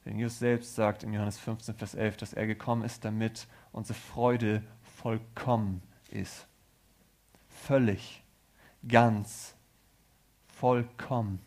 Denn 0.07 0.19
Jesus 0.19 0.39
selbst 0.39 0.73
sagt 0.73 1.03
in 1.03 1.11
Johannes 1.11 1.37
15, 1.37 1.75
Vers 1.75 1.93
11, 1.93 2.15
dass 2.15 2.31
er 2.31 2.47
gekommen 2.47 2.83
ist, 2.83 3.03
damit 3.03 3.45
unsere 3.73 3.99
Freude 3.99 4.63
vollkommen 4.81 5.83
ist. 6.09 6.47
Völlig, 7.49 8.23
ganz, 8.87 9.53
vollkommen. 10.47 11.41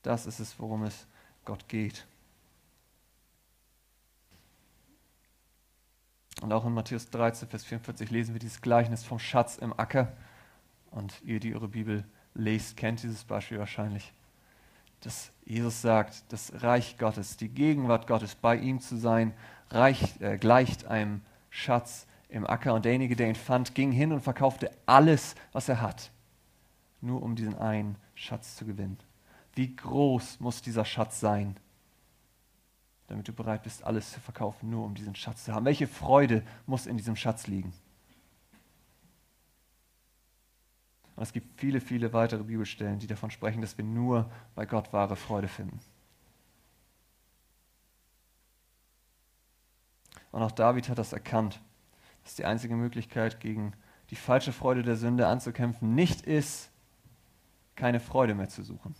Das 0.00 0.24
ist 0.24 0.40
es, 0.40 0.58
worum 0.58 0.84
es 0.84 1.06
Gott 1.44 1.68
geht. 1.68 2.06
Und 6.40 6.54
auch 6.54 6.64
in 6.64 6.72
Matthäus 6.72 7.10
13, 7.10 7.50
Vers 7.50 7.66
44 7.66 8.10
lesen 8.10 8.34
wir 8.34 8.38
dieses 8.38 8.62
Gleichnis 8.62 9.04
vom 9.04 9.18
Schatz 9.18 9.58
im 9.58 9.78
Acker. 9.78 10.16
Und 10.90 11.20
ihr, 11.20 11.38
die 11.38 11.54
eure 11.54 11.68
Bibel 11.68 12.06
lest, 12.32 12.78
kennt 12.78 13.02
dieses 13.02 13.24
Beispiel 13.24 13.58
wahrscheinlich 13.58 14.14
dass 15.00 15.32
Jesus 15.44 15.82
sagt, 15.82 16.32
das 16.32 16.62
Reich 16.62 16.98
Gottes, 16.98 17.36
die 17.36 17.48
Gegenwart 17.48 18.06
Gottes, 18.06 18.34
bei 18.34 18.56
ihm 18.56 18.80
zu 18.80 18.96
sein, 18.96 19.34
reicht, 19.70 20.20
äh, 20.20 20.38
gleicht 20.38 20.86
einem 20.86 21.22
Schatz 21.48 22.06
im 22.28 22.46
Acker. 22.46 22.74
Und 22.74 22.84
derjenige, 22.84 23.16
der 23.16 23.28
ihn 23.28 23.34
fand, 23.34 23.74
ging 23.74 23.92
hin 23.92 24.12
und 24.12 24.20
verkaufte 24.20 24.70
alles, 24.86 25.34
was 25.52 25.68
er 25.68 25.80
hat, 25.80 26.10
nur 27.00 27.22
um 27.22 27.34
diesen 27.34 27.58
einen 27.58 27.96
Schatz 28.14 28.56
zu 28.56 28.64
gewinnen. 28.64 28.98
Wie 29.54 29.74
groß 29.74 30.40
muss 30.40 30.62
dieser 30.62 30.84
Schatz 30.84 31.20
sein, 31.20 31.56
damit 33.08 33.26
du 33.26 33.32
bereit 33.32 33.64
bist, 33.64 33.82
alles 33.82 34.12
zu 34.12 34.20
verkaufen, 34.20 34.70
nur 34.70 34.84
um 34.84 34.94
diesen 34.94 35.14
Schatz 35.14 35.44
zu 35.44 35.52
haben? 35.52 35.64
Welche 35.64 35.88
Freude 35.88 36.44
muss 36.66 36.86
in 36.86 36.96
diesem 36.96 37.16
Schatz 37.16 37.46
liegen? 37.46 37.72
Und 41.20 41.24
es 41.24 41.34
gibt 41.34 41.60
viele, 41.60 41.82
viele 41.82 42.14
weitere 42.14 42.44
Bibelstellen, 42.44 42.98
die 42.98 43.06
davon 43.06 43.30
sprechen, 43.30 43.60
dass 43.60 43.76
wir 43.76 43.84
nur 43.84 44.30
bei 44.54 44.64
Gott 44.64 44.90
wahre 44.94 45.16
Freude 45.16 45.48
finden. 45.48 45.78
Und 50.32 50.40
auch 50.42 50.50
David 50.50 50.88
hat 50.88 50.96
das 50.96 51.12
erkannt, 51.12 51.60
dass 52.24 52.36
die 52.36 52.46
einzige 52.46 52.74
Möglichkeit, 52.74 53.38
gegen 53.38 53.74
die 54.08 54.16
falsche 54.16 54.50
Freude 54.50 54.82
der 54.82 54.96
Sünde 54.96 55.26
anzukämpfen, 55.26 55.94
nicht 55.94 56.22
ist, 56.22 56.70
keine 57.76 58.00
Freude 58.00 58.34
mehr 58.34 58.48
zu 58.48 58.62
suchen, 58.62 58.94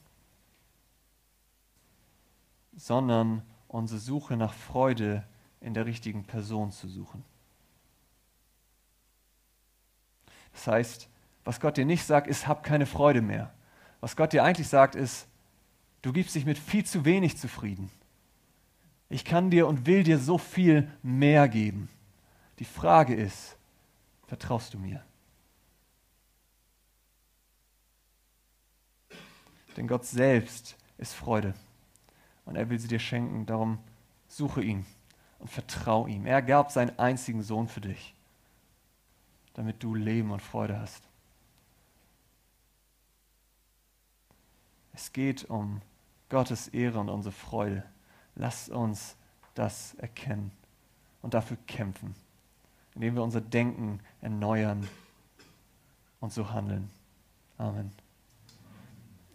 sondern 2.76 3.40
unsere 3.66 3.98
Suche 3.98 4.36
nach 4.36 4.52
Freude 4.52 5.26
in 5.62 5.72
der 5.72 5.86
richtigen 5.86 6.24
Person 6.24 6.70
zu 6.70 6.86
suchen. 6.86 7.24
Das 10.52 10.66
heißt, 10.66 11.08
was 11.44 11.60
Gott 11.60 11.76
dir 11.76 11.84
nicht 11.84 12.04
sagt, 12.04 12.26
ist, 12.26 12.46
hab 12.46 12.62
keine 12.62 12.86
Freude 12.86 13.22
mehr. 13.22 13.52
Was 14.00 14.16
Gott 14.16 14.32
dir 14.32 14.44
eigentlich 14.44 14.68
sagt, 14.68 14.94
ist, 14.94 15.26
du 16.02 16.12
gibst 16.12 16.34
dich 16.34 16.44
mit 16.44 16.58
viel 16.58 16.84
zu 16.84 17.04
wenig 17.04 17.36
zufrieden. 17.36 17.90
Ich 19.08 19.24
kann 19.24 19.50
dir 19.50 19.66
und 19.66 19.86
will 19.86 20.02
dir 20.02 20.18
so 20.18 20.38
viel 20.38 20.90
mehr 21.02 21.48
geben. 21.48 21.88
Die 22.58 22.64
Frage 22.64 23.14
ist, 23.14 23.56
vertraust 24.26 24.74
du 24.74 24.78
mir? 24.78 25.04
Denn 29.76 29.88
Gott 29.88 30.04
selbst 30.04 30.76
ist 30.98 31.14
Freude 31.14 31.54
und 32.44 32.56
er 32.56 32.68
will 32.68 32.78
sie 32.78 32.88
dir 32.88 32.98
schenken. 32.98 33.46
Darum 33.46 33.78
suche 34.28 34.62
ihn 34.62 34.84
und 35.38 35.48
vertrau 35.48 36.06
ihm. 36.06 36.26
Er 36.26 36.42
gab 36.42 36.70
seinen 36.70 36.98
einzigen 36.98 37.42
Sohn 37.42 37.66
für 37.66 37.80
dich, 37.80 38.14
damit 39.54 39.82
du 39.82 39.94
Leben 39.94 40.30
und 40.30 40.42
Freude 40.42 40.78
hast. 40.78 41.09
Es 45.00 45.14
geht 45.14 45.48
um 45.48 45.80
Gottes 46.28 46.68
Ehre 46.68 47.00
und 47.00 47.08
unsere 47.08 47.32
Freude. 47.32 47.82
Lasst 48.34 48.68
uns 48.68 49.16
das 49.54 49.94
erkennen 49.94 50.52
und 51.22 51.32
dafür 51.32 51.56
kämpfen, 51.66 52.14
indem 52.94 53.14
wir 53.14 53.22
unser 53.22 53.40
Denken 53.40 54.00
erneuern 54.20 54.86
und 56.20 56.34
so 56.34 56.52
handeln. 56.52 56.90
Amen. 57.56 57.90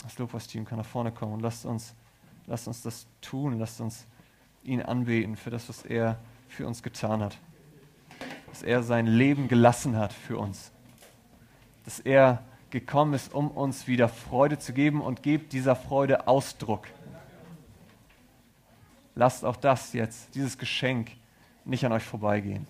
Das 0.03 0.19
Lobpreisteam 0.19 0.65
kann 0.65 0.77
nach 0.77 0.85
vorne 0.85 1.11
kommen 1.11 1.33
und 1.33 1.39
lasst 1.39 1.65
uns, 1.65 1.95
lasst 2.45 2.67
uns 2.67 2.83
das 2.83 3.07
tun. 3.21 3.57
Lasst 3.57 3.81
uns 3.81 4.05
ihn 4.61 4.83
anbeten 4.83 5.35
für 5.35 5.49
das, 5.49 5.67
was 5.67 5.81
er 5.81 6.19
für 6.47 6.67
uns 6.67 6.83
getan 6.83 7.23
hat. 7.23 7.39
Dass 8.49 8.61
er 8.61 8.83
sein 8.83 9.07
Leben 9.07 9.47
gelassen 9.47 9.97
hat 9.97 10.13
für 10.13 10.37
uns. 10.37 10.71
Dass 11.85 11.99
er 11.99 12.43
gekommen 12.69 13.13
ist, 13.13 13.33
um 13.33 13.51
uns 13.51 13.87
wieder 13.87 14.09
Freude 14.09 14.59
zu 14.59 14.73
geben 14.73 15.01
und 15.01 15.23
gebt 15.23 15.53
dieser 15.53 15.75
Freude 15.75 16.27
Ausdruck. 16.27 16.87
Lasst 19.15 19.45
auch 19.45 19.55
das 19.55 19.93
jetzt, 19.93 20.35
dieses 20.35 20.57
Geschenk, 20.57 21.11
nicht 21.63 21.85
an 21.85 21.91
euch 21.91 22.03
vorbeigehen. 22.03 22.67